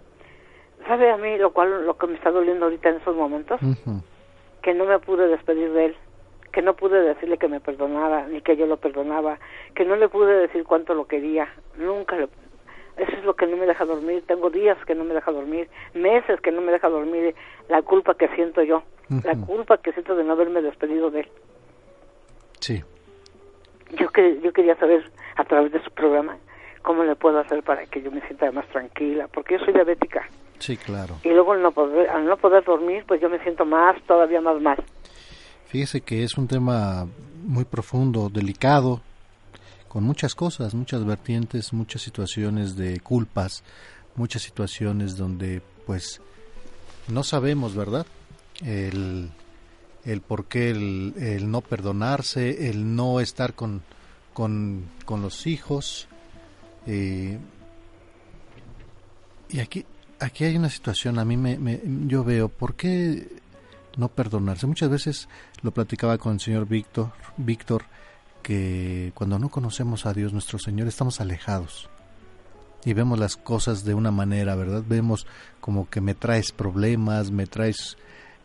[0.86, 3.60] ¿Sabe a mí lo cual lo que me está doliendo ahorita en esos momentos?
[4.62, 5.96] Que no me pude despedir de él,
[6.52, 9.38] que no pude decirle que me perdonara, ni que yo lo perdonaba,
[9.74, 12.28] que no le pude decir cuánto lo quería, nunca le,
[12.96, 14.24] eso es lo que no me deja dormir.
[14.26, 17.34] Tengo días que no me deja dormir, meses que no me deja dormir.
[17.68, 21.28] La culpa que siento yo, la culpa que siento de no haberme despedido de él.
[22.60, 22.82] Sí.
[23.98, 26.36] Yo, que, yo quería saber a través de su programa
[26.82, 30.28] cómo le puedo hacer para que yo me sienta más tranquila, porque yo soy diabética.
[30.58, 31.16] Sí, claro.
[31.22, 34.40] Y luego al no poder, al no poder dormir, pues yo me siento más, todavía
[34.40, 34.82] más mal.
[35.66, 37.06] Fíjese que es un tema
[37.44, 39.00] muy profundo, delicado,
[39.88, 43.64] con muchas cosas, muchas vertientes, muchas situaciones de culpas,
[44.14, 46.20] muchas situaciones donde pues
[47.08, 48.06] no sabemos, ¿verdad?
[48.64, 49.30] El,
[50.04, 53.82] el por qué, el, no perdonarse, el no estar con,
[54.32, 56.08] con, con los hijos.
[56.86, 57.38] Eh,
[59.48, 59.84] y aquí,
[60.20, 63.28] aquí hay una situación, a mí me, me, yo veo, ¿por qué
[63.96, 64.66] no perdonarse?
[64.66, 65.28] Muchas veces
[65.62, 67.84] lo platicaba con el señor Víctor, Víctor
[68.46, 71.90] que cuando no conocemos a Dios nuestro Señor estamos alejados
[72.84, 74.84] y vemos las cosas de una manera, ¿verdad?
[74.86, 75.26] Vemos
[75.60, 77.96] como que me traes problemas, me traes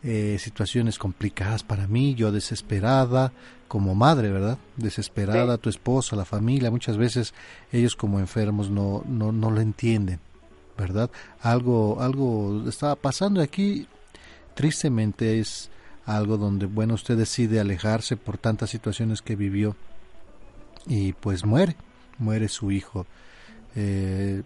[0.04, 3.32] eh, situaciones complicadas para mí, yo desesperada
[3.68, 4.58] como madre, ¿verdad?
[4.76, 7.32] Desesperada, tu esposa, la familia, muchas veces
[7.70, 10.20] ellos como enfermos no, no, no lo entienden,
[10.76, 11.10] ¿verdad?
[11.40, 13.86] Algo, algo estaba pasando aquí,
[14.54, 15.70] tristemente es
[16.04, 19.76] algo donde, bueno, usted decide alejarse por tantas situaciones que vivió
[20.86, 21.76] y pues muere,
[22.18, 23.06] muere su hijo.
[23.76, 24.42] Eh,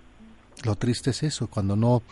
[0.65, 2.02] lo triste es eso, cuando no,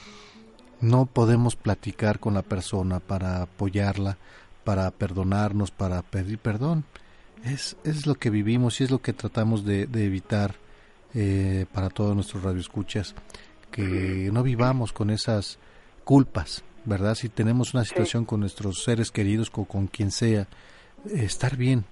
[0.84, 4.18] no podemos platicar con la persona para apoyarla,
[4.64, 6.84] para perdonarnos, para pedir perdón.
[7.42, 10.54] Es, es lo que vivimos y es lo que tratamos de, evitar
[11.14, 13.14] eh, para todos nuestros radioescuchas,
[13.70, 15.58] que no vivamos con esas
[16.04, 17.14] culpas, ¿verdad?
[17.14, 20.48] Si tenemos una situación con nuestros seres queridos o con quien sea,
[21.10, 21.84] estar bien,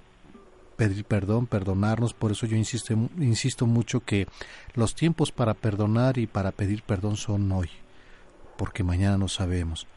[0.76, 2.14] pedir perdón, perdonarnos.
[2.14, 4.26] Por eso yo insisto, insisto mucho que
[4.74, 7.68] los tiempos para perdonar y para pedir perdón son hoy,
[8.62, 9.88] porque mañana no sabemos.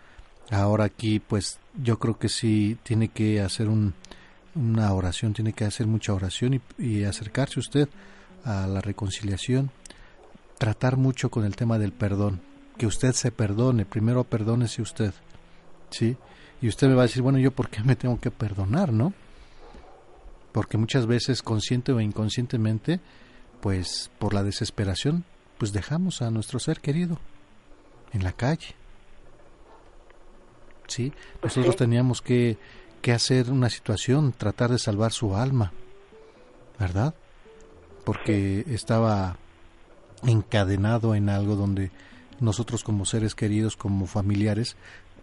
[0.49, 3.93] Ahora aquí, pues yo creo que sí tiene que hacer un,
[4.55, 7.87] una oración, tiene que hacer mucha oración y, acercarse usted
[8.43, 9.69] a la reconciliación,
[10.57, 12.41] tratar mucho con el tema del perdón,
[12.75, 15.13] que usted se perdone, primero perdónese usted,
[15.91, 16.17] ¿sí?
[16.59, 19.13] Y usted me va a decir, bueno, ¿yo por qué me tengo que perdonar, no?
[20.53, 22.99] porque muchas veces consciente o inconscientemente,
[23.61, 25.23] pues por la desesperación,
[25.59, 27.19] pues dejamos a nuestro ser querido
[28.15, 28.75] en la calle.
[30.87, 31.13] Sí,
[31.43, 32.57] nosotros teníamos que,
[33.01, 35.73] que hacer una situación, tratar de salvar su alma,
[36.79, 37.13] ¿verdad?
[38.03, 39.37] Porque estaba
[40.23, 41.91] encadenado en algo donde
[42.39, 44.75] nosotros como seres queridos, como familiares,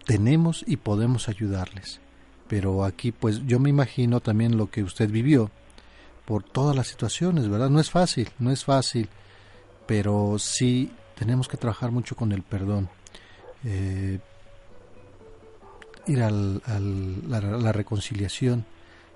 [0.05, 2.01] tenemos y podemos ayudarles.
[2.49, 5.51] Pero aquí pues yo me imagino también lo que usted vivió
[6.27, 7.71] por todas las situaciones, ¿verdad?
[7.71, 9.09] No es fácil, no es fácil,
[9.87, 10.91] pero sí
[11.23, 12.89] tenemos que trabajar mucho con el perdón.
[13.65, 14.19] Eh,
[16.09, 16.61] ir al
[17.29, 18.65] la, reconciliación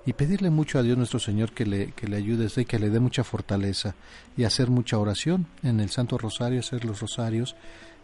[0.05, 2.89] y pedirle mucho a Dios nuestro Señor que le, que le ayude y que le
[2.89, 3.93] dé mucha fortaleza
[4.37, 7.57] y hacer mucha oración en el Santo Rosario, hacer los rosarios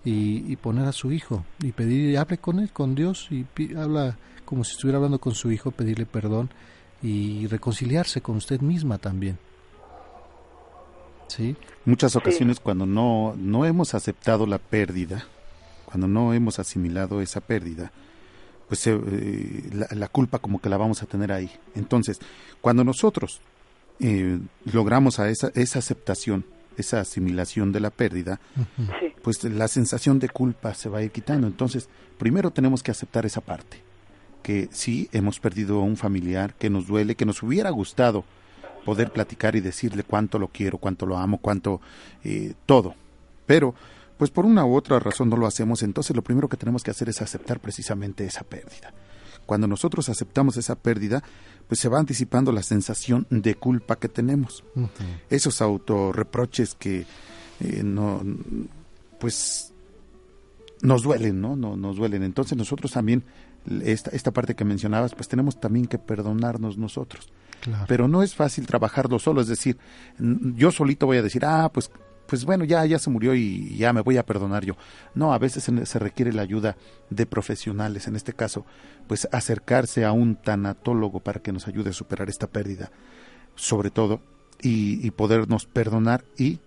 [0.03, 3.45] y, poner a su hijo y pedir, hable con él, con Dios y
[3.77, 6.49] habla como si estuviera hablando con su hijo, pedirle perdón
[7.01, 9.37] y reconciliarse con usted misma también.
[11.35, 11.55] ¿Sí?
[11.85, 15.25] Muchas ocasiones cuando no, no hemos aceptado la pérdida,
[15.85, 17.91] cuando no hemos asimilado esa pérdida,
[18.67, 21.49] pues eh, la, la, culpa como que la vamos a tener ahí.
[21.73, 22.19] Entonces,
[22.61, 23.41] cuando nosotros
[23.99, 24.39] eh,
[24.71, 26.45] logramos a esa, esa aceptación,
[26.77, 28.39] esa asimilación de la pérdida,
[28.99, 29.13] sí.
[29.23, 31.47] pues la sensación de culpa se va a ir quitando.
[31.47, 31.89] Entonces,
[32.19, 33.81] primero tenemos que aceptar esa parte,
[34.43, 38.23] que sí hemos perdido a un familiar, que nos duele, que nos hubiera gustado
[38.83, 41.81] poder platicar y decirle cuánto lo quiero, cuánto lo amo, cuánto
[42.23, 42.95] eh, todo.
[43.45, 43.75] Pero
[44.17, 46.91] pues por una u otra razón no lo hacemos, entonces lo primero que tenemos que
[46.91, 48.93] hacer es aceptar precisamente esa pérdida.
[49.45, 51.23] Cuando nosotros aceptamos esa pérdida,
[51.67, 54.63] pues se va anticipando la sensación de culpa que tenemos.
[54.75, 54.89] Uh -huh.
[55.29, 57.05] Esos autorreproches que
[57.59, 58.21] eh, no,
[59.19, 59.73] pues
[60.81, 61.55] nos duelen, ¿no?
[61.55, 61.75] ¿no?
[61.75, 62.23] Nos duelen.
[62.23, 63.23] Entonces nosotros también,
[63.83, 67.29] esta, esta parte que mencionabas, pues tenemos también que perdonarnos nosotros.
[67.87, 69.77] Pero no es fácil trabajarlo solo, es decir,
[70.19, 71.89] yo solito voy a decir, ah, pues
[72.25, 74.75] pues bueno, ya, ya se murió y ya me voy a perdonar yo.
[75.13, 76.77] No, a veces se, requiere la ayuda
[77.09, 78.65] de profesionales, en este caso,
[79.07, 82.91] pues acercarse a un tanatólogo para que nos ayude a superar esta pérdida,
[83.55, 84.21] sobre todo,
[84.61, 86.59] y, y podernos perdonar y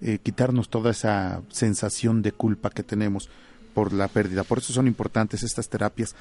[0.00, 3.28] eh, quitarnos toda esa sensación de culpa que tenemos
[3.74, 4.44] por la pérdida.
[4.44, 6.14] Por eso son importantes estas terapias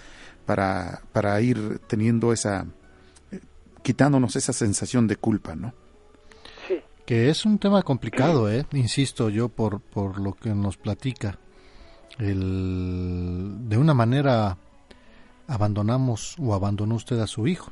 [0.46, 2.66] para, para ir teniendo esa,
[3.82, 5.74] quitándonos esa sensación de culpa, ¿no?
[7.10, 8.68] que es un tema complicado, ¿eh?
[8.72, 11.40] insisto yo, por, por lo que nos platica.
[12.20, 14.58] El, de una manera
[15.48, 17.72] abandonamos o abandonó usted a su hijo.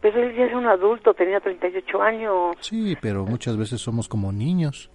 [0.00, 2.56] Pero él ya es un adulto, tenía 38 años.
[2.60, 4.92] Sí, pero muchas veces somos como niños.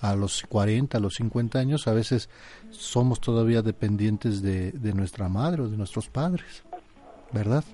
[0.00, 2.30] A los 40, a los 50 años, a veces
[2.70, 6.64] somos todavía dependientes de, de nuestra madre o de nuestros padres,
[7.32, 7.64] ¿verdad?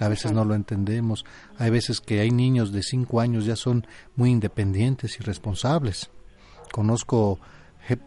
[0.00, 1.24] A veces no lo entendemos.
[1.58, 6.10] Hay veces que hay niños de 5 años ya son muy independientes y responsables.
[6.72, 7.40] Conozco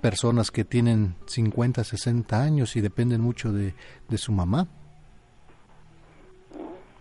[0.02, 3.74] personas que tienen 50, 60 años y dependen mucho de,
[4.10, 4.68] de su mamá.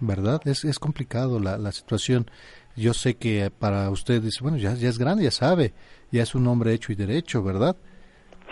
[0.01, 0.41] ¿Verdad?
[0.47, 2.31] Es, es complicado la, la situación.
[2.77, 5.75] Yo sé que para usted dice, bueno, ya, ya es grande, ya sabe,
[6.13, 7.77] ya es un hombre hecho y derecho, ¿verdad?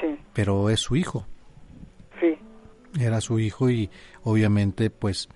[0.01, 0.19] Sí.
[0.35, 1.27] Pero es su hijo.
[2.21, 2.37] Sí.
[3.01, 3.89] Era su hijo y
[4.25, 5.29] obviamente pues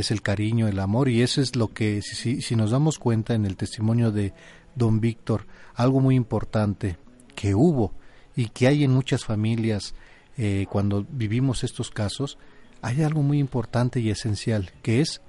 [0.00, 3.34] es el cariño, el amor, y eso es lo que, si, si nos damos cuenta
[3.34, 4.32] en el testimonio de
[4.74, 6.96] don Víctor, algo muy importante
[7.34, 7.92] que hubo
[8.36, 9.94] y que hay en muchas familias
[10.36, 12.38] eh, cuando vivimos estos casos,
[12.80, 15.20] hay algo muy importante y esencial, que es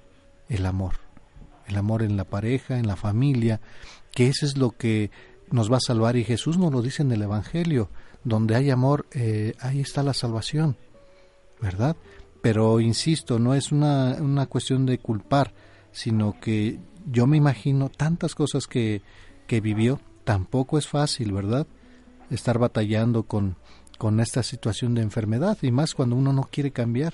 [0.49, 0.95] el amor.
[1.67, 3.59] El amor en la pareja, en la familia,
[4.11, 5.09] que eso es lo que
[5.51, 7.89] nos va a salvar y Jesús nos lo dice en el Evangelio,
[8.23, 10.77] donde hay amor, eh, ahí está la salvación,
[11.59, 11.95] ¿verdad?
[12.41, 15.51] Pero insisto, no es una, una cuestión de culpar,
[15.91, 16.77] sino que
[17.11, 19.01] yo me imagino tantas cosas que,
[19.47, 21.67] que vivió, tampoco es fácil, ¿verdad?
[22.29, 23.55] Estar batallando con,
[23.97, 27.13] con esta situación de enfermedad, y más cuando uno no quiere cambiar.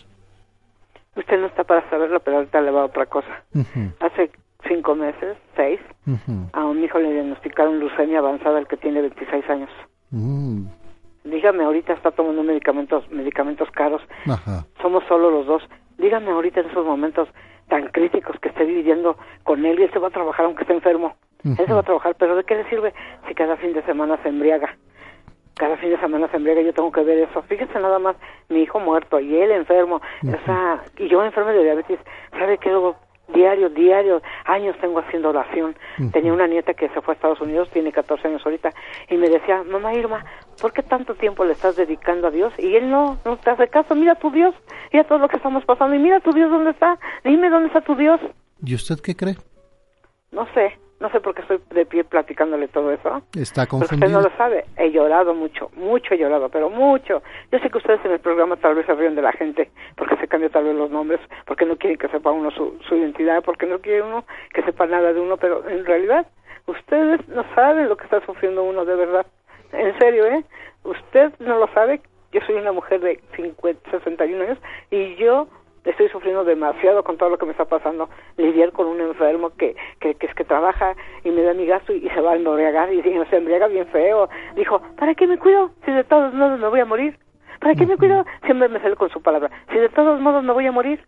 [1.16, 3.44] Usted no está para saberlo, pero ahorita le va a otra cosa.
[3.54, 3.94] Uh -huh.
[4.02, 4.32] Hace
[4.68, 6.50] cinco meses, seis, uh -huh.
[6.52, 9.70] a un hijo le diagnosticaron leucemia avanzada, el que tiene 26 años.
[10.12, 10.66] Mm.
[11.26, 14.02] Dígame, ahorita está tomando medicamentos medicamentos caros.
[14.30, 14.66] Ajá.
[14.82, 15.64] Somos solo los dos.
[15.98, 17.28] Dígame ahorita en esos momentos
[17.68, 20.74] tan críticos que esté viviendo con él y él se va a trabajar aunque esté
[20.74, 21.16] enfermo.
[21.44, 21.60] Uh -huh.
[21.60, 22.94] Él se va a trabajar, pero ¿de qué le sirve
[23.28, 24.78] si cada fin de semana se embriaga?
[25.56, 27.42] Cada fin de semana se embriaga, yo tengo que ver eso.
[27.44, 28.16] Fíjese nada más,
[28.50, 30.36] mi hijo muerto y él enfermo, uh -huh.
[30.36, 32.00] o sea, y yo enfermo de diabetes.
[32.38, 32.70] ¿Sabe qué?
[33.34, 35.76] Diario, diario, años tengo haciendo oración.
[36.12, 38.70] Tenía una nieta que se fue a Estados Unidos, tiene 14 años ahorita,
[39.10, 40.26] y me decía, mamá Irma,
[40.62, 42.54] ¿por qué tanto tiempo le estás dedicando a Dios?
[42.58, 44.54] Y él no, no te hace caso, mira tu Dios,
[44.94, 47.82] mira todo lo que estamos pasando, y mira tu Dios dónde está, dime dónde está
[47.82, 48.20] tu Dios.
[48.64, 49.36] ¿Y usted qué cree?
[50.32, 53.22] No sé, no sé por qué estoy de pie platicándole todo eso.
[53.36, 53.90] Está confundido.
[53.90, 57.22] Porque usted no lo sabe, he llorado mucho, mucho he llorado, pero mucho.
[57.52, 60.16] Yo sé que ustedes en el programa tal vez se ríen de la gente, porque
[60.18, 63.44] se cambian tal vez los nombres, porque no quieren que sepa uno su, su identidad,
[63.44, 66.28] porque no quiere uno que sepa nada de uno, pero en realidad
[66.66, 69.26] ustedes no saben lo que está sufriendo uno de verdad.
[69.74, 70.44] en serio, ¿eh?
[70.84, 72.02] Usted no lo sabe,
[72.32, 74.58] yo soy una mujer de 50, 61 años
[74.92, 75.48] y yo
[75.86, 78.10] estoy sufriendo demasiado con todo lo que me está pasando.
[78.38, 81.94] Lidiar con un enfermo que, que, que es que trabaja y me da mi gasto
[81.94, 84.30] y, se va a embriagar y, y se embriaga bien feo.
[84.56, 87.18] Dijo, ¿para qué me cuido si de todos modos me voy a morir?
[87.60, 88.26] ¿Para qué me cuido?
[88.46, 89.50] Siempre me sale con su palabra.
[89.72, 91.06] Si de todos modos me voy a morir.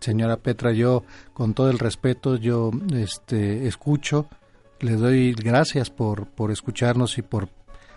[0.00, 1.02] Señora Petra, yo
[1.32, 4.26] con todo el respeto, yo este escucho,
[4.80, 7.46] le doy gracias por por escucharnos y por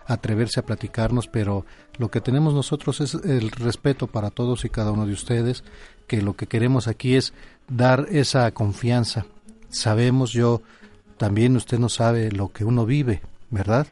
[0.08, 1.66] atreverse a platicarnos, pero
[1.98, 5.64] lo que tenemos nosotros es el respeto para todos y cada uno de ustedes,
[6.08, 7.34] que lo que queremos aquí es
[7.68, 9.26] dar esa confianza.
[9.70, 10.62] Sabemos yo,
[11.18, 13.88] también usted no sabe lo que uno vive, ¿verdad?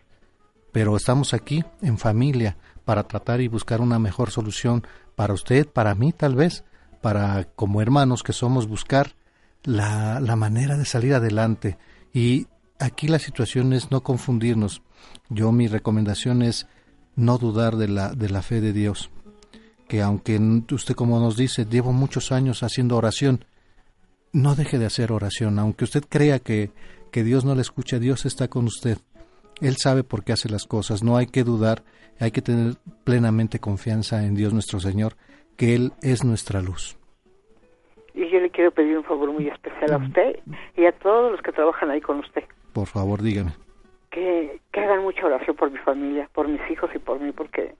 [0.71, 4.85] Pero estamos aquí en familia para tratar y buscar una mejor solución
[5.15, 6.63] para usted, para mí tal vez,
[7.01, 9.15] para como hermanos que somos buscar
[9.63, 11.77] la, la manera de salir adelante.
[12.13, 12.47] Y
[12.79, 14.81] aquí la situación es no confundirnos.
[15.29, 16.67] Yo mi recomendación es
[17.15, 19.11] no dudar de la, de la fe de Dios.
[19.87, 20.39] Que aunque
[20.71, 23.45] usted como nos dice, llevo muchos años haciendo oración,
[24.31, 25.59] no deje de hacer oración.
[25.59, 26.71] Aunque usted crea que,
[27.11, 28.97] que Dios no le escucha, Dios está con usted.
[29.61, 31.03] Él sabe por qué hace las cosas.
[31.03, 31.83] No hay que dudar,
[32.19, 35.13] hay que tener plenamente confianza en Dios nuestro Señor,
[35.55, 36.97] que Él es nuestra luz.
[38.15, 40.39] Y yo le quiero pedir un favor muy especial a usted
[40.77, 42.43] y a todos los que trabajan ahí con usted.
[42.71, 43.53] Por favor, dígame.
[44.13, 47.73] Que, que hagan mucha oración por mi familia, por mis hijos y por mí, porque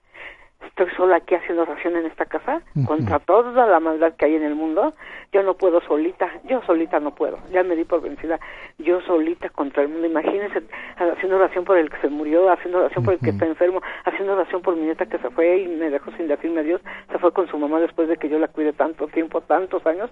[0.66, 4.42] estoy sola aquí haciendo oración en esta casa contra toda la maldad que hay en
[4.42, 4.94] el mundo.
[5.32, 7.38] Yo no puedo solita, yo solita no puedo.
[7.52, 8.40] Ya me di por vencida.
[8.78, 10.06] Yo solita contra el mundo.
[10.06, 10.62] Imagínense
[10.96, 14.32] haciendo oración por el que se murió, haciendo oración por el que está enfermo, haciendo
[14.32, 16.80] oración por mi nieta que se fue y me dejó sin decirme adiós.
[17.12, 20.10] Se fue con su mamá después de que yo la cuide tanto tiempo, tantos años.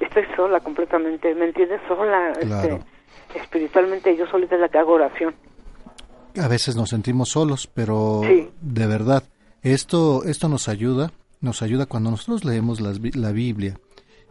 [0.00, 1.80] Estoy sola completamente, ¿me entiendes?
[1.86, 2.80] Sola, este,
[3.34, 5.34] espiritualmente yo solita es la que hago oración.
[6.40, 8.22] A veces nos sentimos solos, pero
[8.60, 9.24] de verdad,
[9.62, 13.78] esto, esto nos ayuda, nos ayuda cuando nosotros leemos la, la Biblia.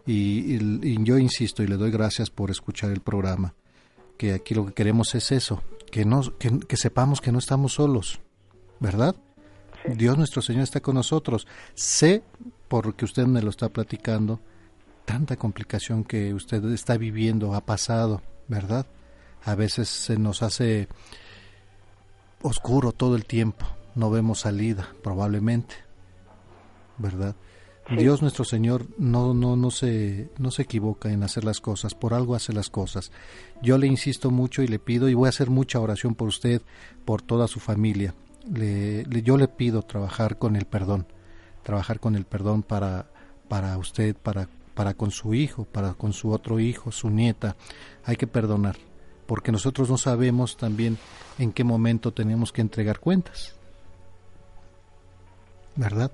[0.05, 3.53] Y, y, yo insisto y le doy gracias por escuchar el programa,
[4.17, 7.73] que aquí lo que queremos es eso, que, nos, que, que sepamos que no estamos
[7.73, 8.19] solos,
[8.79, 9.15] ¿verdad?
[9.95, 11.47] Dios nuestro Señor está con nosotros.
[11.75, 12.23] Sé,
[12.67, 14.39] porque usted me lo está platicando,
[15.05, 18.87] tanta complicación que usted está viviendo, ha pasado, ¿verdad?
[19.43, 20.87] A veces se nos hace
[22.43, 25.75] oscuro todo el tiempo, no vemos salida, probablemente,
[26.97, 27.35] ¿verdad?
[27.97, 32.13] Dios nuestro Señor no, no, no, se, no se equivoca en hacer las cosas, por
[32.13, 33.11] algo hace las cosas.
[33.61, 36.61] Yo le insisto mucho y le pido, y voy a hacer mucha oración por usted,
[37.03, 38.13] por toda su familia.
[38.49, 41.05] Le, yo le pido trabajar con el perdón,
[41.63, 43.07] trabajar con el perdón para,
[43.49, 47.57] para usted, para, para con su hijo, para con su otro hijo, su nieta.
[48.05, 48.77] Hay que perdonar,
[49.31, 50.97] porque nosotros no sabemos también
[51.39, 53.55] en qué momento tenemos que entregar cuentas.
[55.77, 56.11] ¿Verdad?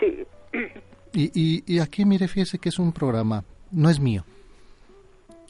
[0.00, 0.24] Sí.
[1.12, 4.24] Y, y, y, aquí, mire, fíjese que es un programa, no es mío,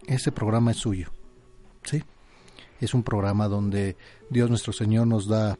[0.09, 1.13] ese programa es suyo,
[1.85, 2.03] ¿sí?
[2.81, 3.95] Es un programa donde
[4.29, 5.57] Dios nuestro Señor nos da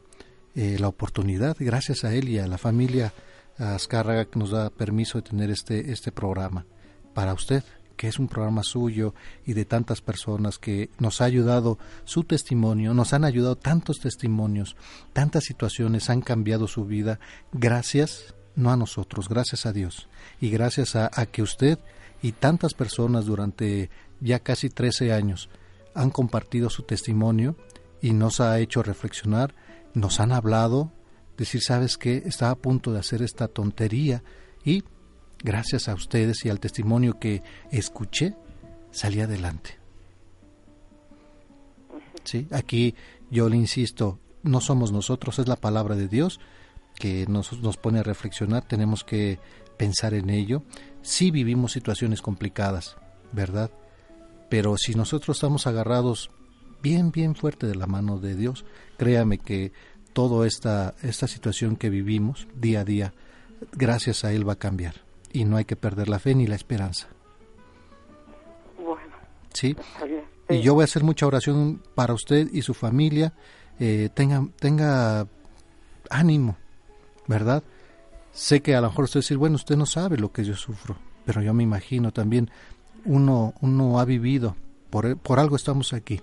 [0.57, 3.13] eh, la oportunidad, gracias a Él y a la familia
[3.59, 6.67] Azcárraga, que nos da permiso de tener este, este programa
[7.15, 7.63] para usted,
[7.99, 9.13] que es un programa suyo
[9.45, 14.77] y de tantas personas que nos ha ayudado su testimonio, nos han ayudado tantos testimonios,
[15.13, 17.19] tantas situaciones han cambiado su vida,
[17.53, 20.09] gracias no a nosotros, gracias a Dios.
[20.41, 21.79] Y gracias a, que usted
[22.23, 25.49] y tantas personas durante ya casi 13 años
[25.95, 27.57] han compartido su testimonio
[28.01, 29.55] y nos ha hecho reflexionar,
[29.95, 30.93] nos han hablado,
[31.37, 34.23] decir, sabes que estaba a punto de hacer esta tontería
[34.65, 34.85] y
[35.43, 38.35] gracias a ustedes y al testimonio que escuché,
[38.91, 39.79] salí adelante.
[42.25, 42.95] Sí, aquí
[43.31, 46.41] yo le insisto, no somos nosotros, es la palabra de Dios
[46.99, 49.39] que nos, nos pone a reflexionar, tenemos que
[49.77, 50.63] pensar en ello.
[51.01, 52.97] Sí vivimos situaciones complicadas,
[53.33, 53.71] ¿verdad?
[54.51, 56.31] Pero si nosotros estamos agarrados
[56.83, 58.65] bien, bien fuerte de la mano de Dios,
[58.97, 59.73] créame que
[60.13, 63.15] toda esta, esta situación que vivimos día a día,
[63.73, 65.08] gracias a Él va a cambiar.
[65.33, 67.09] Y no hay que perder la fe ni la esperanza.
[68.79, 69.13] Bueno.
[69.53, 69.77] ¿Sí?
[70.49, 73.35] Y yo voy a hacer mucha oración para usted y su familia.
[73.79, 75.27] Eh, tenga, tenga
[76.11, 76.57] ánimo,
[77.27, 77.63] ¿verdad?
[78.33, 80.97] Sé que a lo mejor usted decir, bueno, usted no sabe lo que yo sufro,
[81.25, 82.51] pero yo me imagino también,
[83.05, 84.57] uno, uno ha vivido,
[84.91, 86.21] por, por algo estamos aquí,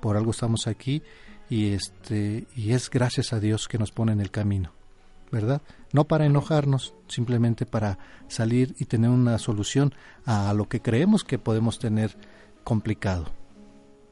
[0.00, 1.02] por algo estamos aquí
[1.48, 4.72] y, este, y es gracias a Dios que nos pone en el camino,
[5.32, 5.62] ¿verdad?
[5.92, 9.92] No para enojarnos, simplemente para salir y tener una solución
[10.24, 12.16] a lo que creemos que podemos tener
[12.62, 13.26] complicado.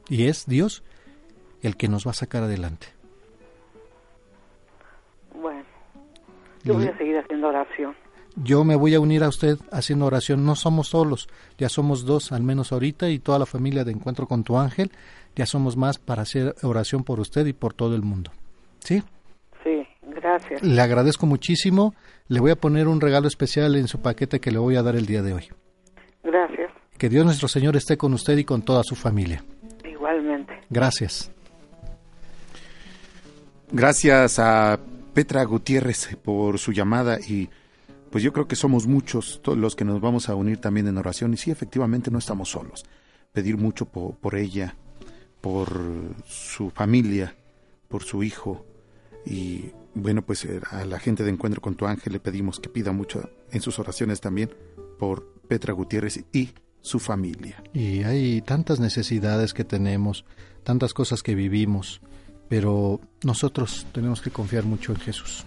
[0.09, 0.83] Y es Dios
[1.61, 2.87] el que nos va a sacar adelante.
[6.63, 7.95] Yo voy a seguir haciendo oración.
[8.35, 10.45] Yo me voy a unir a usted haciendo oración.
[10.45, 11.27] No somos solos,
[11.57, 14.91] ya somos dos, al menos ahorita, y toda la familia de Encuentro con tu Ángel.
[15.35, 18.31] Ya somos más para hacer oración por usted y por todo el mundo.
[18.79, 19.03] ¿Sí?
[20.31, 20.63] Gracias.
[20.63, 21.93] Le agradezco muchísimo.
[22.27, 24.95] Le voy a poner un regalo especial en su paquete que le voy a dar
[24.95, 25.49] el día de hoy.
[26.23, 26.71] Gracias.
[26.97, 29.43] Que Dios nuestro Señor esté con usted y con toda su familia.
[29.83, 30.53] Igualmente.
[30.69, 31.31] Gracias.
[33.71, 34.79] Gracias a
[35.13, 37.49] Petra Gutiérrez por su llamada y
[38.09, 40.97] pues yo creo que somos muchos todos los que nos vamos a unir también en
[40.97, 42.83] oración y sí, efectivamente no estamos solos.
[43.31, 44.75] Pedir mucho por, por ella,
[45.39, 45.69] por
[46.25, 47.33] su familia,
[47.87, 48.65] por su hijo
[49.25, 52.69] y bueno, pues eh, a la gente de Encuentro con tu Ángel le pedimos que
[52.69, 54.53] pida mucho en sus oraciones también
[54.97, 57.63] por Petra Gutiérrez y su familia.
[57.73, 60.25] Y hay tantas necesidades que tenemos,
[60.63, 62.01] tantas cosas que vivimos,
[62.47, 65.43] pero nosotros tenemos que confiar mucho en Jesús.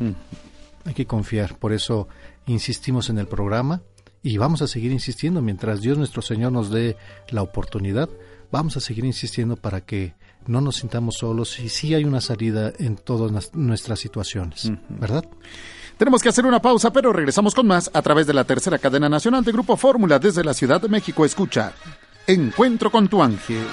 [0.85, 2.09] Hay que confiar, por eso
[2.47, 3.83] insistimos en el programa
[4.23, 6.97] y vamos a seguir insistiendo mientras Dios nuestro Señor nos dé
[7.31, 8.09] la oportunidad.
[8.51, 10.15] Vamos a seguir insistiendo para que
[10.47, 15.25] no nos sintamos solos y sí hay una salida en todas nuestras situaciones, ¿verdad?
[15.97, 19.09] Tenemos que hacer una pausa, pero regresamos con más a través de la tercera cadena
[19.09, 21.25] nacional de Grupo Fórmula desde la Ciudad de México.
[21.25, 21.73] Escucha
[22.27, 23.67] Encuentro con tu Ángel.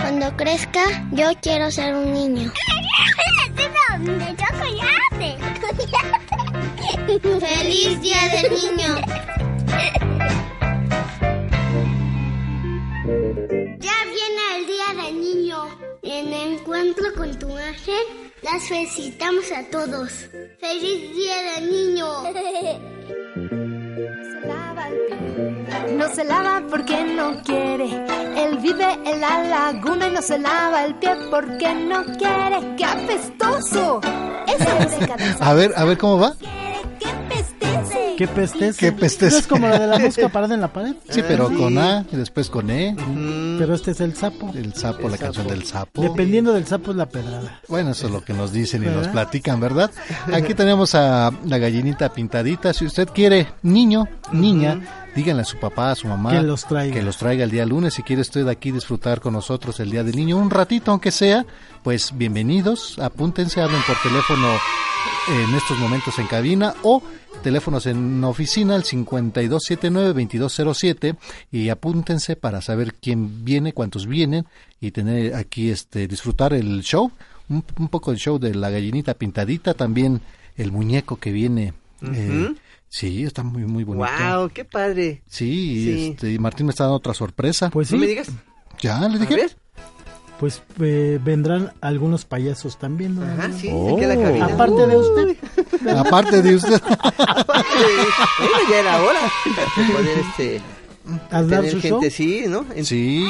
[0.00, 2.52] Cuando crezca, yo quiero ser un niño.
[4.00, 5.38] de chocolate.
[7.40, 8.96] ¡Feliz Día del Niño!
[18.52, 20.10] Las felicitamos a todos.
[20.58, 22.06] ¡Feliz Día del Niño!
[25.96, 27.84] No se lava porque no quiere.
[28.36, 32.74] Él vive en la laguna y no se lava el pie porque no quiere.
[32.76, 34.00] ¡Qué apestoso!
[34.46, 35.36] Esa es cabeza.
[35.40, 36.34] A ver, a ver cómo va.
[36.98, 37.06] ¿Qué
[38.26, 38.76] pestes?
[38.76, 39.32] ¿Qué pestes?
[39.32, 40.94] ¿No es como la de la mosca parada en la pared?
[41.08, 42.96] Sí, pero con A y después con E.
[43.58, 44.52] Pero este es el sapo.
[44.54, 46.02] El sapo, la canción del sapo.
[46.02, 47.60] Dependiendo del sapo es la pedrada.
[47.68, 49.90] Bueno, eso es lo que nos dicen y nos platican, ¿verdad?
[50.32, 52.72] Aquí tenemos a la gallinita pintadita.
[52.72, 56.32] Si usted quiere niño, niña, díganle a su papá, a su mamá.
[56.32, 56.94] Que los traiga.
[56.94, 57.94] Que los traiga el día lunes.
[57.94, 61.44] Si quiere usted aquí disfrutar con nosotros el día del niño, un ratito aunque sea,
[61.82, 62.98] pues bienvenidos.
[62.98, 64.48] Apúntense, hablen por teléfono
[65.28, 67.02] en estos momentos en cabina o
[67.42, 71.16] teléfonos en oficina al 5279-2207
[71.50, 74.46] y apúntense para saber quién viene, cuántos vienen
[74.80, 77.10] y tener aquí este disfrutar el show,
[77.48, 80.20] un, un poco el show de la gallinita pintadita, también
[80.56, 81.74] el muñeco que viene.
[82.02, 82.54] eh,
[82.88, 84.06] sí, está muy muy bonito.
[84.36, 85.22] Wow, qué padre.
[85.26, 86.08] Sí, Sí.
[86.12, 87.70] Este, y Martín me está dando otra sorpresa.
[87.70, 87.94] Pues sí.
[87.94, 88.28] No me digas.
[88.80, 89.48] Ya, le dije.
[90.38, 93.16] Pues eh, vendrán algunos payasos también.
[93.16, 93.22] ¿no?
[93.24, 93.94] Ajá, sí, Oh.
[93.96, 94.46] aquí a la cabina.
[95.96, 96.80] Aparte de usted.
[97.18, 98.24] Aparte de usted.
[98.38, 99.20] Bueno, ya era hora
[99.92, 100.60] poder este
[101.30, 102.10] Tener su gente, show.
[102.10, 102.64] sí, ¿no?
[102.74, 103.26] En- Sí,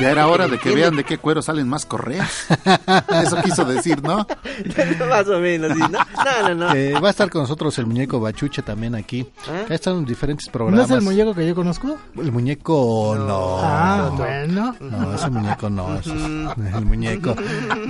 [0.00, 2.46] Ya era hora de que vean de qué cuero salen más correas.
[3.24, 4.26] Eso quiso decir, ¿no?
[5.08, 5.88] Más o menos, sí, ¿no?
[5.88, 6.74] No, no, no.
[6.74, 9.26] Eh, va a estar con nosotros el muñeco Bachuche también aquí.
[9.48, 9.64] ¿Ah?
[9.68, 10.90] Ya están en diferentes ¿No programas.
[10.90, 11.96] es el muñeco que yo conozco?
[12.16, 13.58] El muñeco no.
[13.62, 14.76] Ah, no, bueno.
[14.80, 17.34] No, ese muñeco no, es el muñeco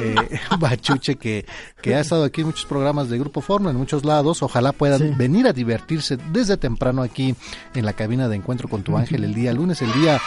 [0.01, 0.15] eh,
[0.59, 1.47] Bachuche que,
[1.81, 4.43] que ha estado aquí en muchos programas de Grupo Forma, en muchos lados.
[4.43, 5.13] Ojalá puedan Sí.
[5.17, 7.35] venir a divertirse desde temprano aquí
[7.75, 10.19] en la cabina de Encuentro con tu Ángel el día lunes, el día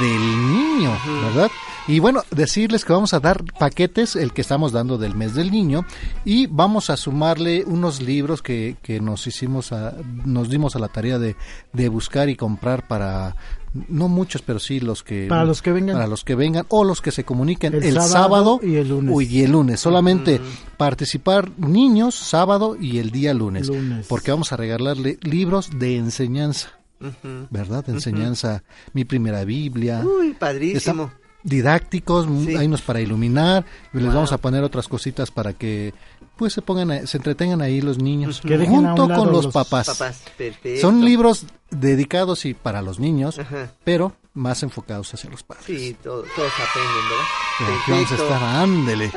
[0.00, 0.90] del niño,
[1.24, 1.50] ¿verdad?
[1.86, 5.50] Y bueno, decirles que vamos a dar paquetes, el que estamos dando del mes del
[5.50, 5.86] niño,
[6.22, 9.94] y vamos a sumarle unos libros que, que nos hicimos, a-
[10.26, 11.34] nos dimos a la tarea de,
[11.72, 13.34] de buscar y comprar para,
[13.88, 15.28] no muchos, pero sí los que...
[15.30, 15.96] Para los que vengan.
[15.96, 18.88] Para los que vengan, o los que se comuniquen el, El sábado, sábado y el
[18.90, 19.14] lunes.
[19.14, 19.80] Uy, y el lunes.
[19.80, 20.42] Solamente
[20.76, 24.06] participar niños sábado y el día lunes, Lunes.
[24.08, 26.68] Porque vamos a regalarle libros de enseñanza.
[27.50, 27.84] ¿Verdad?
[27.84, 28.62] De enseñanza,
[28.92, 30.02] mi primera Biblia.
[30.04, 31.04] Uy, padrísimo.
[31.04, 32.56] Están didácticos, m- Sí.
[32.56, 34.14] hay unos para iluminar, y les Wow.
[34.14, 35.94] vamos a poner otras cositas para que
[36.36, 39.24] pues se pongan, a- se entretengan ahí los niños, Que dejen a un junto lado
[39.24, 39.88] con los, los papás.
[39.88, 40.22] Papás.
[40.80, 43.72] Son libros dedicados y para los niños, Ajá.
[43.82, 45.64] pero más enfocados hacia los padres.
[45.66, 47.80] Sí, todo- todos aprenden, ¿verdad?
[47.82, 48.34] aquí vamos a Perfecto.
[48.34, 49.10] estar, ándele.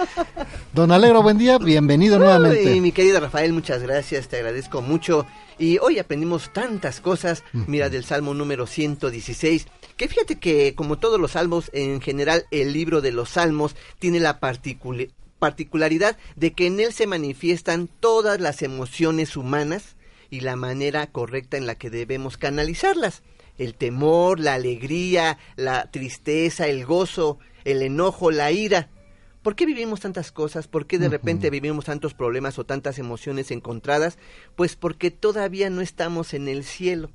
[0.73, 2.71] Don Alegro, buen día, bienvenido nuevamente.
[2.73, 5.27] Uy, mi querido Rafael, muchas gracias, te agradezco mucho.
[5.61, 11.19] Y hoy aprendimos tantas cosas, mira, del Salmo número 116, que fíjate que como todos
[11.19, 16.65] los salmos, en general el libro de los salmos tiene la particuli- particularidad de que
[16.65, 19.95] en él se manifiestan todas las emociones humanas
[20.31, 23.21] y la manera correcta en la que debemos canalizarlas.
[23.59, 28.89] El temor, la alegría, la tristeza, el gozo, el enojo, la ira.
[29.41, 30.67] ¿Por qué vivimos tantas cosas?
[30.67, 34.19] ¿Por qué de repente vivimos tantos problemas o tantas emociones encontradas?
[34.55, 37.09] Pues porque todavía no estamos en el cielo.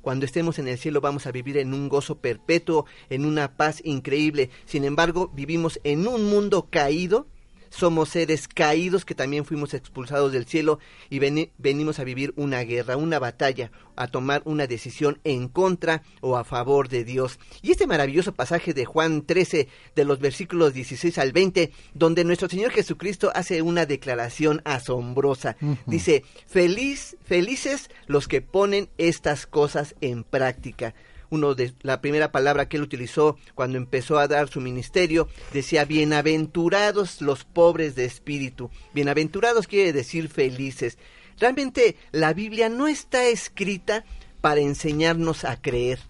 [0.00, 3.80] Cuando estemos en el cielo vamos a vivir en un gozo perpetuo, en una paz
[3.84, 4.50] increíble.
[4.64, 7.28] Sin embargo, vivimos en un mundo caído
[7.72, 10.78] somos seres caídos que también fuimos expulsados del cielo
[11.08, 16.36] y venimos a vivir una guerra, una batalla, a tomar una decisión en contra o
[16.36, 17.38] a favor de Dios.
[17.62, 22.48] Y este maravilloso pasaje de Juan 13, de los versículos 16 al 20, donde nuestro
[22.48, 25.56] Señor Jesucristo hace una declaración asombrosa.
[25.86, 30.94] Dice, feliz, felices los que ponen estas cosas en práctica
[31.32, 35.86] uno de la primera palabra que él utilizó cuando empezó a dar su ministerio, decía
[35.86, 38.70] bienaventurados los pobres de espíritu.
[38.92, 40.98] Bienaventurados quiere decir felices.
[41.40, 44.04] Realmente la Biblia no está escrita
[44.42, 46.00] para enseñarnos a creer,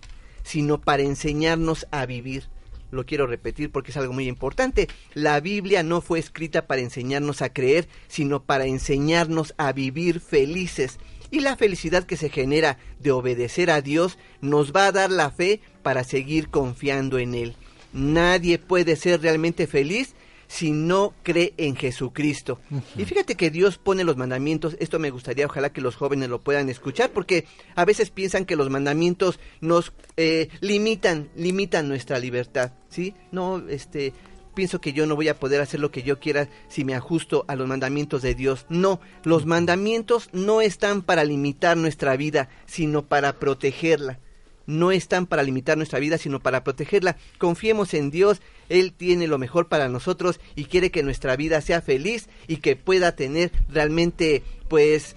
[0.43, 2.49] sino para enseñarnos a vivir.
[2.91, 4.89] Lo quiero repetir porque es algo muy importante.
[5.15, 10.99] La Biblia no fue escrita para enseñarnos a creer, sino para enseñarnos a vivir felices
[11.33, 15.31] y la felicidad que se genera de obedecer a Dios nos va a dar la
[15.31, 17.57] fe para seguir confiando en Él.
[17.93, 20.15] Nadie puede ser realmente feliz
[20.47, 22.61] si no cree en Jesucristo.
[22.99, 26.43] Y fíjate que Dios pone los mandamientos, esto me gustaría, ojalá que los jóvenes lo
[26.43, 32.73] puedan escuchar, porque a veces piensan que los mandamientos nos eh, limitan, limitan nuestra libertad,
[32.91, 33.15] ¿sí?
[33.31, 34.13] No, este,
[34.55, 37.45] pienso que yo no voy a poder hacer lo que yo quiera si me ajusto
[37.49, 38.67] a los mandamientos de Dios.
[38.69, 44.19] No, los mandamientos no están para limitar nuestra vida, sino para protegerla.
[44.67, 47.17] No están para limitar nuestra vida, sino para protegerla.
[47.39, 51.83] Confiemos en Dios, Él tiene lo mejor para nosotros y quiere que nuestra vida sea
[51.83, 55.17] feliz y que pueda tener realmente, pues,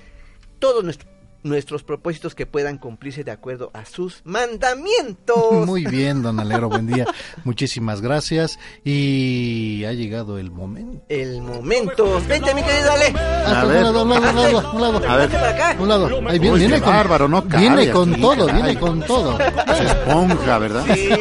[0.60, 1.15] todo nuestro
[1.46, 5.66] nuestros propósitos que puedan cumplirse de acuerdo a sus mandamientos.
[5.66, 7.06] Muy bien, don Alegro, buen día.
[7.44, 11.06] Muchísimas gracias y ha llegado el momento.
[11.08, 12.22] El momento.
[12.28, 13.14] Vente, mi querido Ale.
[13.46, 15.02] A, ver, un lado, un lado, un lado, un lado.
[15.08, 15.30] A ver,
[15.80, 16.08] un lado.
[16.28, 19.38] Ahí viene, viene con, bárbaro, no viene con todo, viene con todo.
[19.40, 20.84] Es esponja, ¿verdad?
[20.94, 21.10] Sí.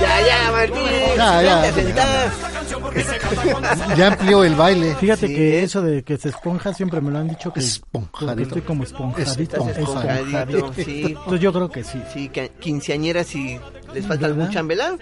[0.00, 0.82] ya, ya, Martín.
[1.16, 1.70] Ya, ya.
[1.70, 2.55] ya
[4.04, 4.94] amplió el baile.
[4.96, 8.42] Fíjate que eso de que se esponja siempre me lo han dicho que esponjadito.
[8.42, 9.68] estoy como esponjadito.
[9.68, 11.02] esponjadito, sí.
[11.06, 12.00] Entonces yo creo que sí.
[12.12, 13.58] Sí, quinceañeras y
[13.94, 14.98] les falta algún chambelán.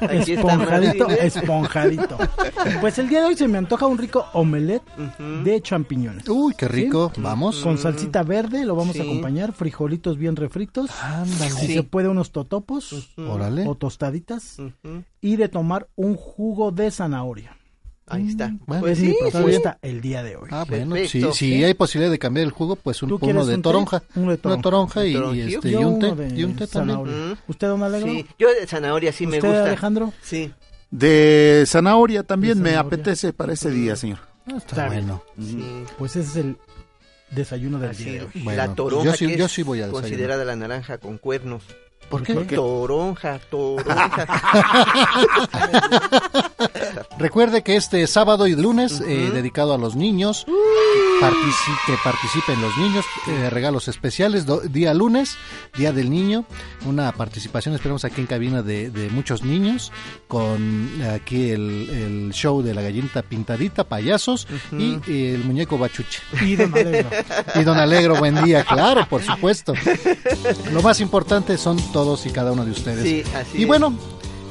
[0.10, 2.18] esponjadito, esponjadito.
[2.80, 4.84] Pues el día de hoy se me antoja un rico omelette
[5.44, 6.28] de champiñones.
[6.28, 7.12] Uy, qué rico.
[7.18, 7.60] Vamos.
[7.60, 10.90] Con salsita verde lo vamos a acompañar, frijolitos bien refritos.
[11.02, 11.50] Ándale.
[11.50, 13.14] Si se puede unos totopos.
[13.16, 13.66] Órale.
[13.66, 14.56] O tostaditas.
[15.20, 17.55] Y de tomar un jugo de zanahoria.
[18.08, 18.54] Ahí está.
[18.66, 20.48] Bueno, pues sí, mi propuesta el día de hoy.
[20.52, 24.02] Ah, bueno, si, si hay posibilidad de cambiar el jugo, pues un, uno de toronja.
[24.14, 24.54] Uno de toronja.
[24.54, 26.34] Una toronja y, y, este, y un té.
[26.36, 27.36] Y un té también.
[27.48, 28.08] ¿Usted, don Alegro?
[28.08, 29.64] Sí, yo de zanahoria sí me gusta.
[29.64, 30.12] Alejandro?
[30.22, 30.52] Sí.
[30.90, 34.18] De zanahoria también me apetece para ese día, señor.
[34.46, 35.24] Ah, está, bueno.
[35.40, 35.64] Sí.
[35.98, 36.56] Pues ese es el
[37.32, 38.42] desayuno del día de hoy.
[38.44, 41.64] Bueno, la toronja, yo sí, yo sí voy a considerada la naranja con cuernos.
[42.08, 42.34] ¿Por qué?
[42.34, 44.26] Toronja, toronja.
[47.18, 50.46] Recuerde que este sábado y lunes, eh, dedicado a los niños,
[51.86, 55.36] que participen los niños, eh, regalos especiales, día lunes,
[55.76, 56.44] Día del Niño,
[56.84, 59.92] una participación, esperemos aquí en cabina de, muchos niños,
[60.28, 66.20] con aquí el, show de la gallinita pintadita, payasos y el muñeco bachuche.
[66.42, 67.10] Y Don Alegro.
[67.54, 69.74] y Don Alegro, buen día, claro, por supuesto.
[70.72, 73.26] Lo más importante son todos y cada uno de ustedes.
[73.54, 73.96] y bueno,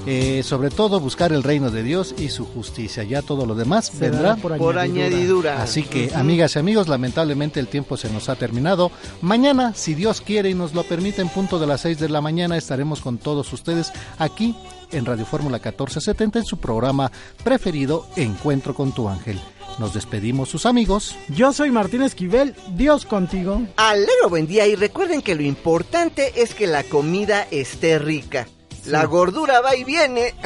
[0.07, 3.03] eh, sobre todo buscar el reino de Dios y su justicia.
[3.03, 5.61] Ya todo lo demás vendrá por, añadidura.
[5.61, 8.89] Así que, amigas y amigos, lamentablemente el tiempo se nos ha terminado.
[9.21, 12.19] Mañana, si Dios quiere y nos lo permite, en punto de las 6 de la
[12.19, 14.55] mañana estaremos con todos ustedes aquí
[14.91, 17.11] en Radio Fórmula 1470 en su programa
[17.43, 19.39] preferido Encuentro con tu ángel.
[19.77, 21.15] Nos despedimos sus amigos.
[21.29, 23.61] Yo soy Martín Esquivel, Dios contigo.
[23.75, 28.47] Alegro buen día y recuerden que lo importante es que la comida esté rica.
[28.87, 30.33] La gordura va y viene.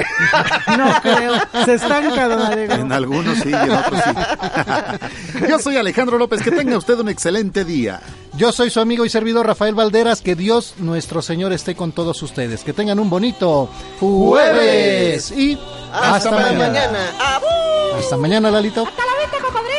[0.77, 1.33] No creo.
[1.65, 2.75] Se estanca, don Alegro.
[2.75, 5.45] En algunos sí y en otros sí.
[5.49, 6.41] Yo soy Alejandro López.
[6.41, 8.01] Que tenga usted un excelente día.
[8.33, 10.21] Yo soy su amigo y servidor Rafael Valderas.
[10.21, 12.63] Que Dios nuestro Señor esté con todos ustedes.
[12.63, 13.69] Que tengan un bonito
[13.99, 15.31] jueves.
[15.31, 15.57] Y
[15.91, 17.11] hasta, mañana.
[17.97, 18.85] Hasta mañana, Lalito.
[18.85, 19.78] Hasta la vista, cocodrilo.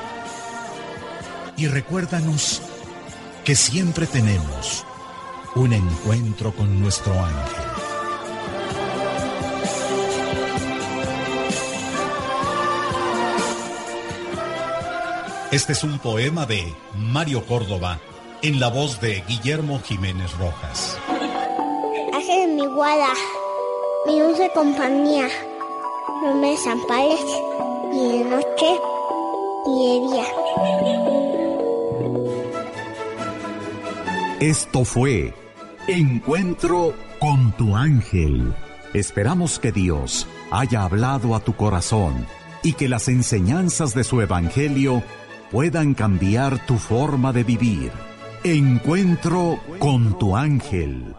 [1.61, 2.59] Y recuérdanos
[3.45, 4.83] que siempre tenemos
[5.53, 7.63] un encuentro con nuestro ángel.
[15.51, 17.99] Este es un poema de Mario Córdoba
[18.41, 20.97] en la voz de Guillermo Jiménez Rojas.
[22.11, 23.13] Ángel mi guada,
[24.07, 25.27] mi dulce compañía
[26.23, 27.23] no me desampares
[27.91, 28.79] ni de noche
[29.67, 31.30] ni de día.
[34.41, 35.35] Esto fue
[35.87, 38.55] Encuentro con tu ángel.
[38.91, 42.25] Esperamos que Dios haya hablado a tu corazón
[42.63, 45.03] y que las enseñanzas de su evangelio
[45.51, 47.91] puedan cambiar tu forma de vivir.
[48.43, 51.13] Encuentro con tu ángel